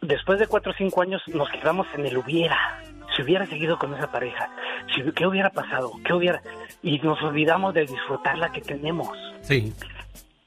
[0.00, 2.82] después de cuatro o cinco años nos quedamos en el hubiera.
[3.18, 4.48] Si hubiera seguido con esa pareja,
[4.94, 5.90] si, ¿qué hubiera pasado?
[6.04, 6.40] ¿Qué hubiera?
[6.84, 9.08] Y nos olvidamos de disfrutar la que tenemos.
[9.40, 9.74] Sí.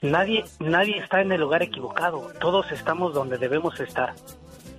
[0.02, 2.32] Nadie, nadie está en el lugar equivocado.
[2.40, 4.14] Todos estamos donde debemos estar.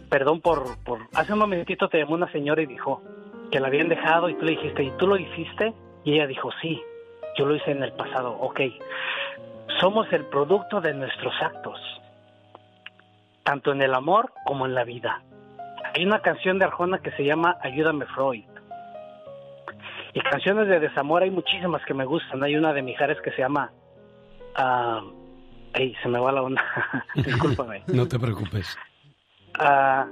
[0.08, 1.00] Perdón por, por...
[1.12, 3.02] Hace un momentito te llamó una señora y dijo
[3.50, 5.74] que la habían dejado y tú le dijiste, ¿y tú lo hiciste?
[6.02, 6.80] Y ella dijo, sí,
[7.36, 8.32] yo lo hice en el pasado.
[8.40, 8.60] Ok.
[9.80, 11.78] Somos el producto de nuestros actos
[13.42, 15.22] tanto en el amor como en la vida.
[15.94, 18.44] Hay una canción de Arjona que se llama Ayúdame Freud.
[20.14, 22.42] Y canciones de desamor hay muchísimas que me gustan.
[22.42, 23.70] Hay una de Mijares que se llama...
[24.56, 25.02] ah,
[25.74, 26.62] ey, se me va la onda.
[27.14, 27.82] Discúlpame.
[27.92, 28.76] No te preocupes.
[29.58, 30.06] Ah,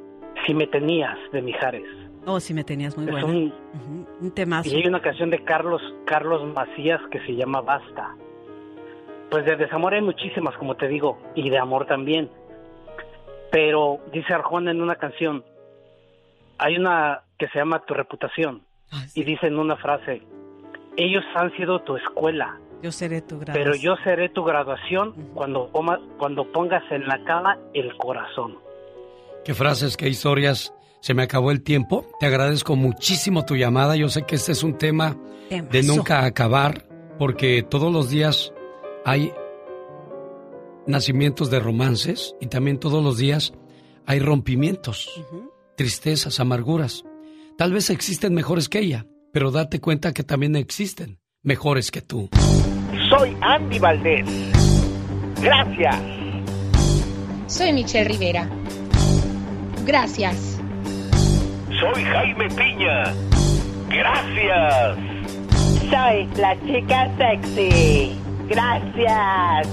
[0.46, 1.84] si me tenías, de Mijares.
[2.26, 3.26] Oh, si me tenías muy Es buena.
[3.26, 4.68] un- Ujú, un temazo.
[4.70, 8.14] Y hay una canción de Carlos, Carlos Macías que se llama Basta.
[9.30, 12.30] Pues de desamor hay muchísimas, como te digo, y de amor también.
[13.52, 15.44] Pero dice Arjona en una canción,
[16.60, 18.62] hay una que se llama Tu reputación,
[19.14, 20.22] y dice en una frase,
[20.96, 23.54] ellos han sido tu escuela, Yo seré tu gran.
[23.56, 28.58] pero yo seré tu graduación cuando, poma- cuando pongas en la cama el corazón.
[29.44, 30.74] ¿Qué frases, qué historias?
[31.00, 32.04] Se me acabó el tiempo.
[32.20, 33.96] Te agradezco muchísimo tu llamada.
[33.96, 35.16] Yo sé que este es un tema
[35.50, 36.84] de nunca acabar,
[37.18, 38.52] porque todos los días
[39.06, 39.32] hay
[40.86, 43.52] nacimientos de romances y también todos los días
[44.06, 45.08] hay rompimientos,
[45.80, 47.04] tristezas, amarguras.
[47.56, 52.28] Tal vez existen mejores que ella, pero date cuenta que también existen mejores que tú.
[53.08, 54.26] Soy Andy Valdés.
[55.40, 55.96] Gracias.
[57.46, 58.46] Soy Michelle Rivera.
[59.86, 60.60] Gracias.
[61.80, 63.14] Soy Jaime Piña.
[63.88, 64.98] Gracias.
[65.88, 68.18] Soy la chica sexy.
[68.50, 69.66] Gracias.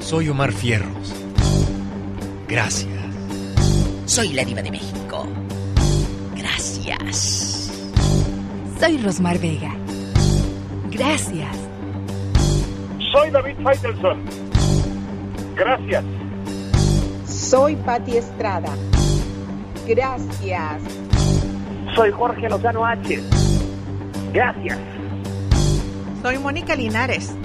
[0.00, 1.14] Soy Omar Fierros.
[2.46, 2.97] Gracias.
[4.08, 5.26] Soy la diva de México.
[6.34, 7.70] Gracias.
[8.80, 9.70] Soy Rosmar Vega.
[10.90, 11.54] Gracias.
[13.12, 14.24] Soy David Faitelson.
[15.54, 16.04] Gracias.
[17.26, 18.74] Soy Patti Estrada.
[19.86, 20.82] Gracias.
[21.94, 23.22] Soy Jorge Lozano H.
[24.32, 24.78] Gracias.
[26.22, 27.36] Soy Mónica Linares.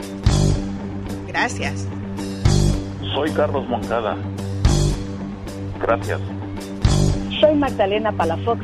[1.27, 1.90] Gracias.
[3.14, 4.16] Soy Carlos Moncada.
[5.82, 6.22] Gracias.
[7.43, 8.61] Soy Magdalena Palafox.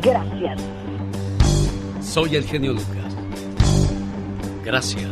[0.00, 0.58] Gracias.
[2.00, 3.14] Soy el genio Lucas.
[4.64, 5.10] Gracias.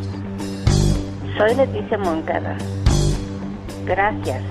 [1.36, 2.56] Soy Leticia Moncada.
[3.84, 4.42] Gracias.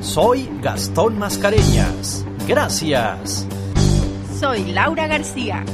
[0.00, 2.24] Soy Gastón Mascareñas.
[2.46, 3.44] Gracias.
[4.38, 5.64] Soy Laura García.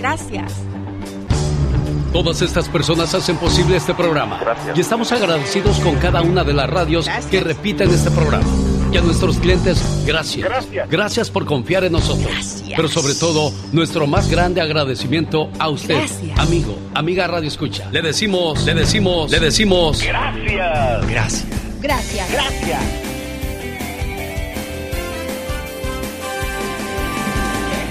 [0.00, 0.60] Gracias.
[2.12, 4.40] Todas estas personas hacen posible este programa.
[4.74, 8.65] Y estamos agradecidos con cada una de las radios que repiten este programa.
[8.92, 10.48] Y a nuestros clientes, gracias.
[10.88, 11.30] Gracias.
[11.30, 12.62] por confiar en nosotros.
[12.74, 17.88] Pero sobre todo, nuestro más grande agradecimiento a usted, amigo, amiga Radio Escucha.
[17.90, 20.02] Le decimos, le decimos, le decimos.
[20.02, 21.06] Gracias.
[21.08, 21.46] Gracias.
[21.80, 22.30] Gracias.
[22.30, 23.06] Gracias.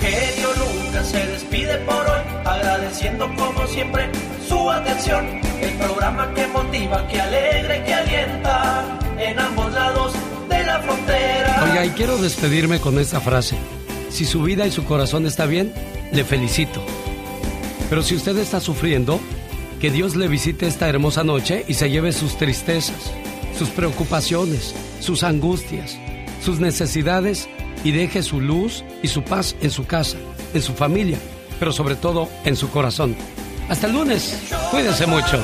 [0.02, 4.10] genio Lucas se despide por hoy, agradeciendo como siempre
[4.48, 5.26] su atención.
[5.62, 8.84] El programa que motiva, que alegra y que alienta
[9.18, 10.14] en ambos lados
[10.66, 10.84] la.
[11.64, 13.56] Oiga, y quiero despedirme con esta frase.
[14.10, 15.74] Si su vida y su corazón está bien,
[16.12, 16.82] le felicito.
[17.90, 19.20] Pero si usted está sufriendo,
[19.80, 23.12] que Dios le visite esta hermosa noche y se lleve sus tristezas,
[23.58, 25.98] sus preocupaciones, sus angustias,
[26.44, 27.48] sus necesidades
[27.84, 30.18] y deje su luz y su paz en su casa,
[30.54, 31.20] en su familia,
[31.60, 33.16] pero sobre todo en su corazón.
[33.70, 34.38] Hasta el lunes.
[34.72, 35.42] Cuídense mucho.